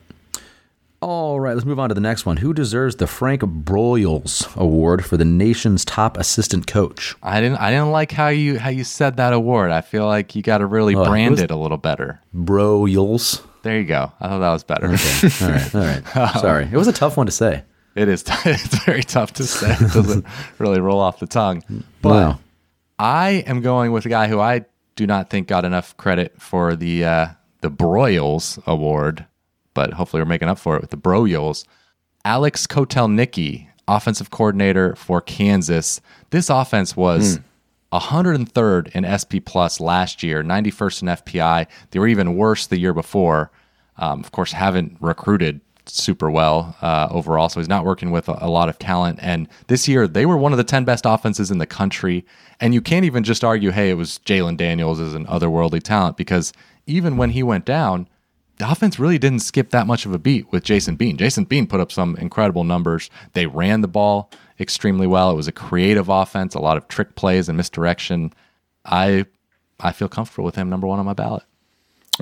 All 1.02 1.38
right, 1.38 1.52
let's 1.52 1.66
move 1.66 1.78
on 1.78 1.90
to 1.90 1.94
the 1.94 2.00
next 2.00 2.24
one. 2.24 2.38
Who 2.38 2.54
deserves 2.54 2.96
the 2.96 3.06
Frank 3.06 3.42
Broyles 3.42 4.56
Award 4.56 5.04
for 5.04 5.18
the 5.18 5.26
nation's 5.26 5.84
top 5.84 6.16
assistant 6.16 6.66
coach? 6.66 7.14
I 7.22 7.40
didn't. 7.40 7.58
I 7.58 7.70
didn't 7.70 7.90
like 7.90 8.12
how 8.12 8.28
you 8.28 8.58
how 8.58 8.70
you 8.70 8.82
said 8.82 9.18
that 9.18 9.34
award. 9.34 9.70
I 9.70 9.82
feel 9.82 10.06
like 10.06 10.34
you 10.34 10.42
got 10.42 10.58
to 10.58 10.66
really 10.66 10.94
uh, 10.94 11.04
brand 11.04 11.38
it 11.38 11.50
a 11.50 11.56
little 11.56 11.76
better. 11.76 12.20
Broyles. 12.34 13.44
There 13.62 13.78
you 13.78 13.84
go. 13.84 14.10
I 14.20 14.28
thought 14.28 14.38
that 14.38 14.52
was 14.52 14.64
better. 14.64 14.86
Okay. 14.86 15.44
All 15.44 15.50
right. 15.50 15.74
All 15.74 16.22
right. 16.22 16.34
Sorry, 16.40 16.64
it 16.64 16.76
was 16.76 16.88
a 16.88 16.92
tough 16.92 17.16
one 17.16 17.26
to 17.26 17.32
say. 17.32 17.62
It 17.94 18.08
is. 18.08 18.22
T- 18.22 18.32
it's 18.46 18.84
very 18.84 19.02
tough 19.02 19.34
to 19.34 19.44
say. 19.44 19.72
It 19.72 19.92
doesn't 19.92 20.24
really 20.58 20.80
roll 20.80 21.00
off 21.00 21.18
the 21.18 21.26
tongue. 21.26 21.62
But 22.00 22.10
wow. 22.10 22.38
I 22.98 23.44
am 23.46 23.60
going 23.60 23.92
with 23.92 24.06
a 24.06 24.08
guy 24.08 24.28
who 24.28 24.40
I 24.40 24.64
do 24.96 25.06
not 25.06 25.28
think 25.28 25.48
got 25.48 25.66
enough 25.66 25.96
credit 25.98 26.40
for 26.40 26.74
the 26.74 27.04
uh, 27.04 27.26
the 27.60 27.70
Broyles 27.70 28.64
Award 28.66 29.26
but 29.76 29.92
hopefully 29.92 30.22
we're 30.22 30.28
making 30.28 30.48
up 30.48 30.58
for 30.58 30.74
it 30.74 30.80
with 30.80 30.90
the 30.90 30.96
Broyles. 30.96 31.64
Alex 32.24 32.66
Kotelnicki, 32.66 33.68
offensive 33.86 34.30
coordinator 34.30 34.96
for 34.96 35.20
Kansas. 35.20 36.00
This 36.30 36.50
offense 36.50 36.96
was 36.96 37.38
mm. 37.38 37.42
103rd 37.92 38.88
in 38.96 39.04
SP 39.06 39.38
Plus 39.44 39.78
last 39.78 40.22
year, 40.22 40.42
91st 40.42 41.02
in 41.02 41.08
FPI. 41.08 41.66
They 41.90 41.98
were 41.98 42.08
even 42.08 42.36
worse 42.36 42.66
the 42.66 42.78
year 42.78 42.94
before. 42.94 43.52
Um, 43.98 44.20
of 44.20 44.32
course, 44.32 44.52
haven't 44.52 44.96
recruited 44.98 45.60
super 45.84 46.30
well 46.30 46.74
uh, 46.82 47.08
overall, 47.10 47.48
so 47.50 47.60
he's 47.60 47.68
not 47.68 47.84
working 47.84 48.10
with 48.10 48.28
a, 48.28 48.38
a, 48.40 48.50
lot 48.50 48.68
of 48.68 48.78
talent. 48.78 49.18
And 49.22 49.46
this 49.68 49.86
year, 49.86 50.08
they 50.08 50.26
were 50.26 50.36
one 50.36 50.52
of 50.52 50.58
the 50.58 50.64
10 50.64 50.84
best 50.84 51.04
offenses 51.06 51.50
in 51.50 51.58
the 51.58 51.66
country. 51.66 52.24
And 52.60 52.74
you 52.74 52.80
can't 52.80 53.04
even 53.04 53.24
just 53.24 53.44
argue, 53.44 53.70
hey, 53.70 53.90
it 53.90 53.94
was 53.94 54.20
Jalon 54.24 54.56
Daniels 54.56 55.00
as 55.00 55.14
an 55.14 55.26
otherworldly 55.26 55.82
talent, 55.82 56.16
because 56.16 56.52
even 56.86 57.16
when 57.16 57.30
he 57.30 57.42
went 57.42 57.64
down, 57.66 58.08
the 58.58 58.70
offense 58.70 58.98
really 58.98 59.18
didn't 59.18 59.40
skip 59.40 59.70
that 59.70 59.86
much 59.86 60.06
of 60.06 60.12
a 60.12 60.18
beat 60.18 60.50
with 60.50 60.64
Jason 60.64 60.96
Bean. 60.96 61.16
Jason 61.16 61.44
Bean 61.44 61.66
put 61.66 61.80
up 61.80 61.92
some 61.92 62.16
incredible 62.16 62.64
numbers. 62.64 63.10
They 63.34 63.46
ran 63.46 63.82
the 63.82 63.88
ball 63.88 64.30
extremely 64.58 65.06
well. 65.06 65.30
It 65.30 65.36
was 65.36 65.48
a 65.48 65.52
creative 65.52 66.08
offense, 66.08 66.54
a 66.54 66.60
lot 66.60 66.76
of 66.76 66.88
trick 66.88 67.14
plays 67.14 67.48
and 67.48 67.56
misdirection. 67.56 68.32
I 68.84 69.26
I 69.80 69.92
feel 69.92 70.08
comfortable 70.08 70.44
with 70.44 70.54
him 70.54 70.70
number 70.70 70.86
one 70.86 70.98
on 70.98 71.04
my 71.04 71.12
ballot. 71.12 71.42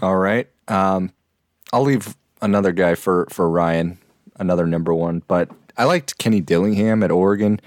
All 0.02 0.16
right. 0.16 0.48
Um, 0.66 1.12
I'll 1.72 1.82
leave 1.82 2.16
another 2.42 2.72
guy 2.72 2.94
for 2.94 3.26
for 3.30 3.48
Ryan, 3.48 3.98
another 4.36 4.66
number 4.66 4.92
one. 4.92 5.22
But 5.28 5.50
I 5.76 5.84
liked 5.84 6.18
Kenny 6.18 6.40
Dillingham 6.40 7.02
at 7.02 7.10
Oregon. 7.10 7.60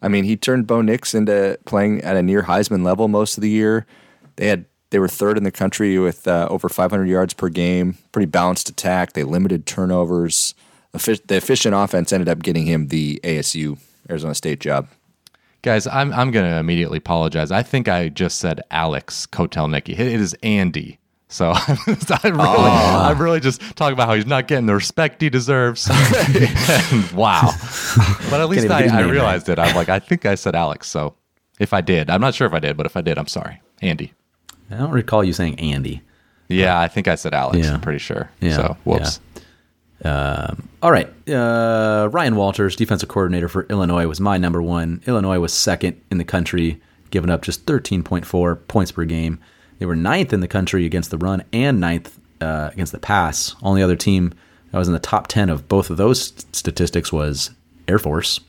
I 0.00 0.08
mean, 0.08 0.24
he 0.24 0.36
turned 0.36 0.66
Bo 0.66 0.82
Nix 0.82 1.14
into 1.14 1.58
playing 1.64 2.02
at 2.02 2.16
a 2.16 2.22
near 2.22 2.42
Heisman 2.42 2.84
level 2.84 3.08
most 3.08 3.36
of 3.36 3.42
the 3.42 3.50
year. 3.50 3.86
They 4.36 4.48
had 4.48 4.64
they 4.92 4.98
were 4.98 5.08
third 5.08 5.38
in 5.38 5.42
the 5.42 5.50
country 5.50 5.98
with 5.98 6.28
uh, 6.28 6.46
over 6.50 6.68
500 6.68 7.06
yards 7.06 7.32
per 7.34 7.48
game, 7.48 7.96
pretty 8.12 8.26
balanced 8.26 8.68
attack. 8.68 9.14
They 9.14 9.24
limited 9.24 9.66
turnovers. 9.66 10.54
The 10.92 11.20
efficient 11.30 11.74
offense 11.74 12.12
ended 12.12 12.28
up 12.28 12.42
getting 12.42 12.66
him 12.66 12.88
the 12.88 13.18
ASU 13.24 13.78
Arizona 14.10 14.34
State 14.34 14.60
job. 14.60 14.88
Guys, 15.62 15.86
I'm 15.86 16.12
I'm 16.12 16.30
going 16.30 16.44
to 16.44 16.58
immediately 16.58 16.98
apologize. 16.98 17.50
I 17.50 17.62
think 17.62 17.88
I 17.88 18.10
just 18.10 18.38
said 18.38 18.60
Alex 18.70 19.26
Kotelnicki. 19.26 19.90
It 19.90 20.00
is 20.00 20.36
Andy. 20.42 20.98
So 21.28 21.52
I 21.56 21.76
really, 22.24 22.36
oh. 22.38 23.06
I'm 23.08 23.18
really 23.18 23.40
just 23.40 23.62
talking 23.74 23.94
about 23.94 24.08
how 24.08 24.14
he's 24.14 24.26
not 24.26 24.48
getting 24.48 24.66
the 24.66 24.74
respect 24.74 25.22
he 25.22 25.30
deserves. 25.30 25.88
wow. 27.14 27.50
But 28.28 28.42
at 28.42 28.50
least 28.50 28.68
I, 28.68 28.84
I 28.94 29.00
realized 29.02 29.48
it. 29.48 29.58
I'm 29.58 29.74
like, 29.74 29.88
I 29.88 29.98
think 29.98 30.26
I 30.26 30.34
said 30.34 30.54
Alex. 30.54 30.88
So 30.88 31.14
if 31.58 31.72
I 31.72 31.80
did, 31.80 32.10
I'm 32.10 32.20
not 32.20 32.34
sure 32.34 32.46
if 32.46 32.52
I 32.52 32.58
did, 32.58 32.76
but 32.76 32.84
if 32.84 32.96
I 32.96 33.00
did, 33.00 33.16
I'm 33.16 33.28
sorry. 33.28 33.62
Andy. 33.80 34.12
I 34.72 34.78
don't 34.78 34.90
recall 34.90 35.22
you 35.24 35.32
saying 35.32 35.58
Andy. 35.58 36.02
Yeah, 36.48 36.78
I 36.78 36.88
think 36.88 37.08
I 37.08 37.14
said 37.14 37.34
Alex. 37.34 37.58
Yeah. 37.66 37.74
I'm 37.74 37.80
pretty 37.80 37.98
sure. 37.98 38.30
Yeah. 38.40 38.56
So, 38.56 38.76
whoops. 38.84 39.20
Yeah. 39.34 39.42
Um, 40.04 40.68
all 40.82 40.90
right. 40.90 41.08
Uh, 41.28 42.08
Ryan 42.10 42.36
Walters, 42.36 42.76
defensive 42.76 43.08
coordinator 43.08 43.48
for 43.48 43.64
Illinois, 43.70 44.06
was 44.06 44.20
my 44.20 44.36
number 44.36 44.60
one. 44.60 45.00
Illinois 45.06 45.38
was 45.38 45.52
second 45.52 46.00
in 46.10 46.18
the 46.18 46.24
country, 46.24 46.80
giving 47.10 47.30
up 47.30 47.42
just 47.42 47.64
13.4 47.66 48.66
points 48.68 48.92
per 48.92 49.04
game. 49.04 49.38
They 49.78 49.86
were 49.86 49.96
ninth 49.96 50.32
in 50.32 50.40
the 50.40 50.48
country 50.48 50.84
against 50.84 51.10
the 51.10 51.18
run 51.18 51.44
and 51.52 51.80
ninth 51.80 52.18
uh, 52.40 52.70
against 52.72 52.92
the 52.92 52.98
pass. 52.98 53.54
Only 53.62 53.82
other 53.82 53.96
team 53.96 54.34
that 54.70 54.78
was 54.78 54.88
in 54.88 54.94
the 54.94 55.00
top 55.00 55.28
10 55.28 55.48
of 55.48 55.68
both 55.68 55.90
of 55.90 55.96
those 55.96 56.32
statistics 56.52 57.12
was 57.12 57.50
Air 57.86 57.98
Force. 57.98 58.40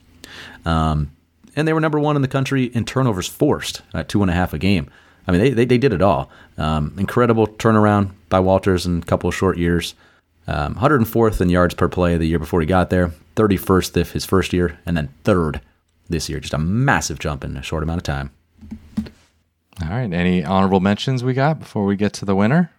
Um, 0.66 1.12
and 1.56 1.68
they 1.68 1.74
were 1.74 1.82
number 1.82 2.00
one 2.00 2.16
in 2.16 2.22
the 2.22 2.28
country 2.28 2.66
in 2.66 2.86
turnovers 2.86 3.28
forced 3.28 3.82
at 3.94 4.10
two 4.10 4.22
and 4.22 4.32
a 4.32 4.34
half 4.34 4.54
a 4.54 4.58
game. 4.58 4.90
I 5.28 5.32
mean, 5.32 5.42
they, 5.42 5.50
they, 5.52 5.66
they 5.66 5.78
did 5.78 5.94
it 5.94 6.02
all. 6.02 6.30
Um, 6.58 6.94
incredible 6.98 7.48
turnaround 7.48 8.12
by 8.30 8.40
Walters 8.40 8.86
in 8.86 9.00
a 9.00 9.06
couple 9.06 9.28
of 9.28 9.36
short 9.36 9.58
years. 9.58 9.96
Um, 10.48 10.76
104th 10.76 11.40
in 11.40 11.50
yards 11.50 11.74
per 11.74 11.88
play 11.88 12.18
the 12.18 12.26
year 12.26 12.40
before 12.40 12.60
he 12.60 12.68
got 12.68 12.90
there, 12.90 13.14
31st 13.36 13.98
if 13.98 14.12
his 14.12 14.26
first 14.26 14.52
year, 14.52 14.78
and 14.86 14.98
then 14.98 15.10
third 15.24 15.62
this 16.10 16.30
year. 16.30 16.40
Just 16.40 16.54
a 16.54 16.58
massive 16.58 17.20
jump 17.20 17.44
in 17.44 17.56
a 17.56 17.62
short 17.62 17.84
amount 17.84 18.00
of 18.00 18.04
time. 18.04 18.32
All 19.82 19.90
right. 19.90 20.12
Any 20.12 20.44
honorable 20.44 20.80
mentions 20.80 21.24
we 21.24 21.34
got 21.34 21.60
before 21.60 21.86
we 21.86 21.96
get 21.96 22.14
to 22.14 22.26
the 22.26 22.36
winner? 22.36 22.72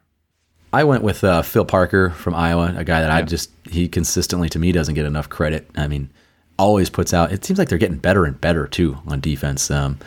I 0.72 0.84
went 0.84 1.03
with 1.03 1.22
uh, 1.24 1.42
Phil 1.42 1.64
Parker 1.64 2.11
from 2.11 2.34
Iowa, 2.34 2.74
a 2.76 2.84
guy 2.84 3.01
that 3.01 3.09
yeah. 3.09 3.16
I 3.16 3.22
just, 3.22 3.51
he 3.70 3.88
consistently 3.88 4.49
to 4.51 4.59
me 4.59 4.72
doesn't 4.72 4.95
get 4.95 5.07
enough 5.07 5.28
credit. 5.28 5.68
I 5.76 5.86
mean, 5.86 6.11
always 6.59 6.90
puts 6.90 7.14
out, 7.14 7.32
it 7.32 7.45
seems 7.45 7.59
like 7.59 7.68
they're 7.68 7.78
getting 7.78 7.99
better 7.99 8.24
and 8.24 8.40
better 8.40 8.66
too 8.66 8.99
on 9.07 9.20
defense. 9.20 9.70
Um, 9.70 9.99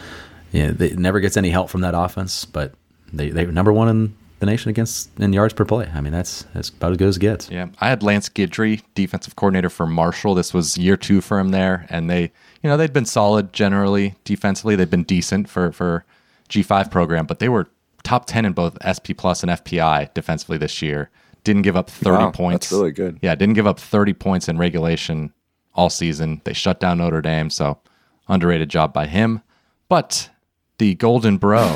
yeah, 0.52 0.72
it 0.80 0.98
never 1.00 1.20
gets 1.20 1.38
any 1.38 1.50
help 1.50 1.70
from 1.70 1.82
that 1.82 1.94
offense, 1.96 2.46
but 2.46 2.74
they 3.12 3.30
they 3.30 3.46
number 3.46 3.74
one 3.74 3.90
in 3.90 4.16
the 4.40 4.46
nation 4.46 4.70
against 4.70 5.10
in 5.20 5.34
yards 5.34 5.54
per 5.54 5.66
play. 5.66 5.90
I 5.94 6.02
mean, 6.02 6.14
that's 6.14 6.44
that's 6.54 6.70
about 6.70 6.92
as 6.92 6.98
good 6.98 7.08
as 7.08 7.18
it 7.18 7.22
gets. 7.22 7.50
Yeah, 7.50 7.68
I 7.80 7.90
had 7.90 8.04
Lance 8.04 8.30
Guidry, 8.30 8.82
defensive 8.96 9.36
coordinator 9.36 9.70
for 9.70 9.88
Marshall. 9.88 10.36
This 10.36 10.54
was 10.54 10.78
year 10.78 10.98
two 10.98 11.22
for 11.22 11.40
him 11.40 11.50
there, 11.50 11.86
and 11.90 12.10
they, 12.10 12.22
you 12.62 12.70
know, 12.70 12.78
they'd 12.78 12.94
been 12.94 13.06
solid 13.06 13.54
generally 13.54 14.16
defensively. 14.24 14.76
They've 14.76 14.90
been 14.90 15.04
decent 15.04 15.50
for 15.50 15.72
for 15.72 16.06
G 16.50 16.64
five 16.64 16.92
program, 16.92 17.26
but 17.26 17.40
they 17.40 17.50
were 17.50 17.68
top 18.04 18.26
ten 18.26 18.46
in 18.46 18.54
both 18.54 18.78
SP 18.86 19.18
plus 19.18 19.44
and 19.44 19.52
FPI 19.52 20.14
defensively 20.14 20.58
this 20.58 20.82
year. 20.82 21.10
Didn't 21.44 21.64
give 21.64 21.76
up 21.76 21.90
thirty 21.90 22.24
wow, 22.24 22.32
points. 22.32 22.70
That's 22.70 22.80
really 22.80 22.92
good. 22.92 23.20
Yeah, 23.22 23.36
didn't 23.36 23.56
give 23.56 23.68
up 23.68 23.80
thirty 23.80 24.14
points 24.14 24.48
in 24.48 24.58
regulation 24.58 25.34
all 25.74 25.90
season. 25.90 26.42
They 26.44 26.54
shut 26.54 26.80
down 26.80 27.00
Notre 27.00 27.22
Dame, 27.22 27.50
so 27.50 27.80
underrated 28.28 28.70
job 28.70 28.94
by 28.94 29.08
him. 29.08 29.42
But 29.90 30.30
the 30.78 30.96
Golden 30.96 31.38
Bro 31.38 31.68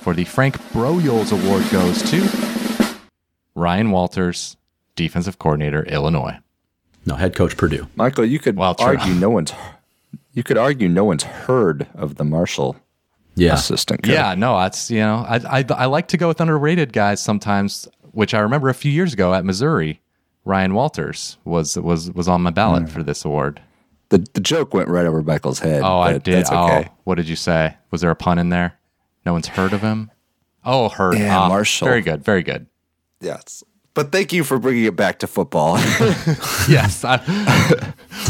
for 0.00 0.14
the 0.14 0.24
Frank 0.24 0.58
Broyles 0.72 1.32
Award 1.32 1.64
goes 1.70 2.02
to 2.10 2.94
Ryan 3.54 3.90
Walters, 3.90 4.56
defensive 4.96 5.38
coordinator, 5.38 5.84
Illinois. 5.84 6.38
No, 7.06 7.14
head 7.16 7.34
coach 7.34 7.56
Purdue. 7.56 7.86
Michael, 7.96 8.24
you 8.24 8.38
could 8.38 8.56
Well, 8.56 8.74
argue 8.78 9.14
no 9.14 9.30
one's 9.30 9.52
you 10.32 10.42
could 10.42 10.58
argue 10.58 10.88
no 10.88 11.04
one's 11.04 11.22
heard 11.22 11.86
of 11.94 12.16
the 12.16 12.24
Marshall 12.24 12.76
Yeah. 13.36 13.54
assistant. 13.54 14.02
coach. 14.02 14.12
Yeah, 14.12 14.34
no, 14.34 14.58
that's 14.58 14.90
you 14.90 15.00
know, 15.00 15.24
I, 15.28 15.60
I 15.60 15.64
I 15.70 15.84
like 15.86 16.08
to 16.08 16.16
go 16.16 16.28
with 16.28 16.40
underrated 16.40 16.92
guys 16.92 17.20
sometimes, 17.20 17.88
which 18.12 18.34
I 18.34 18.40
remember 18.40 18.68
a 18.68 18.74
few 18.74 18.90
years 18.90 19.12
ago 19.12 19.32
at 19.34 19.44
Missouri, 19.44 20.00
Ryan 20.44 20.74
Walters 20.74 21.38
was 21.44 21.76
was 21.78 22.10
was 22.12 22.28
on 22.28 22.42
my 22.42 22.50
ballot 22.50 22.84
mm. 22.84 22.88
for 22.88 23.02
this 23.02 23.24
award. 23.24 23.60
The 24.10 24.26
the 24.34 24.40
joke 24.40 24.74
went 24.74 24.88
right 24.88 25.06
over 25.06 25.22
Michael's 25.22 25.58
head. 25.58 25.82
Oh, 25.82 25.98
I 25.98 26.18
did. 26.18 26.24
That's 26.24 26.50
okay. 26.50 26.88
Oh, 26.88 26.94
what 27.04 27.14
did 27.16 27.28
you 27.28 27.36
say? 27.36 27.76
Was 27.90 28.00
there 28.00 28.10
a 28.10 28.16
pun 28.16 28.38
in 28.38 28.50
there? 28.50 28.78
No 29.24 29.32
one's 29.32 29.48
heard 29.48 29.72
of 29.72 29.80
him. 29.80 30.10
Oh, 30.64 30.88
heard. 30.88 31.18
Yeah, 31.18 31.38
Ah, 31.38 31.48
Marshall. 31.48 31.86
Very 31.88 32.02
good. 32.02 32.24
Very 32.24 32.42
good. 32.42 32.66
Yes. 33.20 33.64
But 33.94 34.10
thank 34.10 34.32
you 34.32 34.42
for 34.42 34.58
bringing 34.58 34.84
it 34.84 34.96
back 34.96 35.20
to 35.20 35.28
football. 35.28 35.78
yes. 36.68 37.04
I, 37.04 37.22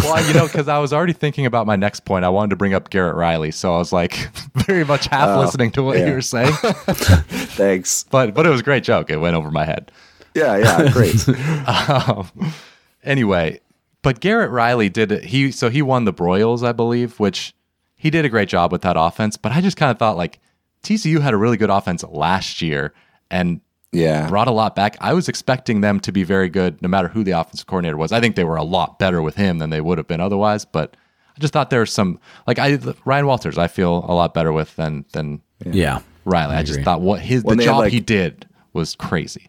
well, 0.02 0.26
you 0.26 0.34
know, 0.34 0.46
because 0.46 0.68
I 0.68 0.78
was 0.78 0.92
already 0.92 1.14
thinking 1.14 1.46
about 1.46 1.66
my 1.66 1.74
next 1.74 2.00
point. 2.00 2.26
I 2.26 2.28
wanted 2.28 2.50
to 2.50 2.56
bring 2.56 2.74
up 2.74 2.90
Garrett 2.90 3.16
Riley, 3.16 3.50
so 3.50 3.74
I 3.74 3.78
was 3.78 3.90
like 3.90 4.28
very 4.66 4.84
much 4.84 5.06
half 5.06 5.38
listening 5.38 5.70
to 5.72 5.82
what 5.82 5.98
yeah. 5.98 6.08
you 6.08 6.12
were 6.12 6.20
saying. 6.20 6.52
Thanks. 7.56 8.04
But 8.10 8.34
but 8.34 8.46
it 8.46 8.50
was 8.50 8.60
a 8.60 8.64
great 8.64 8.84
joke. 8.84 9.08
It 9.08 9.16
went 9.16 9.36
over 9.36 9.50
my 9.50 9.64
head. 9.64 9.90
Yeah, 10.34 10.56
yeah, 10.58 10.90
great. 10.92 11.14
Anyway, 13.04 13.60
but 14.04 14.20
Garrett 14.20 14.50
Riley 14.52 14.88
did 14.88 15.10
it. 15.10 15.24
He 15.24 15.50
so 15.50 15.68
he 15.68 15.82
won 15.82 16.04
the 16.04 16.12
Broyles, 16.12 16.64
I 16.64 16.70
believe, 16.72 17.18
which 17.18 17.54
he 17.96 18.10
did 18.10 18.24
a 18.24 18.28
great 18.28 18.48
job 18.48 18.70
with 18.70 18.82
that 18.82 18.96
offense. 18.96 19.36
But 19.36 19.50
I 19.52 19.60
just 19.60 19.76
kind 19.76 19.90
of 19.90 19.98
thought 19.98 20.16
like 20.16 20.38
TCU 20.84 21.20
had 21.20 21.34
a 21.34 21.36
really 21.36 21.56
good 21.56 21.70
offense 21.70 22.04
last 22.04 22.62
year 22.62 22.92
and 23.30 23.60
Yeah. 23.92 24.28
brought 24.28 24.46
a 24.48 24.52
lot 24.52 24.76
back. 24.76 24.96
I 25.00 25.12
was 25.14 25.28
expecting 25.28 25.80
them 25.80 25.98
to 26.00 26.12
be 26.12 26.22
very 26.24 26.48
good 26.48 26.80
no 26.82 26.88
matter 26.88 27.08
who 27.08 27.24
the 27.24 27.32
offensive 27.32 27.66
coordinator 27.66 27.96
was. 27.96 28.12
I 28.12 28.20
think 28.20 28.36
they 28.36 28.44
were 28.44 28.56
a 28.56 28.62
lot 28.64 28.98
better 28.98 29.22
with 29.22 29.36
him 29.36 29.58
than 29.58 29.70
they 29.70 29.80
would 29.80 29.98
have 29.98 30.06
been 30.06 30.20
otherwise, 30.20 30.64
but 30.64 30.96
I 31.36 31.40
just 31.40 31.52
thought 31.52 31.70
there 31.70 31.80
was 31.80 31.92
some 31.92 32.20
like 32.46 32.58
I 32.58 32.78
Ryan 33.04 33.26
Walters 33.26 33.58
I 33.58 33.66
feel 33.68 34.04
a 34.08 34.14
lot 34.14 34.34
better 34.34 34.52
with 34.52 34.76
than 34.76 35.04
than 35.12 35.40
Yeah. 35.64 36.00
Riley. 36.26 36.56
I, 36.56 36.62
just 36.62 36.80
thought 36.82 37.00
what 37.00 37.20
his 37.20 37.42
When 37.44 37.58
the 37.58 37.64
job 37.64 37.78
like- 37.78 37.92
he 37.92 38.00
did 38.00 38.46
was 38.72 38.94
crazy. 38.94 39.48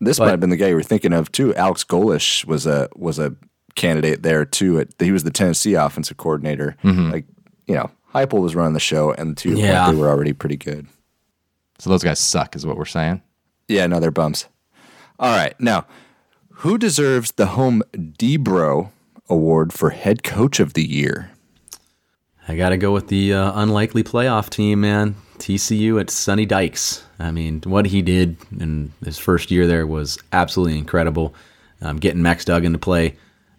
This 0.00 0.18
might 0.18 0.30
have 0.30 0.40
been 0.40 0.50
the 0.50 0.56
guy 0.56 0.68
you 0.68 0.74
were 0.74 0.82
thinking 0.82 1.12
of 1.14 1.30
too. 1.32 1.54
Alex 1.54 1.84
Golesh 1.84 2.44
was 2.44 2.66
a 2.66 2.88
was 2.96 3.18
a 3.18 3.34
candidate 3.74 4.22
there 4.22 4.44
too. 4.44 4.80
At, 4.80 4.88
he 4.98 5.12
was 5.12 5.24
the 5.24 5.30
Tennessee 5.30 5.74
offensive 5.74 6.16
coordinator. 6.16 6.76
Like 6.82 7.24
you 7.66 7.74
know, 7.74 7.90
Heupel 8.14 8.40
was 8.42 8.54
running 8.54 8.74
the 8.74 8.80
show, 8.80 9.12
and 9.12 9.36
to 9.38 9.50
point, 9.50 9.60
Yeah. 9.60 9.90
they 9.90 9.96
were 9.96 10.08
already 10.08 10.32
pretty 10.32 10.56
good. 10.56 10.86
So 11.78 11.90
those 11.90 12.02
guys 12.04 12.18
suck 12.20 12.54
is 12.56 12.64
what 12.66 12.76
we're 12.76 12.84
saying. 12.84 13.22
Yeah, 13.68 13.86
no, 13.86 13.98
they're 14.00 14.10
bums. 14.10 14.46
All 15.18 15.34
right, 15.36 15.58
now 15.60 15.86
who 16.58 16.78
deserves 16.78 17.32
the 17.32 17.46
home 17.46 17.82
Debro 17.92 18.90
Award 19.28 19.72
for 19.72 19.90
Head 19.90 20.22
Coach 20.22 20.60
of 20.60 20.74
the 20.74 20.84
Year? 20.84 21.30
I 22.46 22.56
got 22.56 22.68
to 22.70 22.76
go 22.76 22.92
with 22.92 23.08
the 23.08 23.32
uh, 23.32 23.52
unlikely 23.60 24.04
playoff 24.04 24.50
team, 24.50 24.82
man. 24.82 25.16
TCU 25.38 25.98
at 26.00 26.10
Sonny 26.10 26.44
Dykes. 26.46 27.02
I 27.18 27.30
mean, 27.30 27.62
what 27.64 27.86
he 27.86 28.02
did 28.02 28.36
in 28.60 28.92
his 29.04 29.18
first 29.18 29.50
year 29.50 29.66
there 29.66 29.86
was 29.86 30.18
absolutely 30.32 30.78
incredible. 30.78 31.34
Um, 31.80 31.96
getting 31.98 32.22
Max 32.22 32.44
Duggan 32.44 32.72
to 32.72 32.78
play 32.78 33.16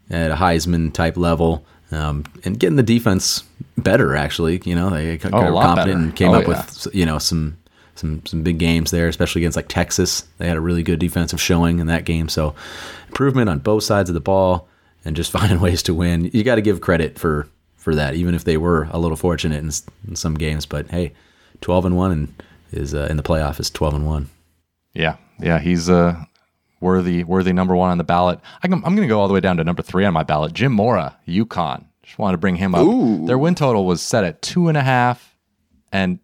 at 0.10 0.32
a 0.32 0.36
Heisman 0.36 0.94
type 0.94 1.18
level 1.18 1.66
um, 1.92 2.24
and 2.44 2.60
getting 2.60 2.76
the 2.76 2.84
defense 2.84 3.44
better, 3.78 4.16
actually. 4.16 4.62
You 4.66 4.76
know, 4.76 4.90
they 4.90 5.18
got 5.18 5.34
Oh, 5.34 5.54
confident 5.54 5.76
better. 5.88 5.92
and 5.92 6.16
came 6.16 6.30
Oh, 6.32 6.36
up 6.36 6.44
yeah. 6.44 6.50
with, 6.50 6.88
you 6.94 7.06
know, 7.06 7.20
some. 7.20 7.58
Some, 7.98 8.26
some 8.26 8.44
big 8.44 8.58
games 8.58 8.92
there, 8.92 9.08
especially 9.08 9.44
against 9.44 9.56
like 9.56 9.70
Texas. 9.70 10.26
They 10.38 10.50
had 10.50 10.58
a 10.58 10.60
really 10.60 10.84
good 10.84 11.00
defensive 11.00 11.40
showing 11.40 11.80
in 11.80 11.88
that 11.88 12.04
game. 12.04 12.28
So, 12.28 12.54
improvement 13.08 13.48
on 13.50 13.60
both 13.60 13.84
sides 13.86 14.10
of 14.10 14.14
the 14.16 14.20
ball 14.20 14.68
and 15.06 15.16
just 15.16 15.32
finding 15.40 15.62
ways 15.62 15.82
to 15.84 15.94
win. 15.94 16.30
You 16.34 16.44
got 16.44 16.56
to 16.56 16.62
give 16.62 16.82
credit 16.82 17.18
for 17.18 17.48
for 17.78 17.96
that, 17.96 18.16
even 18.16 18.36
if 18.36 18.44
they 18.44 18.58
were 18.58 18.90
a 18.92 19.00
little 19.00 19.16
fortunate 19.16 19.60
in, 19.64 19.72
in 20.10 20.18
some 20.18 20.34
games. 20.36 20.66
But 20.66 20.92
hey, 20.92 21.14
twelve 21.62 21.86
and 21.86 21.96
one 21.96 22.12
and 22.12 22.44
is 22.74 22.94
uh, 22.94 23.08
in 23.10 23.16
the 23.16 23.24
playoff 23.24 23.62
is 23.62 23.70
twelve 23.70 23.94
and 23.94 24.06
one. 24.06 24.30
Yeah, 24.94 25.16
yeah, 25.40 25.60
he's 25.60 25.88
a 25.88 26.28
worthy 26.80 27.24
worthy 27.24 27.54
number 27.54 27.76
one 27.76 27.92
on 27.92 27.98
the 27.98 28.04
ballot. 28.04 28.40
I 28.64 28.68
am 28.68 28.74
I'm 28.86 28.96
going 28.96 29.08
to 29.08 29.08
go 29.08 29.20
all 29.20 29.28
the 29.28 29.34
way 29.34 29.40
down 29.40 29.58
to 29.58 29.64
number 29.64 29.82
three 29.82 30.06
on 30.06 30.14
my 30.14 30.24
ballot. 30.24 30.54
Jim 30.54 30.72
Mora, 30.72 31.18
UConn. 31.28 31.86
Just 32.04 32.20
wanted 32.20 32.34
to 32.34 32.38
bring 32.38 32.58
him 32.58 32.76
up. 32.76 32.86
Ooh. 32.86 33.26
Their 33.26 33.38
win 33.38 33.56
total 33.56 33.86
was 33.86 34.02
set 34.02 34.24
at 34.24 34.42
two 34.42 34.68
and 34.68 34.78
a 34.78 34.84
half. 34.84 35.36
And 35.92 36.20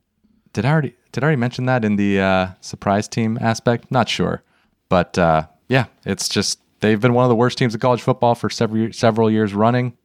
did 0.53 0.65
I 0.65 0.71
already 0.71 0.95
did 1.11 1.23
I 1.23 1.25
already 1.25 1.39
mention 1.39 1.65
that 1.65 1.83
in 1.83 1.95
the 1.95 2.19
uh, 2.19 2.47
surprise 2.61 3.07
team 3.07 3.37
aspect? 3.41 3.91
Not 3.91 4.07
sure, 4.07 4.43
but 4.89 5.17
uh, 5.17 5.47
yeah, 5.67 5.85
it's 6.05 6.29
just 6.29 6.59
they've 6.81 6.99
been 6.99 7.13
one 7.13 7.25
of 7.25 7.29
the 7.29 7.35
worst 7.35 7.57
teams 7.57 7.73
in 7.73 7.79
college 7.79 8.01
football 8.01 8.35
for 8.35 8.49
several 8.49 8.91
several 8.93 9.31
years 9.31 9.53
running. 9.53 9.97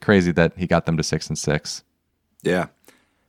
Crazy 0.00 0.32
that 0.32 0.52
he 0.56 0.66
got 0.66 0.86
them 0.86 0.96
to 0.96 1.02
six 1.02 1.28
and 1.28 1.38
six. 1.38 1.84
Yeah. 2.42 2.66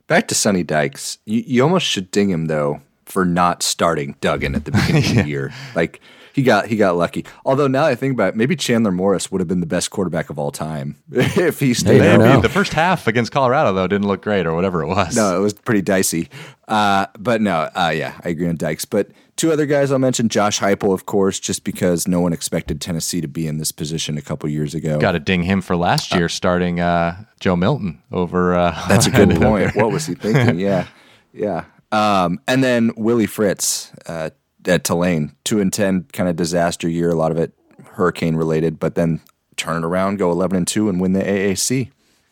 Back 0.08 0.28
to 0.30 0.36
Sonny 0.36 0.64
Dykes. 0.64 1.20
You, 1.26 1.44
you 1.46 1.64
almost 1.64 1.86
should 1.86 2.12
ding 2.12 2.30
him 2.30 2.46
though 2.46 2.82
for 3.06 3.26
not 3.26 3.62
starting 3.62 4.16
Duggan 4.22 4.56
at 4.56 4.66
the 4.66 4.72
beginning 4.72 5.20
of 5.20 5.26
the 5.26 5.28
year. 5.30 5.54
Like 5.76 6.00
he 6.34 6.44
got 6.44 6.68
he 6.68 6.76
got 6.76 6.96
lucky. 6.98 7.26
Although 7.46 7.68
now 7.68 7.86
I 7.86 7.96
think 7.96 8.14
about 8.14 8.30
it, 8.30 8.36
maybe 8.36 8.56
Chandler 8.56 8.92
Morris 8.92 9.32
would 9.32 9.42
have 9.42 9.48
been 9.48 9.60
the 9.60 9.66
best 9.66 9.90
quarterback 9.92 10.30
of 10.30 10.38
all 10.40 10.52
time 10.52 10.96
if 11.12 11.60
he 11.60 11.74
stayed. 11.74 12.02
Hey, 12.02 12.12
out. 12.12 12.20
no, 12.20 12.26
Maybe 12.26 12.36
no. 12.38 12.42
the 12.42 12.50
first 12.50 12.74
half 12.74 13.08
against 13.08 13.32
Colorado 13.32 13.74
though 13.74 13.88
didn't 13.88 14.08
look 14.08 14.22
great 14.22 14.46
or 14.46 14.54
whatever 14.54 14.82
it 14.84 14.88
was. 14.88 15.16
No, 15.16 15.38
it 15.38 15.42
was 15.42 15.54
pretty 15.54 15.82
dicey. 15.82 16.30
Uh, 16.68 17.08
but 17.20 17.42
no, 17.42 17.70
uh, 17.76 17.92
yeah, 17.94 18.20
I 18.24 18.30
agree 18.30 18.48
on 18.48 18.56
Dykes. 18.56 18.86
But 18.86 19.10
two 19.36 19.52
other 19.52 19.66
guys 19.66 19.92
I'll 19.92 20.00
mention: 20.00 20.30
Josh 20.30 20.60
Heupel, 20.60 20.94
of 20.94 21.06
course, 21.06 21.38
just 21.40 21.66
because 21.66 22.08
no 22.08 22.22
one 22.22 22.32
expected 22.32 22.80
Tennessee 22.80 23.20
to 23.20 23.28
be 23.28 23.46
in 23.46 23.58
this 23.58 23.74
position 23.74 24.18
a 24.18 24.22
couple 24.22 24.48
years 24.50 24.74
ago. 24.74 24.98
Got 24.98 25.12
to 25.14 25.20
ding 25.20 25.44
him 25.44 25.62
for 25.62 25.76
last 25.76 26.14
year 26.14 26.30
starting 26.30 26.80
uh, 26.80 27.26
Joe 27.42 27.58
Milton 27.58 28.02
over. 28.12 28.56
Uh, 28.56 28.72
That's 28.88 29.06
a 29.08 29.12
good 29.12 29.32
point. 29.42 29.76
What 29.76 29.92
was 29.92 30.06
he 30.06 30.16
thinking? 30.16 30.60
Yeah, 30.60 30.88
yeah. 31.34 31.66
Um, 31.92 32.40
and 32.48 32.64
then 32.64 32.94
Willie 32.96 33.26
Fritz 33.26 33.92
uh, 34.06 34.30
at 34.68 34.84
Tulane, 34.84 35.36
two 35.44 35.60
and 35.60 35.72
ten, 35.72 36.06
kind 36.14 36.30
of 36.30 36.36
disaster 36.36 36.88
year. 36.90 37.10
A 37.10 37.16
lot 37.16 37.32
of 37.32 37.38
it 37.38 37.54
hurricane 37.94 38.36
related, 38.36 38.80
but 38.80 38.96
then 38.96 39.20
turn 39.58 39.84
it 39.84 39.86
around, 39.86 40.18
go 40.18 40.32
eleven 40.32 40.58
and 40.58 40.68
two, 40.68 40.90
and 40.90 41.00
win 41.02 41.14
the 41.14 41.22
AAC. 41.22 41.90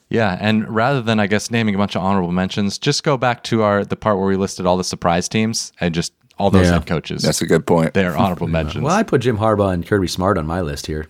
Yeah, 0.10 0.38
and 0.42 0.68
rather 0.74 1.02
than 1.02 1.20
I 1.20 1.28
guess 1.28 1.52
naming 1.52 1.76
a 1.76 1.78
bunch 1.78 1.96
of 1.96 2.02
honorable 2.02 2.32
mentions, 2.32 2.78
just 2.80 3.04
go 3.04 3.16
back 3.18 3.44
to 3.46 3.62
our 3.62 3.86
the 3.86 3.96
part 3.96 4.18
where 4.18 4.28
we 4.28 4.36
listed 4.38 4.66
all 4.66 4.78
the 4.78 4.84
surprise 4.84 5.30
teams 5.30 5.72
and 5.80 5.94
just 5.94 6.14
all 6.40 6.50
those 6.50 6.66
Yeah. 6.68 6.74
head 6.74 6.88
coaches. 6.88 7.22
That's 7.22 7.42
a 7.42 7.46
good 7.46 7.68
point. 7.68 7.94
They're 7.94 8.18
honorable 8.18 8.48
mentions. 8.60 8.84
Well, 8.84 8.96
I 8.96 9.04
put 9.04 9.22
Jim 9.22 9.38
Harbaugh 9.38 9.74
and 9.74 9.86
Kirby 9.86 10.08
Smart 10.08 10.38
on 10.38 10.48
my 10.48 10.62
list 10.62 10.88
here. 10.88 11.08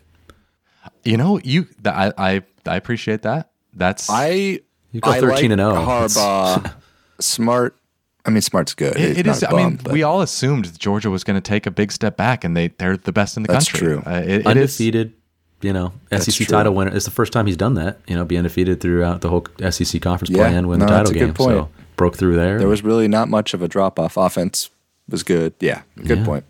You 1.05 1.17
know, 1.17 1.39
you 1.43 1.63
th- 1.65 1.87
I 1.87 2.11
I, 2.17 2.41
I 2.65 2.75
appreciate 2.75 3.21
that. 3.21 3.51
That's 3.73 4.09
I 4.09 4.59
You 4.91 4.99
go 5.01 5.11
I 5.11 5.19
13 5.21 5.51
and 5.53 5.61
like 5.61 5.73
0. 5.73 5.85
Harbaugh, 5.85 6.73
Smart. 7.21 7.77
I 8.25 8.31
mean, 8.31 8.41
Smart's 8.41 8.73
good. 8.73 8.95
it, 8.97 9.07
He's 9.09 9.17
it 9.19 9.25
not 9.25 9.35
is. 9.37 9.43
a 9.43 9.49
I 9.49 9.53
mean, 9.55 9.79
but- 9.81 9.93
we 9.93 10.03
all 10.03 10.21
assumed 10.21 10.77
Georgia 10.79 11.09
was 11.09 11.23
going 11.23 11.35
to 11.37 11.41
take 11.41 11.65
a 11.65 11.71
big 11.71 11.91
step 11.91 12.17
back, 12.17 12.43
and 12.43 12.55
they 12.55 12.67
they're 12.77 12.97
the 12.97 13.11
best 13.11 13.37
in 13.37 13.43
the 13.43 13.47
That's 13.51 13.69
country. 13.71 13.87
true. 13.87 14.03
Uh, 14.05 14.15
it- 14.19 14.29
it 14.29 14.39
is- 14.41 14.45
undefeated. 14.45 15.13
You 15.61 15.73
know, 15.73 15.91
SEC 16.09 16.35
true. 16.35 16.45
title 16.45 16.73
winner. 16.73 16.95
It's 16.95 17.03
the 17.03 17.11
first 17.11 17.33
time 17.33 17.45
he's 17.45 17.57
done 17.57 17.73
that. 17.73 17.99
You 18.07 18.15
know, 18.15 18.23
be 18.23 18.37
undefeated 18.37 18.79
throughout 18.79 19.19
the 19.19 19.27
whole 19.29 19.45
SEC 19.59 20.01
conference 20.01 20.29
Yeah, 20.29 20.47
play 20.47 20.55
and 20.55 20.69
win 20.69 20.79
no, 20.79 20.85
the 20.85 20.91
title 20.91 21.11
game. 21.11 21.33
point. 21.33 21.51
So 21.51 21.69
broke 21.97 22.15
through 22.15 22.37
there. 22.37 22.59
there 22.59 22.69
was 22.69 22.81
really 22.81 23.09
not 23.09 23.27
much 23.27 23.53
of 23.53 23.61
a 23.61 23.67
drop 23.67 23.99
off. 23.99 24.15
Offense 24.15 24.69
was 25.09 25.21
good. 25.23 25.53
Yeah, 25.59 25.81
good 25.97 26.19
Yeah. 26.19 26.25
point. 26.25 26.45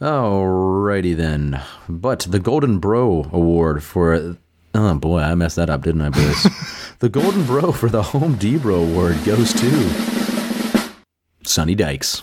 Alrighty 0.00 1.16
then. 1.16 1.60
But 1.88 2.26
the 2.28 2.40
Golden 2.40 2.78
Bro 2.80 3.30
Award 3.32 3.82
for 3.84 4.36
oh 4.74 4.94
boy, 4.96 5.20
I 5.20 5.34
messed 5.36 5.54
that 5.56 5.70
up, 5.70 5.82
didn't 5.82 6.00
I, 6.02 6.08
boys? 6.08 6.46
the 7.02 7.08
Golden 7.08 7.44
Bro 7.44 7.72
for 7.72 7.88
the 7.88 8.00
Home 8.00 8.36
D 8.36 8.56
Bro 8.56 8.76
Award 8.76 9.24
goes 9.24 9.52
to 9.54 10.92
Sonny 11.42 11.74
Dykes. 11.74 12.22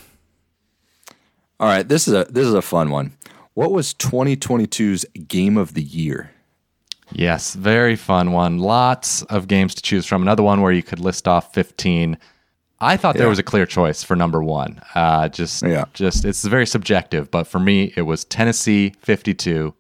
All 1.59 1.67
right, 1.67 1.86
this 1.86 2.07
is 2.07 2.13
a 2.13 2.23
this 2.30 2.47
is 2.47 2.53
a 2.53 2.61
fun 2.61 2.89
one. 2.89 3.11
What 3.55 3.73
was 3.73 3.93
2022's 3.93 5.03
game 5.27 5.57
of 5.57 5.73
the 5.73 5.82
year? 5.84 6.32
Yes, 7.11 7.55
very 7.55 7.97
fun 7.97 8.32
one. 8.32 8.59
Lots 8.59 9.21
of 9.23 9.49
games 9.49 9.75
to 9.75 9.82
choose 9.82 10.05
from. 10.05 10.21
Another 10.21 10.43
one 10.43 10.61
where 10.61 10.71
you 10.71 10.82
could 10.82 11.01
list 11.01 11.27
off 11.27 11.53
15. 11.53 12.17
I 12.80 12.95
thought 12.95 13.17
there 13.17 13.27
was 13.27 13.38
a 13.38 13.43
clear 13.43 13.65
choice 13.65 14.01
for 14.01 14.15
number 14.15 14.41
one. 14.41 14.82
Uh, 14.95 15.27
just, 15.27 15.61
Yeah. 15.61 15.84
just 15.93 16.23
it's 16.23 16.45
very 16.45 16.65
subjective, 16.65 17.30
but 17.30 17.47
for 17.47 17.59
me, 17.59 17.91
it 17.97 18.03
was 18.03 18.23
Tennessee 18.23 18.93
52, 19.01 19.73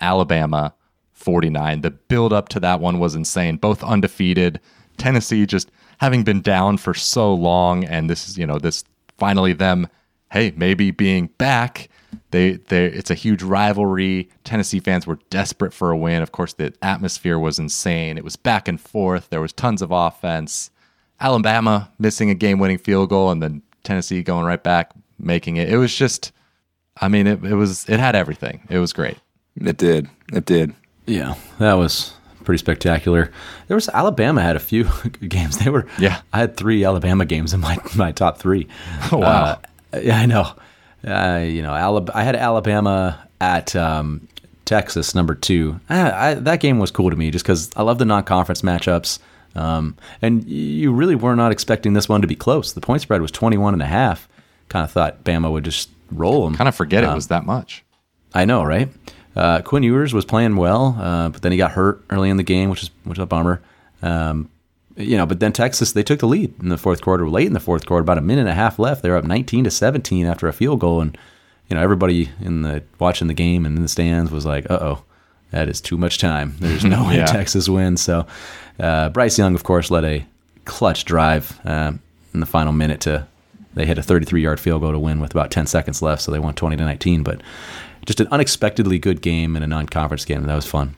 Alabama 0.00 0.72
49. 1.16 1.80
The 1.80 1.90
build 1.90 2.32
up 2.32 2.48
to 2.50 2.60
that 2.60 2.80
one 2.80 3.00
was 3.00 3.14
insane. 3.14 3.56
Both 3.56 3.82
undefeated. 3.82 4.60
Tennessee 4.96 5.44
just 5.46 5.70
having 5.98 6.22
been 6.22 6.40
down 6.40 6.76
for 6.76 6.94
so 6.94 7.34
long, 7.34 7.84
and 7.84 8.08
this 8.08 8.28
is 8.28 8.38
you 8.38 8.46
know 8.46 8.58
this 8.58 8.84
finally 9.18 9.52
them. 9.52 9.88
Hey, 10.30 10.52
maybe 10.56 10.90
being 10.90 11.28
back. 11.38 11.88
They, 12.30 12.54
they, 12.54 12.86
it's 12.86 13.10
a 13.10 13.14
huge 13.14 13.42
rivalry. 13.42 14.28
Tennessee 14.44 14.80
fans 14.80 15.06
were 15.06 15.18
desperate 15.30 15.72
for 15.72 15.90
a 15.90 15.96
win. 15.96 16.22
Of 16.22 16.32
course, 16.32 16.52
the 16.52 16.74
atmosphere 16.82 17.38
was 17.38 17.58
insane. 17.58 18.18
It 18.18 18.24
was 18.24 18.36
back 18.36 18.66
and 18.68 18.80
forth. 18.80 19.30
There 19.30 19.40
was 19.40 19.52
tons 19.52 19.82
of 19.82 19.92
offense. 19.92 20.70
Alabama 21.20 21.92
missing 21.98 22.28
a 22.30 22.34
game-winning 22.34 22.78
field 22.78 23.08
goal 23.08 23.30
and 23.30 23.42
then 23.42 23.62
Tennessee 23.84 24.22
going 24.22 24.44
right 24.44 24.62
back, 24.62 24.92
making 25.18 25.56
it. 25.56 25.68
It 25.68 25.78
was 25.78 25.94
just, 25.94 26.32
I 27.00 27.08
mean, 27.08 27.26
it, 27.26 27.44
it 27.44 27.54
was 27.54 27.88
it 27.88 28.00
had 28.00 28.16
everything. 28.16 28.66
It 28.68 28.78
was 28.78 28.92
great. 28.92 29.16
It 29.60 29.76
did. 29.76 30.08
It 30.32 30.44
did. 30.44 30.74
Yeah, 31.06 31.34
that 31.58 31.74
was 31.74 32.12
pretty 32.44 32.58
spectacular. 32.58 33.30
There 33.68 33.74
was 33.76 33.88
Alabama 33.88 34.40
had 34.42 34.56
a 34.56 34.60
few 34.60 34.84
games. 35.28 35.58
They 35.58 35.70
were 35.70 35.86
Yeah. 35.98 36.20
I 36.32 36.38
had 36.38 36.56
three 36.56 36.84
Alabama 36.84 37.24
games 37.24 37.52
in 37.54 37.60
my 37.60 37.78
my 37.96 38.12
top 38.12 38.38
three. 38.38 38.68
Oh, 39.12 39.18
wow. 39.18 39.60
Uh, 39.92 39.98
yeah, 40.00 40.18
I 40.18 40.26
know. 40.26 40.52
Uh, 41.06 41.38
you 41.44 41.62
know, 41.62 41.70
Alab- 41.70 42.10
I 42.14 42.22
had 42.24 42.34
Alabama 42.36 43.28
at 43.40 43.76
um, 43.76 44.26
Texas 44.64 45.14
number 45.14 45.34
two. 45.34 45.78
I, 45.88 46.30
I, 46.30 46.34
that 46.34 46.60
game 46.60 46.78
was 46.78 46.90
cool 46.90 47.10
to 47.10 47.16
me 47.16 47.30
just 47.30 47.44
because 47.44 47.70
I 47.76 47.82
love 47.82 47.98
the 47.98 48.04
non-conference 48.04 48.62
matchups. 48.62 49.18
Um, 49.54 49.96
and 50.20 50.44
you 50.48 50.92
really 50.92 51.14
were 51.14 51.36
not 51.36 51.52
expecting 51.52 51.92
this 51.94 52.08
one 52.08 52.20
to 52.22 52.26
be 52.26 52.34
close. 52.36 52.72
The 52.72 52.80
point 52.80 53.02
spread 53.02 53.22
was 53.22 53.30
21 53.30 53.72
and 53.74 53.82
a 53.82 53.86
half. 53.86 54.28
Kind 54.68 54.84
of 54.84 54.90
thought 54.90 55.22
Bama 55.24 55.50
would 55.50 55.64
just 55.64 55.88
roll 56.10 56.44
them. 56.44 56.56
Kind 56.56 56.68
of 56.68 56.74
forget 56.74 57.04
it 57.04 57.14
was 57.14 57.28
that 57.28 57.46
much. 57.46 57.84
I 58.34 58.44
know, 58.44 58.64
right? 58.64 58.88
Uh, 59.36 59.60
Quinn 59.60 59.82
Ewers 59.82 60.14
was 60.14 60.24
playing 60.24 60.56
well, 60.56 60.96
uh, 60.98 61.28
but 61.28 61.42
then 61.42 61.52
he 61.52 61.58
got 61.58 61.72
hurt 61.72 62.02
early 62.10 62.30
in 62.30 62.36
the 62.38 62.42
game, 62.42 62.70
which 62.70 62.82
is 62.82 62.90
which 63.04 63.18
is 63.18 63.22
a 63.22 63.26
bummer. 63.26 63.60
Um, 64.02 64.48
you 64.96 65.16
know, 65.16 65.26
but 65.26 65.40
then 65.40 65.52
Texas 65.52 65.92
they 65.92 66.02
took 66.02 66.20
the 66.20 66.26
lead 66.26 66.54
in 66.62 66.70
the 66.70 66.78
fourth 66.78 67.02
quarter, 67.02 67.28
late 67.28 67.46
in 67.46 67.52
the 67.52 67.60
fourth 67.60 67.84
quarter, 67.84 68.00
about 68.02 68.16
a 68.18 68.22
minute 68.22 68.42
and 68.42 68.48
a 68.50 68.54
half 68.54 68.78
left. 68.78 69.02
They're 69.02 69.16
up 69.16 69.24
19 69.24 69.64
to 69.64 69.70
17 69.70 70.24
after 70.26 70.48
a 70.48 70.52
field 70.54 70.80
goal, 70.80 71.02
and 71.02 71.16
you 71.68 71.76
know 71.76 71.82
everybody 71.82 72.30
in 72.40 72.62
the 72.62 72.82
watching 72.98 73.28
the 73.28 73.34
game 73.34 73.66
and 73.66 73.76
in 73.76 73.82
the 73.82 73.88
stands 73.88 74.30
was 74.30 74.46
like, 74.46 74.70
"Uh 74.70 74.78
oh, 74.80 75.04
that 75.50 75.68
is 75.68 75.80
too 75.82 75.98
much 75.98 76.16
time. 76.18 76.54
There's 76.60 76.84
no 76.84 77.06
way 77.08 77.16
Yeah. 77.16 77.26
Texas 77.26 77.68
wins." 77.68 78.00
So 78.00 78.26
uh, 78.80 79.10
Bryce 79.10 79.38
Young, 79.38 79.54
of 79.54 79.64
course, 79.64 79.90
led 79.90 80.04
a 80.04 80.24
clutch 80.64 81.04
drive 81.04 81.60
um, 81.64 82.00
in 82.32 82.40
the 82.40 82.46
final 82.46 82.72
minute 82.72 83.00
to 83.02 83.26
they 83.76 83.86
hit 83.86 83.98
a 83.98 84.02
33 84.02 84.42
yard 84.42 84.58
field 84.58 84.80
goal 84.80 84.92
to 84.92 84.98
win 84.98 85.20
with 85.20 85.30
about 85.30 85.50
10 85.50 85.66
seconds 85.66 86.02
left, 86.02 86.22
so 86.22 86.32
they 86.32 86.38
won 86.38 86.54
20 86.54 86.76
to 86.76 86.84
19. 86.84 87.22
But 87.22 87.42
just 88.04 88.20
an 88.20 88.26
unexpectedly 88.30 88.98
good 88.98 89.20
game 89.20 89.54
in 89.54 89.62
a 89.62 89.66
non 89.66 89.86
conference 89.86 90.24
game. 90.24 90.42
That 90.42 90.56
was 90.56 90.66
fun. 90.66 90.96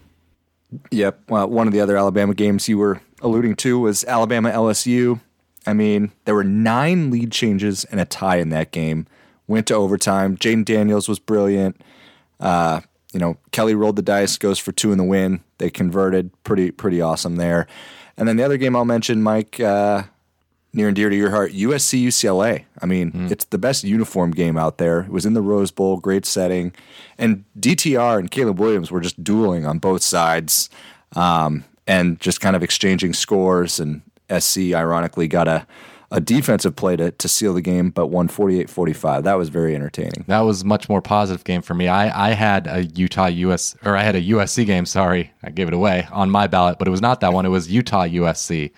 Yep. 0.90 1.22
Well, 1.28 1.48
one 1.48 1.66
of 1.66 1.72
the 1.72 1.80
other 1.80 1.96
Alabama 1.96 2.34
games 2.34 2.68
you 2.68 2.78
were 2.78 3.00
alluding 3.20 3.56
to 3.56 3.78
was 3.80 4.04
Alabama 4.04 4.50
LSU. 4.50 5.20
I 5.66 5.72
mean, 5.72 6.12
there 6.24 6.34
were 6.34 6.44
nine 6.44 7.10
lead 7.10 7.32
changes 7.32 7.84
and 7.84 8.00
a 8.00 8.04
tie 8.04 8.36
in 8.36 8.50
that 8.50 8.70
game. 8.70 9.06
Went 9.46 9.66
to 9.68 9.74
overtime. 9.74 10.36
Jayden 10.36 10.64
Daniels 10.64 11.08
was 11.08 11.18
brilliant. 11.18 11.80
Uh, 12.38 12.82
you 13.12 13.18
know, 13.18 13.38
Kelly 13.50 13.74
rolled 13.74 13.96
the 13.96 14.02
dice, 14.02 14.36
goes 14.36 14.58
for 14.58 14.72
two 14.72 14.92
in 14.92 14.98
the 14.98 15.04
win. 15.04 15.42
They 15.56 15.70
converted. 15.70 16.30
Pretty 16.44 16.70
pretty 16.70 17.00
awesome 17.00 17.36
there. 17.36 17.66
And 18.16 18.28
then 18.28 18.36
the 18.36 18.42
other 18.42 18.58
game 18.58 18.76
I'll 18.76 18.84
mention, 18.84 19.22
Mike, 19.22 19.58
uh, 19.58 20.04
near 20.72 20.88
and 20.88 20.96
dear 20.96 21.10
to 21.10 21.16
your 21.16 21.30
heart, 21.30 21.52
USC 21.52 22.02
UCLA. 22.04 22.64
I 22.80 22.86
mean, 22.86 23.12
it's 23.30 23.44
the 23.46 23.58
best 23.58 23.84
uniform 23.84 24.30
game 24.32 24.56
out 24.56 24.78
there. 24.78 25.00
It 25.00 25.10
was 25.10 25.26
in 25.26 25.34
the 25.34 25.42
Rose 25.42 25.70
Bowl, 25.70 25.96
great 25.98 26.26
setting, 26.26 26.72
and 27.16 27.44
DTR 27.58 28.18
and 28.18 28.30
Caleb 28.30 28.60
Williams 28.60 28.90
were 28.90 29.00
just 29.00 29.22
dueling 29.22 29.66
on 29.66 29.78
both 29.78 30.02
sides, 30.02 30.70
um, 31.16 31.64
and 31.86 32.20
just 32.20 32.40
kind 32.40 32.54
of 32.54 32.62
exchanging 32.62 33.12
scores. 33.14 33.80
And 33.80 34.02
SC 34.38 34.72
ironically 34.74 35.26
got 35.28 35.48
a 35.48 35.66
a 36.10 36.20
defensive 36.20 36.74
play 36.74 36.96
to, 36.96 37.10
to 37.10 37.28
seal 37.28 37.52
the 37.52 37.60
game, 37.60 37.90
but 37.90 38.06
won 38.06 38.28
48-45. 38.28 39.24
That 39.24 39.34
was 39.34 39.50
very 39.50 39.74
entertaining. 39.74 40.24
That 40.26 40.40
was 40.40 40.64
much 40.64 40.88
more 40.88 41.02
positive 41.02 41.44
game 41.44 41.60
for 41.60 41.74
me. 41.74 41.86
I, 41.86 42.30
I 42.30 42.32
had 42.32 42.66
a 42.66 42.84
Utah 42.84 43.26
US 43.26 43.76
or 43.84 43.94
I 43.94 44.02
had 44.02 44.16
a 44.16 44.22
USC 44.22 44.64
game. 44.64 44.86
Sorry, 44.86 45.32
I 45.42 45.50
gave 45.50 45.68
it 45.68 45.74
away 45.74 46.08
on 46.10 46.30
my 46.30 46.46
ballot, 46.46 46.78
but 46.78 46.88
it 46.88 46.90
was 46.90 47.02
not 47.02 47.20
that 47.20 47.34
one. 47.34 47.44
It 47.44 47.50
was 47.50 47.70
Utah 47.70 48.06
USC. 48.06 48.70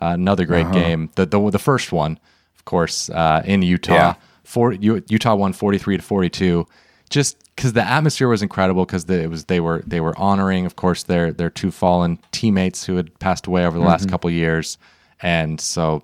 Uh, 0.00 0.06
another 0.08 0.44
great 0.44 0.70
game. 0.72 1.10
The, 1.14 1.26
the 1.26 1.50
the 1.50 1.58
first 1.58 1.92
one, 1.92 2.18
of 2.56 2.64
course, 2.64 3.08
uh, 3.10 3.42
in 3.44 3.62
Utah. 3.62 3.94
Yeah. 3.94 4.14
For 4.44 4.72
Utah 4.72 5.34
won 5.34 5.52
forty 5.52 5.78
three 5.78 5.96
to 5.96 6.02
forty 6.02 6.28
two. 6.30 6.66
Just 7.08 7.36
because 7.54 7.72
the 7.72 7.82
atmosphere 7.82 8.28
was 8.28 8.42
incredible, 8.42 8.84
because 8.84 9.08
it 9.08 9.30
was 9.30 9.46
they 9.46 9.60
were 9.60 9.82
they 9.86 10.00
were 10.00 10.16
honoring, 10.18 10.66
of 10.66 10.76
course, 10.76 11.02
their 11.04 11.32
their 11.32 11.50
two 11.50 11.70
fallen 11.70 12.18
teammates 12.32 12.84
who 12.84 12.96
had 12.96 13.16
passed 13.18 13.46
away 13.46 13.64
over 13.66 13.78
the 13.78 13.84
last 13.84 14.08
couple 14.08 14.30
years, 14.30 14.76
and 15.22 15.60
so 15.60 16.02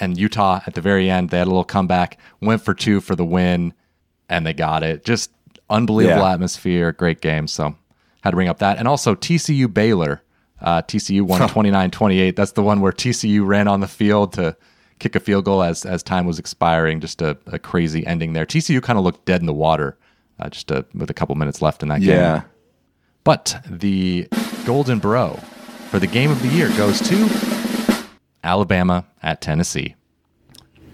and 0.00 0.18
Utah 0.18 0.60
at 0.66 0.74
the 0.74 0.80
very 0.80 1.08
end, 1.10 1.30
they 1.30 1.38
had 1.38 1.46
a 1.46 1.50
little 1.50 1.64
comeback, 1.64 2.18
went 2.40 2.62
for 2.62 2.74
two 2.74 3.00
for 3.00 3.14
the 3.16 3.24
win, 3.24 3.72
and 4.28 4.46
they 4.46 4.52
got 4.52 4.82
it. 4.82 5.04
Just 5.04 5.30
unbelievable 5.70 6.22
Yeah. 6.22 6.32
atmosphere, 6.32 6.92
great 6.92 7.20
game. 7.20 7.46
So 7.46 7.74
had 8.22 8.30
to 8.30 8.36
bring 8.36 8.48
up 8.48 8.58
that. 8.58 8.78
And 8.78 8.88
also 8.88 9.14
TCU 9.14 9.72
Baylor. 9.72 10.22
Uh, 10.60 10.82
TCU 10.82 11.22
won 11.22 11.48
29 11.48 11.90
28. 11.90 12.36
That's 12.36 12.52
the 12.52 12.62
one 12.62 12.80
where 12.80 12.92
TCU 12.92 13.46
ran 13.46 13.68
on 13.68 13.80
the 13.80 13.88
field 13.88 14.32
to 14.34 14.56
kick 14.98 15.14
a 15.14 15.20
field 15.20 15.44
goal 15.44 15.62
as, 15.62 15.84
as 15.84 16.02
time 16.02 16.26
was 16.26 16.38
expiring. 16.38 17.00
Just 17.00 17.22
a, 17.22 17.38
a 17.46 17.58
crazy 17.58 18.06
ending 18.06 18.32
there. 18.32 18.44
TCU 18.46 18.82
kind 18.82 18.98
of 18.98 19.04
looked 19.04 19.24
dead 19.24 19.40
in 19.40 19.46
the 19.46 19.54
water 19.54 19.96
uh, 20.38 20.48
just 20.48 20.70
uh 20.70 20.82
with 20.94 21.10
a 21.10 21.14
couple 21.14 21.34
minutes 21.34 21.62
left 21.62 21.82
in 21.82 21.88
that 21.88 22.00
game. 22.00 22.10
Yeah. 22.10 22.42
But 23.24 23.60
the 23.68 24.28
Golden 24.64 24.98
Bro 24.98 25.34
for 25.90 25.98
the 25.98 26.06
game 26.06 26.30
of 26.30 26.40
the 26.42 26.48
year 26.48 26.68
goes 26.76 27.00
to 27.08 28.08
Alabama 28.42 29.04
at 29.22 29.40
Tennessee. 29.40 29.94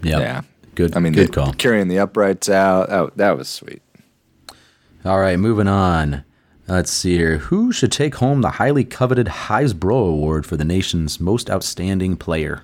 Yep. 0.03 0.19
Yeah. 0.19 0.41
Good. 0.75 0.95
I 0.95 0.99
mean, 0.99 1.13
good 1.13 1.29
the- 1.29 1.33
call. 1.33 1.53
carrying 1.53 1.87
the 1.87 1.99
uprights 1.99 2.49
out. 2.49 2.91
Oh, 2.91 3.11
that 3.15 3.37
was 3.37 3.47
sweet. 3.47 3.81
All 5.05 5.19
right, 5.19 5.37
moving 5.37 5.67
on. 5.67 6.23
Let's 6.67 6.91
see 6.91 7.15
here. 7.15 7.37
Who 7.37 7.71
should 7.71 7.91
take 7.91 8.15
home 8.15 8.41
the 8.41 8.51
highly 8.51 8.83
coveted 8.83 9.27
Heisbro 9.27 10.09
Award 10.09 10.47
for 10.47 10.57
the 10.57 10.65
nation's 10.65 11.19
most 11.19 11.49
outstanding 11.49 12.17
player? 12.17 12.63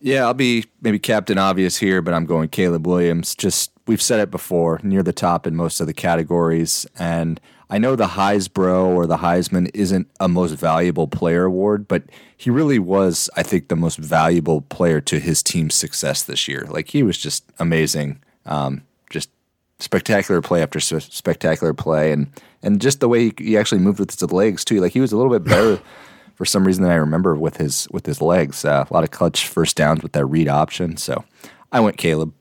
Yeah, 0.00 0.24
I'll 0.24 0.34
be 0.34 0.64
maybe 0.82 0.98
Captain 0.98 1.38
Obvious 1.38 1.76
here, 1.76 2.02
but 2.02 2.14
I'm 2.14 2.26
going 2.26 2.48
Caleb 2.48 2.86
Williams. 2.86 3.34
Just 3.36 3.70
we've 3.86 4.02
said 4.02 4.18
it 4.18 4.30
before, 4.30 4.80
near 4.82 5.04
the 5.04 5.12
top 5.12 5.46
in 5.46 5.54
most 5.54 5.80
of 5.80 5.86
the 5.86 5.94
categories, 5.94 6.84
and 6.98 7.40
I 7.70 7.78
know 7.78 7.96
the 7.96 8.08
Heisbro 8.08 8.86
or 8.86 9.06
the 9.06 9.18
Heisman 9.18 9.70
isn't 9.72 10.08
a 10.20 10.28
most 10.28 10.52
valuable 10.52 11.08
player 11.08 11.44
award, 11.44 11.88
but 11.88 12.02
he 12.36 12.50
really 12.50 12.78
was, 12.78 13.30
I 13.36 13.42
think, 13.42 13.68
the 13.68 13.76
most 13.76 13.98
valuable 13.98 14.60
player 14.62 15.00
to 15.02 15.18
his 15.18 15.42
team's 15.42 15.74
success 15.74 16.22
this 16.22 16.48
year. 16.48 16.66
Like 16.68 16.88
he 16.88 17.02
was 17.02 17.16
just 17.16 17.44
amazing, 17.58 18.22
um, 18.46 18.82
just 19.10 19.30
spectacular 19.78 20.42
play 20.42 20.62
after 20.62 20.80
spectacular 20.80 21.72
play, 21.72 22.12
and 22.12 22.30
and 22.64 22.80
just 22.80 23.00
the 23.00 23.08
way 23.08 23.26
he, 23.26 23.34
he 23.38 23.56
actually 23.56 23.80
moved 23.80 24.00
with 24.00 24.10
his 24.10 24.32
legs 24.32 24.64
too. 24.64 24.80
Like 24.80 24.92
he 24.92 25.00
was 25.00 25.12
a 25.12 25.16
little 25.16 25.32
bit 25.32 25.44
better 25.44 25.80
for 26.34 26.44
some 26.44 26.66
reason 26.66 26.82
than 26.82 26.92
I 26.92 26.96
remember 26.96 27.36
with 27.36 27.58
his 27.58 27.86
with 27.90 28.06
his 28.06 28.20
legs. 28.20 28.64
Uh, 28.64 28.84
a 28.88 28.92
lot 28.92 29.04
of 29.04 29.10
clutch 29.10 29.46
first 29.46 29.76
downs 29.76 30.02
with 30.02 30.12
that 30.12 30.26
read 30.26 30.48
option. 30.48 30.96
So 30.96 31.24
I 31.70 31.80
went 31.80 31.96
Caleb. 31.96 32.32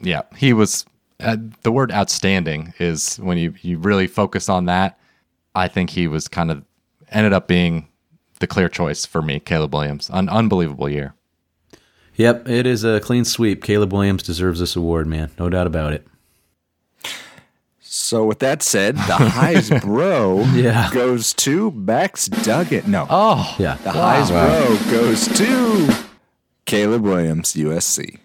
Yeah, 0.00 0.22
he 0.36 0.52
was. 0.52 0.84
Uh, 1.18 1.36
the 1.62 1.72
word 1.72 1.92
outstanding 1.92 2.72
is 2.78 3.16
when 3.16 3.36
you, 3.36 3.52
you 3.60 3.76
really 3.76 4.06
focus 4.06 4.48
on 4.48 4.64
that. 4.64 4.98
I 5.54 5.68
think 5.68 5.90
he 5.90 6.08
was 6.08 6.28
kind 6.28 6.50
of 6.50 6.64
ended 7.10 7.34
up 7.34 7.46
being 7.46 7.88
the 8.38 8.46
clear 8.46 8.70
choice 8.70 9.04
for 9.04 9.20
me, 9.20 9.38
Caleb 9.38 9.74
Williams. 9.74 10.08
An 10.10 10.30
unbelievable 10.30 10.88
year. 10.88 11.14
Yep, 12.14 12.48
it 12.48 12.66
is 12.66 12.84
a 12.84 13.00
clean 13.00 13.24
sweep. 13.24 13.62
Caleb 13.62 13.92
Williams 13.92 14.22
deserves 14.22 14.60
this 14.60 14.76
award, 14.76 15.06
man. 15.06 15.30
No 15.38 15.50
doubt 15.50 15.66
about 15.66 15.92
it. 15.92 16.06
So 18.10 18.24
with 18.24 18.40
that 18.40 18.60
said, 18.60 18.96
the 18.96 19.02
Heisbro 19.02 20.44
Yeah. 20.60 20.90
goes 20.92 21.32
to 21.34 21.70
Max 21.70 22.26
Duggan. 22.26 22.90
No, 22.90 23.06
Oh, 23.08 23.54
Yeah. 23.56 23.76
the 23.84 23.90
Heisbro 23.90 24.90
goes 24.90 25.28
to 25.38 25.94
Caleb 26.64 27.02
Williams, 27.02 27.52
USC. 27.54 28.18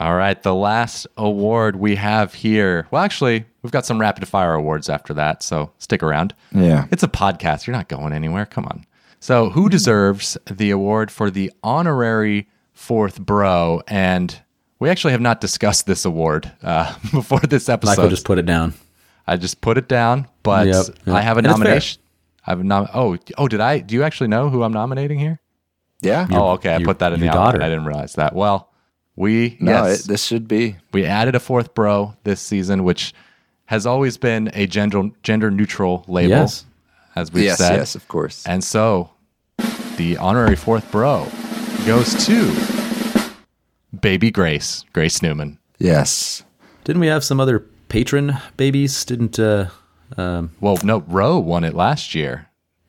All 0.00 0.14
right, 0.16 0.42
the 0.42 0.54
last 0.54 1.06
award 1.18 1.76
we 1.76 1.96
have 1.96 2.32
here. 2.32 2.86
Well, 2.90 3.02
actually, 3.02 3.44
we've 3.60 3.70
got 3.72 3.84
some 3.84 4.00
rapid 4.00 4.26
fire 4.26 4.54
awards 4.54 4.88
after 4.88 5.12
that, 5.12 5.42
so 5.42 5.70
stick 5.76 6.02
around. 6.02 6.34
Yeah. 6.52 6.86
It's 6.90 7.02
a 7.02 7.08
podcast. 7.08 7.66
You're 7.66 7.76
not 7.76 7.88
going 7.88 8.14
anywhere. 8.14 8.46
Come 8.46 8.64
on. 8.64 8.86
So, 9.20 9.50
who 9.50 9.68
deserves 9.68 10.38
the 10.50 10.70
award 10.70 11.10
for 11.10 11.30
the 11.30 11.52
honorary 11.62 12.48
fourth 12.72 13.20
bro? 13.20 13.82
And 13.86 14.40
we 14.78 14.88
actually 14.88 15.12
have 15.12 15.20
not 15.20 15.42
discussed 15.42 15.84
this 15.86 16.06
award 16.06 16.50
uh, 16.62 16.94
before 17.12 17.40
this 17.40 17.68
episode. 17.68 17.96
Michael 17.98 18.08
just 18.08 18.24
put 18.24 18.38
it 18.38 18.46
down. 18.46 18.72
I 19.26 19.36
just 19.36 19.60
put 19.60 19.76
it 19.78 19.88
down, 19.88 20.28
but 20.42 20.66
Yep, 20.66 20.86
yep. 21.06 21.16
I 21.16 21.20
have 21.20 21.36
a 21.36 21.38
And 21.38 21.46
nomination. 21.48 22.00
I 22.46 22.50
have 22.50 22.60
a 22.60 22.64
nom- 22.64 22.88
Oh, 22.94 23.16
oh, 23.38 23.48
did 23.48 23.60
I? 23.60 23.80
Do 23.80 23.94
you 23.94 24.02
actually 24.04 24.28
know 24.28 24.48
who 24.50 24.62
I'm 24.62 24.72
nominating 24.72 25.18
here? 25.18 25.40
Yeah. 26.00 26.28
oh, 26.30 26.50
okay. 26.52 26.74
I 26.74 26.78
your- 26.78 26.86
put 26.86 27.00
that 27.00 27.12
in 27.12 27.20
the 27.20 27.26
daughter. 27.26 27.60
I 27.62 27.68
didn't 27.68 27.86
realize 27.86 28.14
that. 28.14 28.34
Well, 28.34 28.70
we 29.16 29.56
no, 29.60 29.72
yes, 29.86 30.04
it, 30.04 30.08
this 30.08 30.24
should 30.24 30.46
be. 30.46 30.76
we 30.92 31.04
added 31.06 31.34
a 31.34 31.40
fourth 31.40 31.74
bro 31.74 32.14
this 32.24 32.40
season, 32.40 32.84
which 32.84 33.14
has 33.64 33.86
always 33.86 34.16
been 34.18 34.50
a 34.54 34.66
gender 34.66 35.10
gender 35.22 35.50
neutral 35.50 36.04
label, 36.06 36.30
Yes. 36.36 36.64
as 37.16 37.32
we've 37.32 37.44
yes, 37.44 37.58
said. 37.58 37.76
yes, 37.76 37.94
of 37.94 38.06
course. 38.08 38.46
And 38.46 38.62
so, 38.62 39.10
the 39.96 40.18
honorary 40.18 40.54
fourth 40.54 40.92
bro 40.92 41.26
goes 41.86 42.26
to 42.26 42.52
Baby 43.98 44.30
Grace, 44.30 44.84
Grace 44.92 45.22
Newman. 45.22 45.58
yes. 45.78 46.42
Didn't 46.84 47.00
we 47.00 47.08
have 47.08 47.24
some 47.24 47.40
other 47.40 47.64
patron 47.88 48.36
babies? 48.56 49.04
Didn't 49.04 49.38
uh 49.38 49.68
um 50.16 50.50
Well, 50.60 50.78
no, 50.82 51.00
Roe 51.08 51.38
won 51.38 51.64
it 51.64 51.74
last 51.74 52.14
year. 52.14 52.46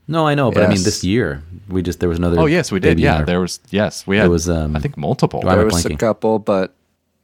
no, 0.07 0.25
I 0.27 0.35
know, 0.35 0.51
but 0.51 0.63
I 0.63 0.67
mean 0.67 0.83
this 0.83 1.03
year 1.03 1.43
we 1.69 1.81
just 1.81 1.99
there 1.99 2.09
was 2.09 2.17
another 2.17 2.39
Oh 2.39 2.45
yes, 2.45 2.71
we 2.71 2.79
did. 2.79 2.99
Yeah, 2.99 3.17
there. 3.17 3.25
there 3.25 3.39
was 3.41 3.59
yes, 3.69 4.05
we 4.07 4.17
had. 4.17 4.29
was, 4.29 4.47
um, 4.49 4.75
I 4.75 4.79
think 4.79 4.97
multiple. 4.97 5.41
Why 5.41 5.53
am 5.53 5.59
I 5.59 5.61
There 5.63 5.65
was 5.65 5.85
a 5.85 5.95
couple, 5.95 6.39
but 6.39 6.73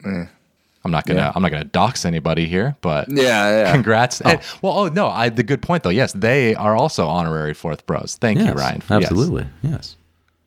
I'm 0.04 0.90
not 0.90 1.06
gonna 1.06 1.20
Yeah. 1.20 1.32
I'm 1.34 1.42
not 1.42 1.50
gonna 1.50 1.64
dox 1.64 2.04
anybody 2.04 2.46
here, 2.46 2.76
but 2.82 3.08
Yeah, 3.10 3.62
yeah. 3.64 3.72
congrats. 3.72 4.20
And- 4.20 4.40
well, 4.60 4.72
oh 4.78 4.88
no, 4.88 5.08
I 5.08 5.28
the 5.30 5.42
good 5.42 5.62
point 5.62 5.82
though. 5.82 5.90
Yes, 5.90 6.12
they 6.12 6.54
are 6.56 6.76
also 6.76 7.06
honorary 7.08 7.54
fourth 7.54 7.86
bros. 7.86 8.16
Thank 8.20 8.38
you, 8.40 8.52
Ryan. 8.52 8.82
Absolutely. 8.90 9.46
Yes. 9.62 9.96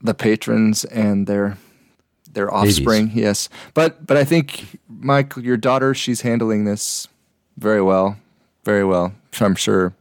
the 0.01 0.13
patrons 0.13 0.86
and 0.86 1.25
their 1.25 1.57
their 2.34 2.53
offspring. 2.53 3.09
Yes, 3.15 3.49
but 3.73 4.05
but 4.05 4.15
I 4.15 4.23
think 4.25 4.78
Mike, 4.88 5.34
your 5.38 5.57
daughter, 5.57 5.95
she's 5.95 6.21
handling 6.21 6.65
this 6.65 7.07
very 7.57 7.81
well, 7.81 8.17
very 8.63 8.83
well. 8.85 9.13
I'm 9.39 9.55
sure. 9.55 9.93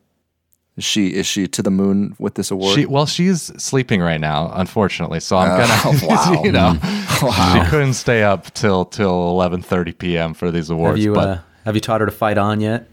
Is 0.76 0.84
she 0.84 1.14
is 1.14 1.24
she 1.26 1.46
to 1.48 1.62
the 1.62 1.70
moon 1.70 2.14
with 2.18 2.34
this 2.34 2.50
award? 2.50 2.74
She 2.74 2.84
well, 2.86 3.06
she's 3.06 3.44
sleeping 3.62 4.02
right 4.02 4.20
now, 4.20 4.50
unfortunately. 4.54 5.20
So 5.20 5.36
I'm 5.38 5.50
Oh, 5.52 5.92
gonna, 5.92 6.06
wow. 6.06 6.42
you 6.44 6.52
know, 6.52 6.78
Wow. 7.22 7.62
she 7.64 7.70
couldn't 7.70 7.94
stay 7.94 8.22
up 8.22 8.52
till 8.52 8.84
till 8.84 9.32
11:30 9.34 9.96
p.m. 9.98 10.34
for 10.34 10.50
these 10.50 10.68
awards. 10.68 10.98
Have 10.98 11.04
you 11.04 11.14
but 11.14 11.28
uh, 11.28 11.38
have 11.64 11.74
you 11.74 11.80
taught 11.80 12.00
her 12.00 12.06
to 12.06 12.12
fight 12.12 12.36
on 12.36 12.60
yet? 12.60 12.88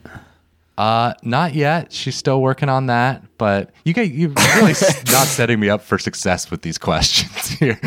uh, 0.78 1.14
not 1.24 1.54
yet. 1.54 1.92
She's 1.92 2.16
still 2.16 2.42
working 2.42 2.70
on 2.70 2.86
that. 2.88 3.22
But 3.38 3.72
you 3.84 3.94
get 3.94 4.12
you 4.12 4.30
really 4.56 4.72
s- 4.72 5.04
not 5.12 5.28
setting 5.28 5.60
me 5.60 5.70
up 5.70 5.82
for 5.82 5.98
success 6.00 6.50
with 6.50 6.62
these 6.62 6.78
questions 6.78 7.50
here. 7.50 7.78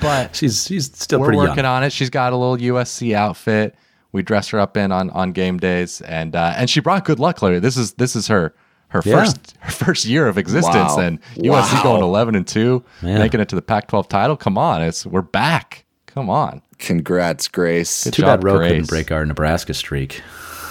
But 0.00 0.34
She's 0.34 0.66
she's 0.66 0.90
still 0.96 1.20
we're 1.20 1.26
pretty 1.26 1.38
working 1.38 1.56
young. 1.64 1.66
on 1.76 1.84
it. 1.84 1.92
She's 1.92 2.10
got 2.10 2.32
a 2.32 2.36
little 2.36 2.56
USC 2.74 3.14
outfit. 3.14 3.74
We 4.12 4.22
dress 4.22 4.48
her 4.48 4.58
up 4.58 4.76
in 4.76 4.90
on, 4.92 5.10
on 5.10 5.32
game 5.32 5.58
days, 5.58 6.00
and 6.00 6.34
uh, 6.34 6.54
and 6.56 6.68
she 6.68 6.80
brought 6.80 7.04
good 7.04 7.18
luck, 7.20 7.40
Larry. 7.42 7.60
This 7.60 7.76
is 7.76 7.92
this 7.94 8.16
is 8.16 8.26
her 8.28 8.54
her 8.88 9.02
Yeah. 9.04 9.16
first 9.24 9.54
her 9.60 9.70
first 9.70 10.04
year 10.04 10.26
of 10.26 10.36
existence, 10.36 10.74
Wow. 10.96 10.98
and 11.00 11.18
USC 11.36 11.74
Wow. 11.76 11.82
going 11.84 12.02
eleven 12.02 12.34
and 12.34 12.46
two, 12.46 12.82
Yeah. 13.02 13.18
making 13.18 13.40
it 13.40 13.48
to 13.50 13.54
the 13.56 13.62
Pac-12 13.62 14.08
title. 14.08 14.36
Come 14.36 14.58
on, 14.58 14.82
it's 14.82 15.06
we're 15.06 15.22
back. 15.22 15.84
Come 16.06 16.28
on, 16.28 16.60
Congrats, 16.78 17.46
Grace. 17.46 18.02
Good 18.04 18.14
Too 18.14 18.22
job, 18.22 18.40
bad 18.40 18.44
Roe 18.44 18.58
couldn't 18.58 18.88
break 18.88 19.12
our 19.12 19.24
Nebraska 19.24 19.74
streak. 19.74 20.22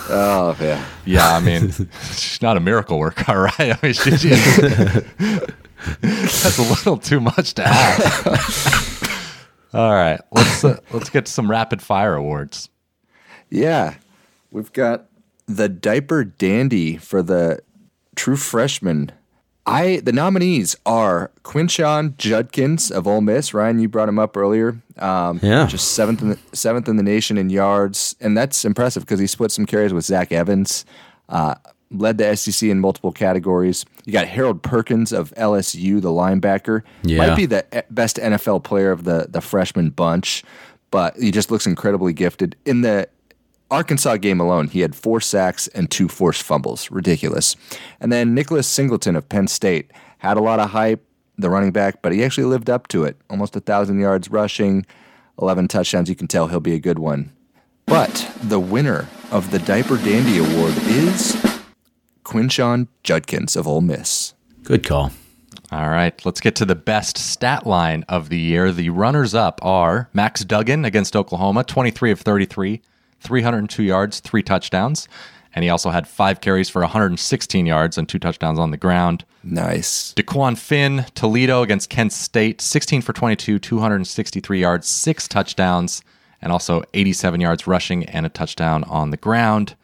Oh 0.09 0.57
yeah. 0.59 0.83
yeah. 1.05 1.35
I 1.35 1.39
mean, 1.39 1.71
she's 2.11 2.41
not 2.41 2.57
a 2.57 2.59
miracle 2.59 2.99
worker, 2.99 3.23
all 3.31 3.37
right? 3.43 3.59
I 3.59 3.77
mean, 3.81 3.93
she, 3.93 4.17
she- 4.17 4.29
that's 6.01 6.57
a 6.57 6.61
little 6.63 6.97
too 6.97 7.19
much 7.21 7.53
to 7.53 7.63
ask. 7.65 9.07
all 9.73 9.93
right, 9.93 10.19
let's 10.31 10.63
uh, 10.65 10.77
let's 10.91 11.09
get 11.09 11.25
to 11.27 11.31
some 11.31 11.49
rapid 11.49 11.81
fire 11.81 12.15
awards. 12.15 12.67
Yeah. 13.49 13.95
We've 14.51 14.71
got 14.73 15.05
the 15.47 15.69
diaper 15.69 16.23
dandy 16.23 16.97
for 16.97 17.21
the 17.23 17.59
true 18.15 18.35
freshman. 18.35 19.11
I 19.65 19.97
the 20.03 20.11
nominees 20.13 20.75
are 20.85 21.31
Quinshon 21.43 22.17
Judkins 22.17 22.89
of 22.91 23.07
Ole 23.07 23.21
Miss. 23.21 23.53
Ryan, 23.53 23.79
you 23.79 23.87
brought 23.87 24.09
him 24.09 24.17
up 24.17 24.35
earlier. 24.35 24.77
Um, 24.97 25.39
Yeah. 25.43 25.67
just 25.67 25.91
seventh 25.91 26.21
in 26.21 26.29
the, 26.29 26.39
seventh 26.53 26.87
in 26.87 26.97
the 26.97 27.03
nation 27.03 27.37
in 27.37 27.49
yards, 27.49 28.15
and 28.19 28.35
that's 28.37 28.65
impressive 28.65 29.03
because 29.03 29.19
he 29.19 29.27
split 29.27 29.51
some 29.51 29.65
carries 29.65 29.93
with 29.93 30.05
Zach 30.05 30.31
Evans. 30.31 30.85
Uh, 31.27 31.55
led 31.91 32.17
the 32.19 32.35
SEC 32.35 32.69
in 32.69 32.79
multiple 32.79 33.11
categories. 33.11 33.83
You 34.05 34.13
got 34.13 34.27
Harold 34.27 34.61
Perkins 34.63 35.11
of 35.11 35.31
LSU, 35.35 35.99
the 36.01 36.09
linebacker. 36.09 36.81
Yeah. 37.03 37.17
Might 37.17 37.35
be 37.35 37.45
the 37.47 37.65
e- 37.75 37.81
best 37.91 38.17
NFL 38.17 38.63
player 38.63 38.91
of 38.91 39.03
the 39.03 39.27
the 39.29 39.41
freshman 39.41 39.89
bunch, 39.91 40.43
but 40.91 41.15
he 41.17 41.29
just 41.31 41.51
looks 41.51 41.67
incredibly 41.67 42.13
gifted. 42.13 42.55
In 42.65 42.81
the 42.81 43.07
Arkansas 43.71 44.17
game 44.17 44.39
alone, 44.39 44.67
he 44.67 44.81
had 44.81 44.95
four 44.95 45.21
sacks 45.21 45.67
and 45.69 45.89
two 45.89 46.07
forced 46.07 46.43
fumbles. 46.43 46.89
Ridiculous. 46.89 47.55
And 47.99 48.11
then 48.11 48.33
Nicholas 48.33 48.67
Singleton 48.67 49.15
of 49.15 49.29
Penn 49.29 49.47
State 49.47 49.91
had 50.19 50.37
a 50.37 50.41
lot 50.41 50.59
of 50.59 50.71
hype, 50.71 51.05
the 51.37 51.49
running 51.49 51.71
back, 51.71 52.01
but 52.01 52.11
he 52.11 52.23
actually 52.23 52.45
lived 52.45 52.69
up 52.69 52.87
to 52.89 53.03
it. 53.03 53.17
Almost 53.29 53.55
a 53.55 53.59
thousand 53.59 53.99
yards 53.99 54.29
rushing, 54.29 54.85
eleven 55.41 55.67
touchdowns. 55.67 56.09
You 56.09 56.15
can 56.15 56.27
tell 56.27 56.47
he'll 56.47 56.59
be 56.59 56.73
a 56.73 56.79
good 56.79 56.99
one. 56.99 57.31
But 57.85 58.31
the 58.43 58.59
winner 58.59 59.07
of 59.31 59.51
the 59.51 59.59
Diaper 59.59 59.97
Dandy 59.97 60.37
Award 60.37 60.75
is 60.85 61.35
Quinshon 62.23 62.87
Judkins 63.03 63.55
of 63.55 63.67
Ole 63.67 63.81
Miss. 63.81 64.33
Good 64.63 64.85
call. 64.85 65.11
All 65.71 65.89
right, 65.89 66.25
let's 66.25 66.41
get 66.41 66.55
to 66.57 66.65
the 66.65 66.75
best 66.75 67.17
stat 67.17 67.65
line 67.65 68.03
of 68.09 68.29
the 68.29 68.39
year. 68.39 68.71
The 68.71 68.89
runners 68.89 69.35
up 69.35 69.59
are 69.63 70.09
Max 70.13 70.43
Duggan 70.43 70.83
against 70.83 71.15
Oklahoma, 71.15 71.63
23 71.63 72.11
of 72.11 72.19
33, 72.21 72.81
302 73.21 73.83
yards, 73.83 74.19
three 74.19 74.43
touchdowns. 74.43 75.07
And 75.55 75.63
he 75.63 75.69
also 75.69 75.89
had 75.89 76.07
five 76.07 76.41
carries 76.41 76.69
for 76.69 76.81
116 76.81 77.65
yards 77.65 77.97
and 77.97 78.07
two 78.07 78.19
touchdowns 78.19 78.59
on 78.59 78.69
the 78.71 78.77
ground. 78.77 79.25
Nice. 79.43 80.13
Dequan 80.13 80.57
Finn, 80.57 81.05
Toledo 81.15 81.63
against 81.63 81.89
Kent 81.89 82.13
State, 82.13 82.61
16 82.61 83.01
for 83.01 83.13
22, 83.13 83.57
263 83.57 84.59
yards, 84.61 84.87
six 84.87 85.27
touchdowns, 85.27 86.03
and 86.41 86.51
also 86.51 86.83
87 86.93 87.41
yards 87.41 87.65
rushing 87.65 88.05
and 88.05 88.25
a 88.25 88.29
touchdown 88.29 88.83
on 88.85 89.09
the 89.09 89.17
ground. 89.17 89.75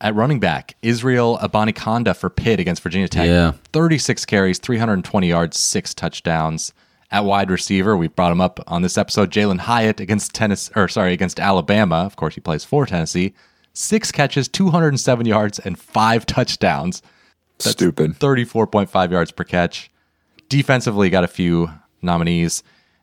At 0.00 0.16
running 0.16 0.40
back, 0.40 0.74
Israel 0.82 1.38
Abanikanda 1.40 2.16
for 2.16 2.28
Pitt 2.28 2.58
against 2.58 2.82
Virginia 2.82 3.06
Tech, 3.06 3.28
Yeah. 3.28 3.52
36 3.72 4.24
carries, 4.26 4.58
320 4.58 5.28
yards, 5.28 5.56
six 5.56 5.94
touchdowns. 5.94 6.72
At 7.12 7.26
wide 7.26 7.50
receiver, 7.50 7.94
we 7.94 8.08
brought 8.08 8.32
him 8.32 8.40
up 8.40 8.58
on 8.66 8.80
this 8.80 8.96
episode. 8.96 9.30
Jalin 9.30 9.58
Hyatt 9.60 10.00
against 10.00 10.34
Tennessee, 10.34 10.72
or 10.74 10.88
sorry, 10.88 11.12
against 11.12 11.38
Alabama. 11.38 11.96
Of 11.96 12.16
course, 12.16 12.34
he 12.34 12.40
plays 12.40 12.64
for 12.64 12.86
Tennessee. 12.86 13.34
Six 13.74 14.10
catches, 14.10 14.48
207 14.48 15.26
yards, 15.26 15.58
and 15.58 15.78
five 15.78 16.24
touchdowns. 16.24 17.02
That's 17.58 17.72
Stupid. 17.72 18.18
34.5 18.18 19.10
yards 19.10 19.30
per 19.30 19.44
catch. 19.44 19.90
Defensively, 20.48 21.10
got 21.10 21.22
a 21.22 21.28
few 21.28 21.70
nominees. 22.00 22.62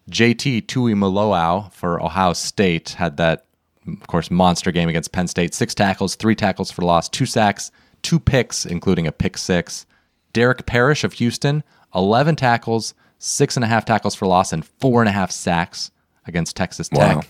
JT 0.10 0.66
Tuimoloau 0.66 1.72
for 1.72 2.02
Ohio 2.04 2.34
State 2.34 2.90
had 2.90 3.18
that, 3.18 3.46
of 3.88 4.08
course, 4.08 4.32
monster 4.32 4.72
game 4.72 4.90
against 4.90 5.12
Penn 5.12 5.28
State. 5.28 5.54
Six 5.54 5.76
tackles, 5.76 6.16
three 6.16 6.36
tackles 6.36 6.72
for 6.72 6.82
loss, 6.82 7.10
two 7.10 7.28
sacks, 7.28 7.72
two 8.02 8.20
picks, 8.20 8.66
including 8.66 9.06
a 9.06 9.12
pick 9.12 9.38
six. 9.38 9.86
Derek 10.34 10.66
Parish 10.66 11.04
of 11.04 11.14
Houston, 11.14 11.64
11 11.94 12.36
tackles, 12.38 12.96
six 13.20 13.56
and 13.56 13.64
a 13.64 13.68
half 13.68 13.86
tackles 13.86 14.16
for 14.16 14.26
loss, 14.26 14.52
and 14.52 14.66
four 14.66 15.02
and 15.02 15.10
a 15.10 15.12
half 15.12 15.30
sacks 15.32 15.92
against 16.26 16.56
Texas 16.56 16.90
Tech. 16.90 17.18
Wow. 17.18 17.22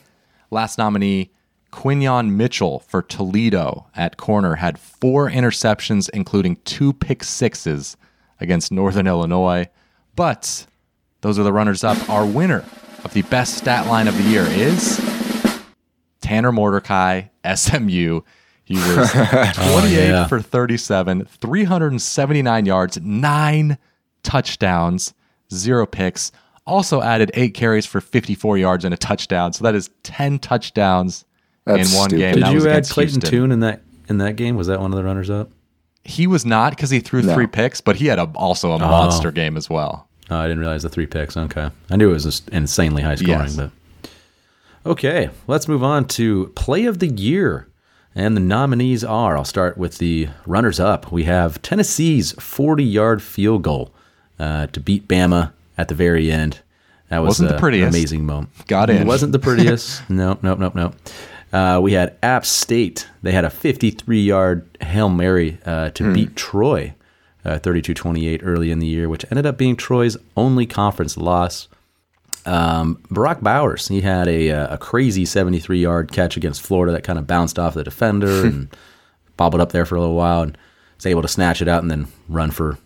Last 0.52 0.78
nominee, 0.78 1.32
Quinyon 1.72 2.32
Mitchell 2.32 2.80
for 2.80 3.02
Toledo 3.02 3.88
at 3.96 4.18
corner 4.18 4.56
had 4.56 4.80
four 4.80 5.30
interceptions, 5.30 6.10
including 6.10 6.56
two 6.64 6.94
pick 6.94 7.24
sixes 7.24 7.98
against 8.40 8.72
Northern 8.72 9.08
Illinois. 9.08 9.68
But 10.16 10.66
those 11.22 11.38
are 11.38 11.44
the 11.44 11.54
runners 11.54 11.84
up. 11.84 12.10
Our 12.10 12.26
winner 12.26 12.66
of 13.04 13.14
the 13.14 13.22
best 13.24 13.58
stat 13.58 13.88
line 13.88 14.08
of 14.08 14.18
the 14.18 14.24
year 14.24 14.46
is 14.46 15.00
Tanner 16.22 16.52
Mordecai, 16.52 17.24
SMU. 17.56 18.22
He 18.64 18.76
was 18.76 19.12
28 19.72 20.10
yeah. 20.10 20.28
for 20.28 20.40
37, 20.40 21.26
379 21.26 22.66
yards, 22.66 23.00
nine 23.02 23.78
touchdowns, 24.24 25.14
zero 25.54 25.86
picks. 25.86 26.32
Also 26.66 27.02
added 27.02 27.32
eight 27.34 27.54
carries 27.54 27.86
for 27.86 28.00
54 28.00 28.58
yards 28.58 28.86
and 28.86 28.94
a 28.94 28.98
touchdown. 28.98 29.54
So 29.54 29.64
that 29.64 29.74
is 29.76 29.90
10 30.04 30.40
touchdowns 30.40 31.26
That's 31.66 31.92
in 31.92 31.98
one 31.98 32.10
stupid. 32.10 32.20
game. 32.22 32.34
Did 32.36 32.44
That 32.44 32.54
was 32.54 32.64
you 32.64 32.70
add 32.70 32.88
Clayton 32.88 33.14
Houston. 33.16 33.32
Tune 33.32 33.52
in 33.52 33.60
that 33.62 33.82
in 34.08 34.18
that 34.20 34.36
game? 34.36 34.56
Was 34.56 34.68
that 34.68 34.80
one 34.80 34.92
of 34.92 34.98
the 34.98 35.04
runners 35.04 35.30
up? 35.30 35.50
He 36.04 36.28
was 36.28 36.46
not 36.46 36.72
because 36.72 36.90
he 36.90 37.00
threw 37.00 37.22
No. 37.22 37.34
three 37.34 37.48
picks, 37.48 37.82
but 37.82 37.96
he 37.98 38.08
had 38.08 38.20
a, 38.20 38.24
also 38.36 38.72
a 38.72 38.76
oh. 38.76 38.80
monster 38.80 39.32
game 39.32 39.58
as 39.58 39.70
well. 39.70 40.08
Oh, 40.32 40.38
I 40.38 40.44
didn't 40.48 40.60
realize 40.60 40.84
the 40.84 40.90
three 40.90 41.08
picks. 41.08 41.36
Okay, 41.36 41.70
I 41.90 41.96
knew 41.96 42.10
it 42.10 42.14
was 42.14 42.24
just 42.24 42.50
insanely 42.50 43.02
high 43.02 43.16
scoring, 43.16 43.40
Yes. 43.42 43.56
but 43.56 43.72
okay. 44.86 45.30
Let's 45.48 45.68
move 45.68 45.84
on 45.84 46.06
to 46.10 46.48
play 46.56 46.86
of 46.86 47.00
the 47.00 47.08
year, 47.08 47.68
and 48.16 48.36
the 48.36 48.42
nominees 48.42 49.04
are. 49.04 49.36
I'll 49.38 49.46
start 49.46 49.78
with 49.78 49.98
the 49.98 50.30
runners 50.46 50.80
up. 50.80 51.12
We 51.12 51.24
have 51.26 51.62
Tennessee's 51.62 52.32
forty-yard 52.34 53.22
field 53.24 53.64
goal 53.64 53.94
uh, 54.40 54.68
to 54.68 54.80
beat 54.80 55.08
Bama 55.08 55.52
at 55.78 55.88
the 55.88 55.96
very 55.96 56.32
end. 56.32 56.60
That 57.10 57.20
was 57.20 57.30
Wasn't 57.30 57.50
the 57.50 57.56
uh, 57.56 57.60
prettiest. 57.60 57.88
An 57.88 57.90
amazing 57.90 58.26
moment. 58.26 58.68
Got 58.68 58.90
It 59.02 59.08
wasn't 59.08 59.32
the 59.32 59.40
prettiest. 59.40 60.02
nope, 60.10 60.44
nope, 60.44 60.60
nope, 60.60 60.76
nope. 60.76 60.96
Uh, 61.52 61.80
we 61.82 61.94
had 61.94 62.16
App 62.22 62.46
State. 62.46 63.08
They 63.24 63.32
had 63.32 63.46
a 63.46 63.50
53-yard 63.50 64.78
hail 64.82 65.10
mary 65.10 65.58
uh, 65.66 65.90
to 65.92 66.14
beat 66.14 66.36
Troy, 66.36 66.94
uh, 67.44 67.58
32-28 67.60 68.42
early 68.44 68.70
in 68.70 68.78
the 68.78 68.86
year, 68.86 69.10
which 69.10 69.26
ended 69.32 69.48
up 69.48 69.58
being 69.58 69.76
Troy's 69.76 70.16
only 70.38 70.68
conference 70.68 71.18
loss. 71.18 71.68
Um, 72.46 73.02
Brock 73.10 73.42
Bowers, 73.42 73.88
he 73.88 74.02
had 74.02 74.28
a, 74.28 74.52
uh, 74.52 74.76
a 74.76 74.78
crazy 74.78 75.24
73-yard 75.24 76.12
catch 76.12 76.38
against 76.38 76.62
Florida 76.62 76.92
that 76.94 77.04
kind 77.04 77.18
of 77.18 77.26
bounced 77.26 77.58
off 77.58 77.74
the 77.74 77.84
defender 77.84 78.46
and 78.46 78.70
bobbled 79.36 79.62
up 79.62 79.72
there 79.72 79.86
for 79.86 79.96
a 79.96 80.00
little 80.00 80.16
while 80.16 80.44
and 80.44 80.58
was 80.98 81.08
able 81.08 81.24
to 81.24 81.28
snatch 81.28 81.62
it 81.62 81.68
out 81.68 81.82
and 81.82 81.90
then 81.90 82.08
run 82.28 82.52
for 82.52 82.78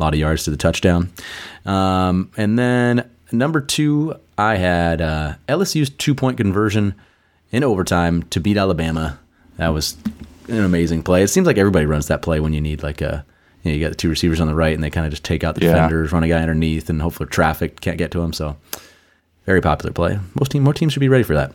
a 0.00 0.02
lot 0.02 0.14
of 0.14 0.18
yards 0.20 0.44
to 0.44 0.50
the 0.50 0.56
touchdown. 0.56 1.12
Um, 1.66 2.30
and 2.36 2.58
then 2.58 3.08
number 3.30 3.60
two, 3.60 4.14
I 4.38 4.56
had 4.56 5.00
uh, 5.02 5.34
LSU's 5.48 5.90
two-point 5.90 6.38
conversion 6.38 6.94
in 7.52 7.62
overtime 7.62 8.22
to 8.24 8.40
beat 8.40 8.56
Alabama. 8.56 9.18
That 9.58 9.68
was 9.68 9.96
an 10.48 10.64
amazing 10.64 11.02
play. 11.02 11.22
It 11.22 11.28
seems 11.28 11.46
like 11.46 11.58
everybody 11.58 11.84
runs 11.86 12.08
that 12.08 12.22
play 12.22 12.40
when 12.40 12.52
you 12.54 12.60
need 12.60 12.82
like 12.82 13.02
a 13.02 13.24
you, 13.62 13.70
know, 13.72 13.76
you 13.76 13.84
got 13.84 13.90
the 13.90 13.96
two 13.96 14.08
receivers 14.08 14.40
on 14.40 14.46
the 14.46 14.54
right 14.54 14.72
and 14.74 14.82
they 14.82 14.88
kind 14.88 15.04
of 15.04 15.10
just 15.10 15.22
take 15.24 15.44
out 15.44 15.54
the 15.54 15.60
Yeah. 15.66 15.72
defenders, 15.74 16.12
run 16.12 16.24
a 16.24 16.28
guy 16.28 16.40
underneath, 16.40 16.88
and 16.88 17.02
hopefully 17.02 17.28
traffic 17.28 17.80
can't 17.82 17.98
get 17.98 18.10
to 18.12 18.22
him. 18.22 18.32
So 18.32 18.56
very 19.44 19.60
popular 19.60 19.92
play. 19.92 20.18
Most 20.34 20.52
team, 20.52 20.62
more 20.62 20.72
teams 20.72 20.94
should 20.94 21.00
be 21.00 21.10
ready 21.10 21.24
for 21.24 21.34
that. 21.34 21.52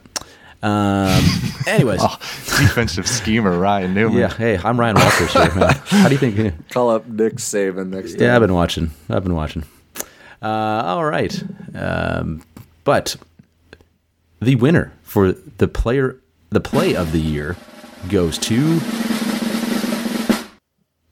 Um, 0.66 1.24
anyways, 1.68 1.99
Oh, 2.01 2.18
defensive 2.57 3.07
schemer 3.07 3.55
Ryan 3.57 3.93
Newman. 3.93 4.18
yeah. 4.18 4.34
Hey, 4.34 4.57
I'm 4.57 4.80
Ryan 4.80 4.95
Walters 4.95 5.32
here, 5.32 5.53
man. 5.53 5.76
How 5.86 6.07
do 6.07 6.16
you 6.16 6.18
think? 6.20 6.70
Call 6.72 6.89
up 6.89 7.05
Nick 7.07 7.36
Saban 7.36 7.89
next 7.89 8.13
time. 8.13 8.22
Yeah, 8.24 8.36
I've 8.36 8.41
been 8.41 8.53
watching. 8.53 8.89
I've 9.07 9.24
been 9.24 9.36
watching. 9.36 9.63
Uh, 10.41 10.47
all 10.86 11.05
right, 11.05 11.43
um, 11.76 12.41
but 12.84 13.16
the 14.41 14.55
winner 14.55 14.91
for 15.03 15.34
the 15.34 15.68
player, 15.68 16.20
the 16.49 16.59
play 16.59 16.95
of 16.95 17.11
the 17.11 17.22
year, 17.22 17.55
goes 18.09 18.38
to 18.39 18.80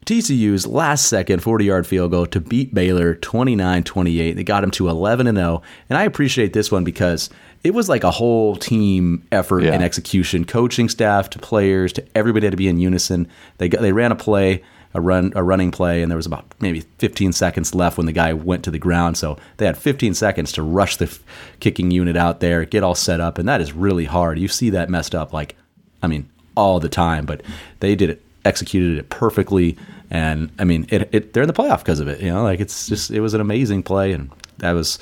TCU's 0.06 0.68
last 0.68 1.06
second 1.08 1.42
40 1.42 1.64
yard 1.66 1.88
field 1.88 2.12
goal 2.12 2.26
to 2.28 2.40
beat 2.42 2.74
Baylor 2.74 3.16
29 3.16 3.84
28. 3.84 4.34
They 4.34 4.44
got 4.44 4.64
him 4.64 4.72
to 4.72 4.90
11 4.90 5.28
and 5.28 5.38
0. 5.38 5.62
And 5.90 5.98
I 5.98 6.04
appreciate 6.04 6.54
this 6.54 6.72
one 6.72 6.84
because 6.84 7.30
it 7.64 7.74
was 7.74 7.88
like 7.90 8.04
a 8.04 8.12
whole 8.12 8.56
team 8.56 9.26
effort 9.32 9.64
Yeah. 9.64 9.72
and 9.74 9.84
execution, 9.84 10.46
coaching 10.46 10.90
staff 10.90 11.30
to 11.32 11.40
players 11.40 11.94
to 11.94 12.06
everybody 12.16 12.46
had 12.46 12.52
to 12.52 12.58
be 12.58 12.68
in 12.68 12.78
unison. 12.80 13.28
They 13.58 13.70
got, 13.70 13.82
they 13.82 13.92
ran 13.94 14.12
a 14.12 14.16
play, 14.16 14.64
a 14.94 15.02
run 15.02 15.32
a 15.36 15.42
running 15.44 15.72
play, 15.72 16.02
and 16.02 16.12
there 16.12 16.18
was 16.18 16.26
about 16.26 16.46
maybe 16.60 16.82
15 17.00 17.32
seconds 17.32 17.74
left 17.74 17.98
when 17.98 18.06
the 18.06 18.12
guy 18.12 18.34
went 18.34 18.64
to 18.66 18.72
the 18.72 18.78
ground. 18.80 19.18
So 19.18 19.38
they 19.58 19.66
had 19.66 19.78
15 19.78 20.14
seconds 20.14 20.52
to 20.54 20.62
rush 20.62 20.98
the 20.98 21.06
f- 21.06 21.20
kicking 21.60 21.90
unit 21.90 22.16
out 22.18 22.42
there, 22.42 22.66
get 22.66 22.84
all 22.84 22.96
set 22.96 23.20
up, 23.20 23.38
and 23.38 23.48
that 23.48 23.62
is 23.62 23.74
really 23.74 24.06
hard. 24.06 24.38
You 24.40 24.48
see 24.48 24.70
that 24.72 24.90
messed 24.90 25.16
up 25.16 25.32
like 25.34 25.56
I 26.04 26.08
mean, 26.08 26.30
all 26.58 26.80
the 26.82 26.90
time, 26.90 27.26
but 27.26 27.42
they 27.80 27.96
did 27.96 28.10
it, 28.10 28.22
executed 28.46 28.98
it 28.98 29.10
perfectly. 29.10 29.78
And 30.12 30.52
I 30.60 30.66
mean, 30.66 30.86
it, 30.90 31.10
it 31.14 31.34
they're 31.34 31.44
in 31.44 31.48
the 31.48 31.54
playoff 31.54 31.80
because 31.80 32.00
of 32.02 32.08
it. 32.10 32.20
You 32.20 32.32
know, 32.32 32.44
like 32.44 32.60
it's 32.60 32.88
just, 32.88 33.10
it 33.10 33.22
was 33.22 33.34
an 33.34 33.40
amazing 33.42 33.84
play. 33.84 34.12
And 34.12 34.30
that 34.58 34.74
was 34.74 35.00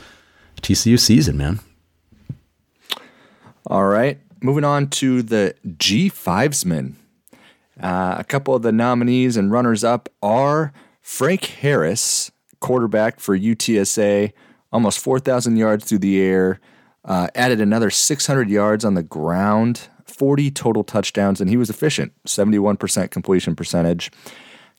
TCU 0.61 0.97
season, 0.99 1.37
man. 1.37 1.59
All 3.67 3.85
right. 3.85 4.19
Moving 4.41 4.63
on 4.63 4.87
to 4.87 5.21
the 5.21 5.55
G5smen. 5.65 6.95
Uh, 7.79 8.15
a 8.17 8.23
couple 8.23 8.55
of 8.55 8.61
the 8.61 8.71
nominees 8.71 9.37
and 9.37 9.51
runners 9.51 9.83
up 9.83 10.09
are 10.21 10.73
Frank 11.01 11.45
Harris, 11.45 12.31
quarterback 12.59 13.19
for 13.19 13.37
UTSA, 13.37 14.33
almost 14.71 14.99
4,000 14.99 15.57
yards 15.57 15.85
through 15.85 15.99
the 15.99 16.21
air, 16.21 16.59
uh, 17.05 17.27
added 17.35 17.59
another 17.59 17.89
600 17.89 18.49
yards 18.49 18.85
on 18.85 18.93
the 18.93 19.03
ground, 19.03 19.89
40 20.05 20.51
total 20.51 20.83
touchdowns, 20.83 21.41
and 21.41 21.49
he 21.49 21.57
was 21.57 21.69
efficient 21.69 22.13
71% 22.25 23.11
completion 23.11 23.55
percentage. 23.55 24.11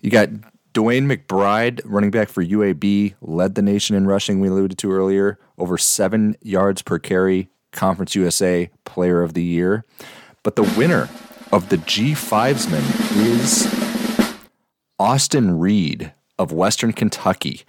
You 0.01 0.11
got 0.11 0.29
DeWayne 0.75 1.11
McBride, 1.13 1.81
running 1.85 2.11
back 2.11 2.29
for 2.29 2.45
UAB, 2.45 3.15
led 3.21 3.55
the 3.55 3.63
nation 3.63 3.95
in 3.95 4.07
rushing, 4.07 4.41
we 4.41 4.49
alluded 4.49 4.79
to 4.79 4.93
earlier, 4.93 5.39
over 5.59 5.77
seven 5.77 6.37
yards 6.41 6.83
per 6.83 6.99
carry, 6.99 7.49
Conference 7.73 8.15
USA 8.15 8.71
Player 8.85 9.23
of 9.23 9.35
the 9.35 9.43
Year. 9.43 9.85
But 10.43 10.57
the 10.57 10.63
winner 10.77 11.09
of 11.51 11.69
the 11.69 11.79
G5sman 11.79 13.17
is 13.17 13.67
Austin 14.99 15.59
Reed 15.59 16.13
of 16.39 16.53
Western 16.53 16.93
Kentucky. 16.93 17.63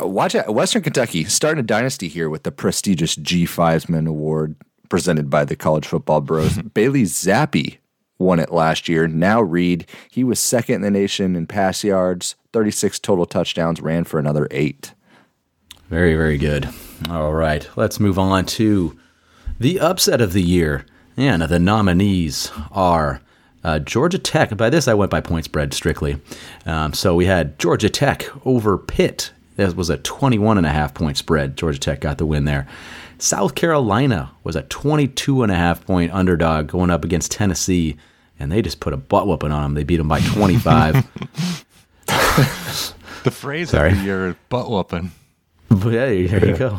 Watch 0.00 0.34
out. 0.34 0.54
Western 0.54 0.82
Kentucky 0.82 1.24
starting 1.24 1.60
a 1.60 1.66
dynasty 1.66 2.08
here 2.08 2.30
with 2.30 2.44
the 2.44 2.52
prestigious 2.52 3.16
G5sman 3.16 4.06
award 4.06 4.56
presented 4.88 5.28
by 5.28 5.44
the 5.44 5.56
College 5.56 5.86
Football 5.86 6.20
Bros. 6.20 6.58
Bailey 6.74 7.02
Zappe 7.02 7.78
won 8.18 8.38
it 8.38 8.52
last 8.52 8.88
year. 8.88 9.08
Now 9.08 9.42
Reed, 9.42 9.86
he 10.10 10.22
was 10.22 10.38
second 10.38 10.76
in 10.76 10.80
the 10.82 10.90
nation 10.90 11.34
in 11.34 11.46
pass 11.46 11.82
yards, 11.82 12.36
36 12.52 12.98
total 13.00 13.26
touchdowns, 13.26 13.80
ran 13.80 14.04
for 14.04 14.20
another 14.20 14.46
eight. 14.50 14.94
Very, 15.88 16.14
very 16.14 16.38
good. 16.38 16.68
All 17.10 17.32
right, 17.32 17.68
let's 17.76 17.98
move 17.98 18.18
on 18.18 18.46
to 18.46 18.98
the 19.62 19.80
upset 19.80 20.20
of 20.20 20.32
the 20.32 20.42
year. 20.42 20.84
And 21.16 21.42
the 21.42 21.58
nominees 21.58 22.50
are 22.70 23.20
uh, 23.62 23.78
Georgia 23.80 24.18
Tech. 24.18 24.56
By 24.56 24.70
this, 24.70 24.88
I 24.88 24.94
went 24.94 25.10
by 25.10 25.20
point 25.20 25.44
spread 25.44 25.74
strictly. 25.74 26.18
Um, 26.64 26.94
so 26.94 27.14
we 27.14 27.26
had 27.26 27.58
Georgia 27.58 27.90
Tech 27.90 28.26
over 28.46 28.78
Pitt. 28.78 29.30
That 29.56 29.76
was 29.76 29.90
a 29.90 29.98
21 29.98 30.56
and 30.56 30.66
a 30.66 30.70
half 30.70 30.94
point 30.94 31.18
spread. 31.18 31.56
Georgia 31.58 31.78
Tech 31.78 32.00
got 32.00 32.16
the 32.18 32.24
win 32.24 32.46
there. 32.46 32.66
South 33.18 33.54
Carolina 33.54 34.32
was 34.42 34.56
a 34.56 34.62
22 34.62 35.42
and 35.42 35.52
a 35.52 35.54
half 35.54 35.84
point 35.86 36.12
underdog 36.12 36.68
going 36.68 36.90
up 36.90 37.04
against 37.04 37.30
Tennessee, 37.30 37.98
and 38.40 38.50
they 38.50 38.62
just 38.62 38.80
put 38.80 38.94
a 38.94 38.96
butt 38.96 39.28
whooping 39.28 39.52
on 39.52 39.62
them. 39.62 39.74
They 39.74 39.84
beat 39.84 39.98
them 39.98 40.08
by 40.08 40.20
25. 40.32 40.94
The 42.06 43.30
phrase 43.30 43.70
Sorry. 43.70 43.92
of 43.92 43.98
the 43.98 44.04
year, 44.04 44.36
butt 44.48 44.70
whooping. 44.70 45.12
But 45.68 45.92
hey, 45.92 46.26
there 46.26 46.48
you 46.48 46.56
go. 46.56 46.78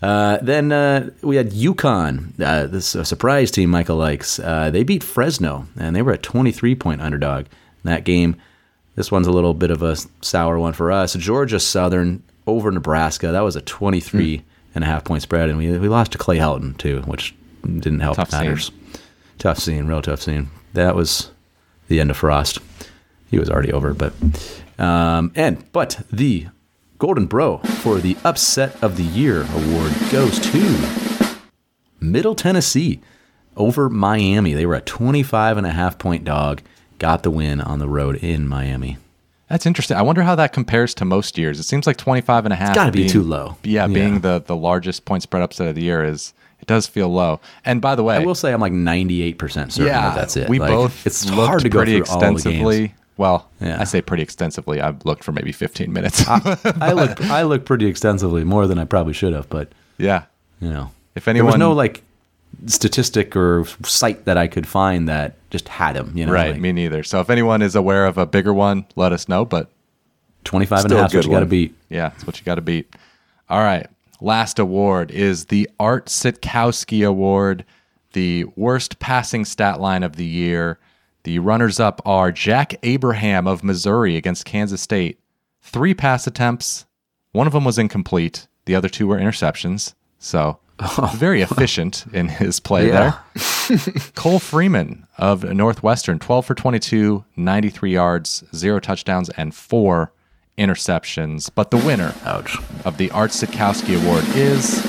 Uh, 0.00 0.38
then 0.42 0.70
uh, 0.70 1.10
we 1.22 1.36
had 1.36 1.50
UConn, 1.50 2.40
uh, 2.40 2.66
this 2.66 2.86
surprise 2.86 3.50
team 3.50 3.70
Michael 3.70 3.96
likes. 3.96 4.38
Uh, 4.38 4.70
they 4.70 4.84
beat 4.84 5.02
Fresno, 5.02 5.66
and 5.78 5.96
they 5.96 6.02
were 6.02 6.12
a 6.12 6.18
23 6.18 6.74
point 6.76 7.00
underdog 7.00 7.46
in 7.46 7.90
that 7.90 8.04
game. 8.04 8.36
This 8.94 9.10
one's 9.10 9.26
a 9.26 9.32
little 9.32 9.54
bit 9.54 9.70
of 9.70 9.82
a 9.82 9.96
sour 10.20 10.58
one 10.58 10.72
for 10.72 10.90
us. 10.92 11.14
Georgia 11.14 11.60
Southern 11.60 12.22
over 12.46 12.70
Nebraska. 12.70 13.28
That 13.32 13.40
was 13.40 13.56
a 13.56 13.60
23 13.60 14.42
and 14.74 14.84
a 14.84 14.86
half 14.86 15.04
point 15.04 15.22
spread, 15.22 15.48
and 15.48 15.58
we, 15.58 15.76
we 15.78 15.88
lost 15.88 16.12
to 16.12 16.18
Clay 16.18 16.38
Helton, 16.38 16.76
too, 16.78 17.00
which 17.02 17.34
didn't 17.62 18.00
help 18.00 18.16
Tough 18.16 18.30
scene. 18.30 18.74
Tough 19.38 19.58
scene, 19.58 19.86
real 19.86 20.02
tough 20.02 20.22
scene. 20.22 20.50
That 20.74 20.94
was 20.94 21.30
the 21.88 22.00
end 22.00 22.10
of 22.10 22.16
Frost. 22.16 22.58
He 23.30 23.38
was 23.38 23.50
already 23.50 23.72
over, 23.72 23.94
but 23.94 24.12
um, 24.78 25.32
and 25.34 25.70
but 25.72 26.00
the 26.10 26.48
Golden 26.98 27.26
Bro 27.26 27.58
for 27.58 27.98
the 27.98 28.16
Upset 28.24 28.82
of 28.82 28.96
the 28.96 29.04
Year 29.04 29.42
award 29.54 29.92
goes 30.10 30.38
to 30.40 30.88
Middle 32.00 32.34
Tennessee 32.34 33.00
over 33.56 33.88
Miami. 33.88 34.52
They 34.54 34.66
were 34.66 34.74
a 34.74 34.80
25 34.80 35.58
and 35.58 35.66
a 35.66 35.70
half 35.70 35.98
point 35.98 36.24
dog, 36.24 36.60
got 36.98 37.22
the 37.22 37.30
win 37.30 37.60
on 37.60 37.78
the 37.78 37.88
road 37.88 38.16
in 38.16 38.48
Miami. 38.48 38.98
That's 39.48 39.64
interesting. 39.64 39.96
I 39.96 40.02
wonder 40.02 40.22
how 40.22 40.34
that 40.34 40.52
compares 40.52 40.92
to 40.96 41.04
most 41.04 41.38
years. 41.38 41.58
It 41.60 41.62
seems 41.64 41.86
like 41.86 41.96
25 41.96 42.46
and 42.46 42.52
a 42.52 42.56
half. 42.56 42.74
gotta 42.74 42.92
be 42.92 43.08
too 43.08 43.22
low. 43.22 43.56
Yeah, 43.62 43.86
Yeah. 43.86 43.94
being 43.94 44.20
the, 44.20 44.42
the 44.44 44.56
largest 44.56 45.04
point 45.04 45.22
spread 45.22 45.42
upset 45.42 45.68
of 45.68 45.74
the 45.76 45.82
year 45.82 46.04
is, 46.04 46.34
it 46.60 46.66
does 46.66 46.88
feel 46.88 47.08
low. 47.08 47.40
And 47.64 47.80
by 47.80 47.94
the 47.94 48.02
way, 48.02 48.16
I 48.16 48.24
will 48.24 48.34
say 48.34 48.52
I'm 48.52 48.60
like 48.60 48.72
98% 48.72 49.38
certain 49.38 49.86
yeah, 49.86 50.00
that 50.00 50.14
that's 50.16 50.36
it. 50.36 50.48
We 50.48 50.58
Like, 50.58 50.70
both 50.70 51.06
it's 51.06 51.26
hard 51.28 51.60
to 51.62 51.68
go 51.68 51.78
pretty 51.78 52.00
through 52.02 52.12
all 52.12 52.20
the 52.20 52.32
extensively. 52.32 52.94
Well, 53.18 53.48
Yeah. 53.60 53.78
I 53.80 53.84
say 53.84 54.00
pretty 54.00 54.22
extensively. 54.22 54.80
I've 54.80 55.04
looked 55.04 55.24
for 55.24 55.32
maybe 55.32 55.52
15 55.52 55.92
minutes. 55.92 56.24
I 56.28 56.92
look 56.92 57.20
I 57.26 57.42
look 57.42 57.66
pretty 57.66 57.86
extensively 57.86 58.44
more 58.44 58.66
than 58.66 58.78
I 58.78 58.84
probably 58.86 59.12
should 59.12 59.34
have, 59.34 59.50
but 59.50 59.70
yeah. 59.98 60.22
you 60.60 60.70
know, 60.70 60.92
If 61.14 61.28
anyone 61.28 61.50
there 61.50 61.58
was 61.58 61.58
no 61.58 61.72
like 61.72 62.02
statistic 62.66 63.36
or 63.36 63.66
site 63.84 64.24
that 64.24 64.38
I 64.38 64.46
could 64.46 64.66
find 64.66 65.08
that 65.08 65.34
just 65.50 65.68
had 65.68 65.96
him. 65.96 66.12
You 66.16 66.26
know, 66.26 66.32
Right, 66.32 66.52
like, 66.52 66.60
me 66.60 66.72
neither. 66.72 67.02
So 67.02 67.20
if 67.20 67.28
anyone 67.28 67.60
is 67.60 67.74
aware 67.74 68.06
of 68.06 68.16
a 68.18 68.24
bigger 68.26 68.54
one, 68.54 68.86
let 68.96 69.12
us 69.12 69.28
know. 69.28 69.44
But 69.44 69.70
25 70.44 70.84
and 70.84 70.92
a 70.92 70.96
half 70.96 71.10
is 71.12 71.16
what 71.16 71.24
you 71.26 71.30
got 71.32 71.40
to 71.40 71.46
beat. 71.46 71.74
yeah, 71.90 72.08
that's 72.10 72.26
what 72.26 72.38
you 72.38 72.44
got 72.44 72.54
to 72.54 72.62
beat. 72.62 72.94
All 73.50 73.60
right. 73.60 73.86
Last 74.20 74.58
award 74.58 75.10
is 75.10 75.46
the 75.46 75.68
Art 75.78 76.06
Sitkowski 76.06 77.06
Award, 77.06 77.64
the 78.12 78.44
worst 78.56 78.98
passing 78.98 79.44
stat 79.44 79.80
line 79.80 80.02
of 80.02 80.16
the 80.16 80.24
year. 80.24 80.78
The 81.28 81.40
runners 81.40 81.78
up 81.78 82.00
are 82.06 82.32
Jack 82.32 82.76
Abraham 82.82 83.46
of 83.46 83.62
Missouri 83.62 84.16
against 84.16 84.46
Kansas 84.46 84.80
State. 84.80 85.20
Three 85.60 85.92
pass 85.92 86.26
attempts. 86.26 86.86
One 87.32 87.46
of 87.46 87.52
them 87.52 87.66
was 87.66 87.76
incomplete. 87.76 88.48
The 88.64 88.74
other 88.74 88.88
two 88.88 89.06
were 89.06 89.18
interceptions. 89.18 89.92
So 90.18 90.58
very 91.16 91.42
efficient 91.42 92.06
in 92.14 92.28
his 92.28 92.60
play 92.60 92.88
Yeah. 92.88 93.18
there. 93.68 93.78
Cole 94.14 94.38
Freeman 94.38 95.06
of 95.18 95.44
Northwestern, 95.44 96.18
12 96.18 96.46
for 96.46 96.54
22, 96.54 97.26
93 97.36 97.92
yards, 97.92 98.42
zero 98.56 98.80
touchdowns, 98.80 99.28
and 99.28 99.54
four 99.54 100.14
interceptions. 100.56 101.50
But 101.54 101.70
the 101.70 101.76
winner 101.76 102.14
Ouch. 102.24 102.56
of 102.86 102.96
the 102.96 103.10
Art 103.10 103.32
Sitkowski 103.32 104.02
Award 104.02 104.24
is 104.34 104.80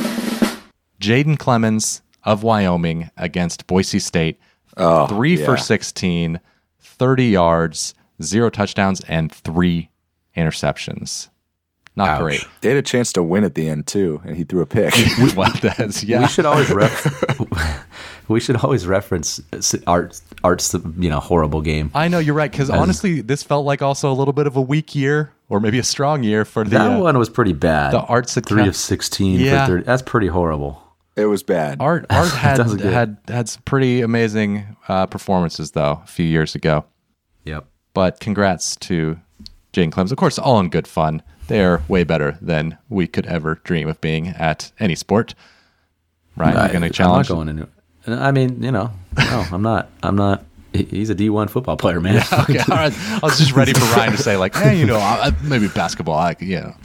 Jayden 1.01 1.35
Clemons 1.37 1.99
of 2.23 2.43
Wyoming 2.43 3.09
against 3.17 3.67
Boise 3.67 3.99
State. 3.99 4.39
Oh, 4.79 5.07
three 5.07 5.35
for 5.37 5.51
yeah. 5.55 5.61
16, 5.61 6.39
30 6.79 7.25
yards, 7.25 7.93
zero 8.21 8.49
touchdowns, 8.49 9.01
and 9.01 9.31
three 9.31 9.89
interceptions. 10.35 11.29
Not 11.95 12.09
Ouch. 12.09 12.21
great. 12.21 12.45
They 12.61 12.69
had 12.69 12.77
a 12.77 12.81
chance 12.81 13.11
to 13.13 13.23
win 13.23 13.43
at 13.43 13.55
the 13.55 13.67
end 13.67 13.85
too, 13.87 14.21
and 14.25 14.37
he 14.37 14.43
threw 14.45 14.61
a 14.61 14.65
pick. 14.65 14.93
well, 15.35 15.51
that's, 15.61 16.03
yeah. 16.03 16.21
We 16.21 16.27
should 16.27 16.45
always 16.45 16.69
ref- 16.69 17.89
we 18.29 18.39
should 18.39 18.55
always 18.57 18.87
reference 18.87 19.41
art 19.85 20.21
art's 20.43 20.73
you 20.97 21.09
know 21.09 21.19
horrible 21.19 21.61
game. 21.61 21.91
I 21.93 22.07
know 22.07 22.19
you're 22.19 22.35
right 22.35 22.49
because 22.49 22.69
honestly, 22.69 23.19
this 23.19 23.43
felt 23.43 23.65
like 23.65 23.81
also 23.81 24.09
a 24.09 24.13
little 24.13 24.33
bit 24.33 24.47
of 24.47 24.55
a 24.55 24.61
weak 24.61 24.95
year, 24.95 25.33
or 25.49 25.59
maybe 25.59 25.77
a 25.79 25.83
strong 25.83 26.23
year 26.23 26.45
for 26.45 26.63
the 26.63 26.69
That 26.69 26.91
uh, 26.93 26.99
one 27.01 27.17
was 27.17 27.27
pretty 27.29 27.53
bad. 27.53 27.91
the 27.91 27.99
arts 28.01 28.33
Sitkow- 28.33 28.47
three 28.47 28.67
of 28.69 28.77
sixteen 28.77 29.39
Yeah. 29.41 29.65
for 29.65 29.71
thirty. 29.73 29.83
That's 29.83 30.03
pretty 30.03 30.27
horrible. 30.27 30.81
It 31.21 31.25
was 31.25 31.43
bad. 31.43 31.77
Art 31.81 32.05
Art 32.09 32.29
had 32.31 32.57
That 32.57 32.65
was 32.65 32.75
good. 32.75 32.93
had 32.93 33.17
had 33.27 33.49
some 33.49 33.61
pretty 33.63 34.01
amazing 34.01 34.75
uh, 34.87 35.05
performances 35.05 35.71
though 35.71 36.01
a 36.03 36.07
few 36.07 36.25
years 36.25 36.55
ago. 36.55 36.85
Yep. 37.45 37.65
But 37.93 38.19
congrats 38.19 38.75
to 38.77 39.19
Jane 39.73 39.91
Clemons. 39.91 40.11
Of 40.11 40.17
course, 40.17 40.37
all 40.39 40.59
in 40.59 40.69
good 40.69 40.87
fun. 40.87 41.21
They 41.47 41.63
are 41.63 41.81
way 41.87 42.03
better 42.03 42.37
than 42.41 42.77
we 42.89 43.07
could 43.07 43.25
ever 43.25 43.55
dream 43.63 43.87
of 43.89 43.99
being 44.01 44.27
at 44.29 44.71
any 44.79 44.93
sport. 44.95 45.33
Ryan, 46.37 46.55
you're 46.57 46.67
going 46.69 46.81
to 46.83 46.89
challenge. 46.91 47.29
I'm 47.29 47.37
not 47.37 47.45
going 47.45 47.67
into. 48.07 48.23
I 48.23 48.31
mean, 48.31 48.61
you 48.63 48.71
know, 48.71 48.91
no, 49.17 49.45
I'm 49.51 49.61
not. 49.63 49.89
I'm 50.03 50.15
not. 50.15 50.45
He's 50.73 51.09
a 51.09 51.15
D1 51.15 51.49
football 51.49 51.75
player, 51.77 51.99
man. 51.99 52.17
Okay, 52.33 52.59
all 52.59 52.77
right. 52.77 52.93
I 52.95 53.19
was 53.23 53.39
just 53.39 53.53
ready 53.53 53.73
for 53.73 53.81
Ryan 53.97 54.11
to 54.11 54.17
say 54.19 54.37
like, 54.37 54.55
hey, 54.55 54.77
you 54.79 54.85
know, 54.85 54.97
I, 54.97 55.27
I- 55.31 55.35
maybe 55.43 55.67
basketball. 55.67 56.15
I, 56.17 56.35
yeah. 56.39 56.75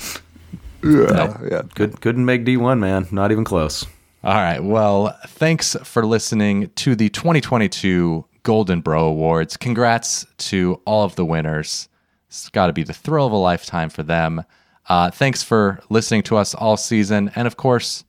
Yeah, 0.83 1.39
yeah. 1.51 1.63
Could, 1.75 2.01
couldn't 2.01 2.25
make 2.25 2.45
D1, 2.45 2.79
man. 2.79 3.07
Not 3.11 3.31
even 3.33 3.45
close. 3.45 3.87
All 4.25 4.33
right. 4.33 4.65
Well, 4.65 5.15
thanks 5.27 5.77
for 5.85 6.07
listening 6.07 6.71
to 6.77 6.97
the 6.97 7.11
2022 7.11 8.25
Golden 8.43 8.81
Bro 8.81 9.05
Awards. 9.05 9.59
Congrats 9.59 10.25
to 10.39 10.81
all 10.87 11.05
of 11.05 11.15
the 11.15 11.27
winners. 11.27 11.91
It's 12.29 12.49
got 12.49 12.69
to 12.69 12.73
be 12.73 12.85
the 12.85 12.95
thrill 12.95 13.27
of 13.27 13.33
a 13.33 13.37
lifetime 13.37 13.91
for 13.91 14.03
them. 14.03 14.43
Uh, 14.89 15.11
thanks 15.11 15.43
for 15.43 15.79
listening 15.91 16.23
to 16.23 16.39
us 16.39 16.55
all 16.55 16.79
season. 16.79 17.33
And 17.37 17.47
of 17.47 17.59
course, 17.59 18.05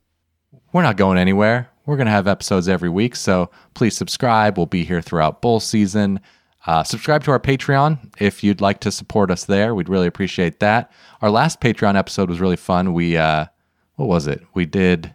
we're 0.72 0.84
not 0.84 0.96
going 0.96 1.18
anywhere. 1.18 1.70
We're 1.86 1.98
going 1.98 2.06
to 2.06 2.12
have 2.12 2.30
episodes 2.30 2.70
every 2.70 2.90
week. 2.90 3.18
So 3.18 3.52
please 3.74 3.98
subscribe. 3.98 4.56
We'll 4.56 4.68
be 4.68 4.86
here 4.86 5.02
throughout 5.02 5.42
bull 5.42 5.60
season. 5.60 6.22
Uh, 6.66 6.86
subscribe 6.86 7.26
to 7.26 7.32
our 7.32 7.42
Patreon 7.42 8.14
if 8.22 8.42
you'd 8.42 8.62
like 8.62 8.80
to 8.80 8.92
support 8.94 9.32
us 9.32 9.44
there. 9.44 9.76
We'd 9.76 9.90
really 9.90 10.08
appreciate 10.08 10.62
that. 10.62 10.94
Our 11.22 11.30
last 11.30 11.60
Patreon 11.60 11.98
episode 11.98 12.30
was 12.30 12.40
really 12.40 12.56
fun. 12.56 12.94
We, 12.94 13.18
uh, 13.18 13.48
what 13.96 14.08
was 14.08 14.28
it? 14.28 14.46
We 14.54 14.66
did 14.66 15.14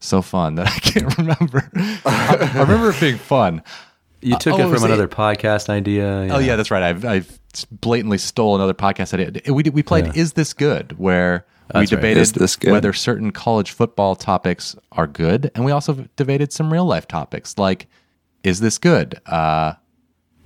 so 0.00 0.22
fun 0.22 0.56
that 0.56 0.66
I 0.66 0.78
can't 0.80 1.16
remember. 1.18 1.70
I, 2.04 2.50
I 2.54 2.60
remember 2.62 2.90
it 2.90 3.00
being 3.00 3.18
fun. 3.18 3.62
You 4.22 4.36
took 4.36 4.54
oh, 4.54 4.58
it 4.58 4.60
it 4.60 4.64
from 4.64 4.72
was 4.72 4.82
another 4.84 5.04
a- 5.04 5.08
podcast 5.08 5.68
idea. 5.70 6.28
Oh 6.30 6.38
yeah, 6.40 6.56
that's 6.56 6.70
right. 6.70 6.82
I've, 6.82 7.04
I've 7.04 7.38
blatantly 7.70 8.18
stole 8.18 8.54
another 8.54 8.74
podcast 8.74 9.14
idea. 9.18 9.52
We 9.52 9.62
did- 9.62 9.74
we 9.74 9.82
played 9.82 10.14
"Is 10.16 10.34
This 10.34 10.52
Good," 10.52 10.98
where 10.98 11.46
we 11.74 11.80
That's 11.80 11.92
right. 11.92 12.00
debated 12.00 12.60
Good? 12.60 12.72
whether 12.72 12.92
certain 12.92 13.30
college 13.30 13.70
football 13.70 14.16
topics 14.16 14.76
are 14.92 15.06
good, 15.06 15.50
and 15.54 15.64
we 15.64 15.72
also 15.72 16.06
debated 16.16 16.52
some 16.52 16.70
real 16.72 16.84
life 16.84 17.08
topics 17.08 17.56
like 17.56 17.86
"Is 18.42 18.60
this 18.60 18.76
good?" 18.78 19.20
Uh, 19.26 19.74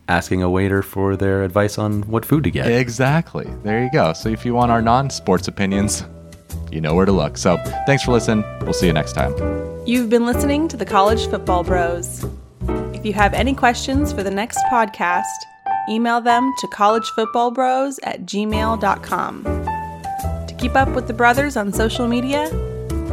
Asking 0.07 0.42
a 0.42 0.50
waiter 0.50 0.82
for 0.82 1.16
their 1.16 1.44
advice 1.44 1.78
on 1.78 2.02
what 2.02 2.26
food 2.26 2.44
to 2.44 2.50
get. 2.50 2.70
exactly. 2.70 3.46
There 3.62 3.82
you 3.82 3.90
go. 3.90 4.12
So 4.12 4.28
if 4.28 4.44
you 4.44 4.52
want 4.52 4.70
our 4.70 4.82
non-sports 4.82 5.48
opinions, 5.48 6.05
you 6.70 6.80
know 6.80 6.94
where 6.94 7.07
to 7.07 7.12
look. 7.12 7.36
So 7.36 7.57
thanks 7.86 8.02
for 8.02 8.12
listening. 8.12 8.44
We'll 8.61 8.72
see 8.72 8.86
you 8.86 8.92
next 8.92 9.12
time. 9.12 9.34
You've 9.86 10.09
been 10.09 10.26
listening 10.26 10.68
to 10.68 10.76
the 10.76 10.86
College 10.86 11.26
Football 11.28 11.64
Bros. 11.64 12.24
If 12.94 13.05
you 13.05 13.12
have 13.12 13.34
any 13.34 13.55
questions 13.55 14.12
for 14.12 14.22
the 14.22 14.30
next 14.30 14.59
podcast, 14.70 15.24
email 15.88 16.20
them 16.20 16.52
to 16.59 16.66
collegefootballbros 16.68 17.98
at 18.02 18.22
gmail.com. 18.22 19.44
To 19.44 20.55
keep 20.59 20.74
up 20.74 20.88
with 20.94 21.07
the 21.07 21.12
brothers 21.12 21.57
on 21.57 21.72
social 21.72 22.09
media, 22.09 22.48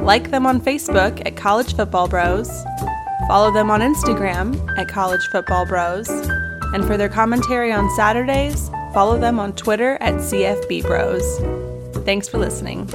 like 0.02 0.32
them 0.32 0.46
on 0.46 0.62
Facebook 0.62 1.22
at 1.26 1.36
College 1.36 1.76
Football 1.76 2.08
Bros, 2.08 2.50
follow 3.28 3.52
them 3.52 3.70
on 3.70 3.82
Instagram 3.82 4.78
at 4.78 4.88
College 4.88 5.26
Football 5.32 5.66
Bros, 5.66 6.10
and 6.74 6.86
for 6.86 6.98
their 6.98 7.10
commentary 7.10 7.72
on 7.72 7.90
Saturdays, 7.96 8.70
follow 8.94 9.20
them 9.20 9.40
on 9.40 9.54
Twitter 9.54 9.98
at 10.02 10.16
CFB 10.16 10.84
Bros. 10.84 11.24
Thanks 12.06 12.28
for 12.28 12.38
listening. 12.38 12.90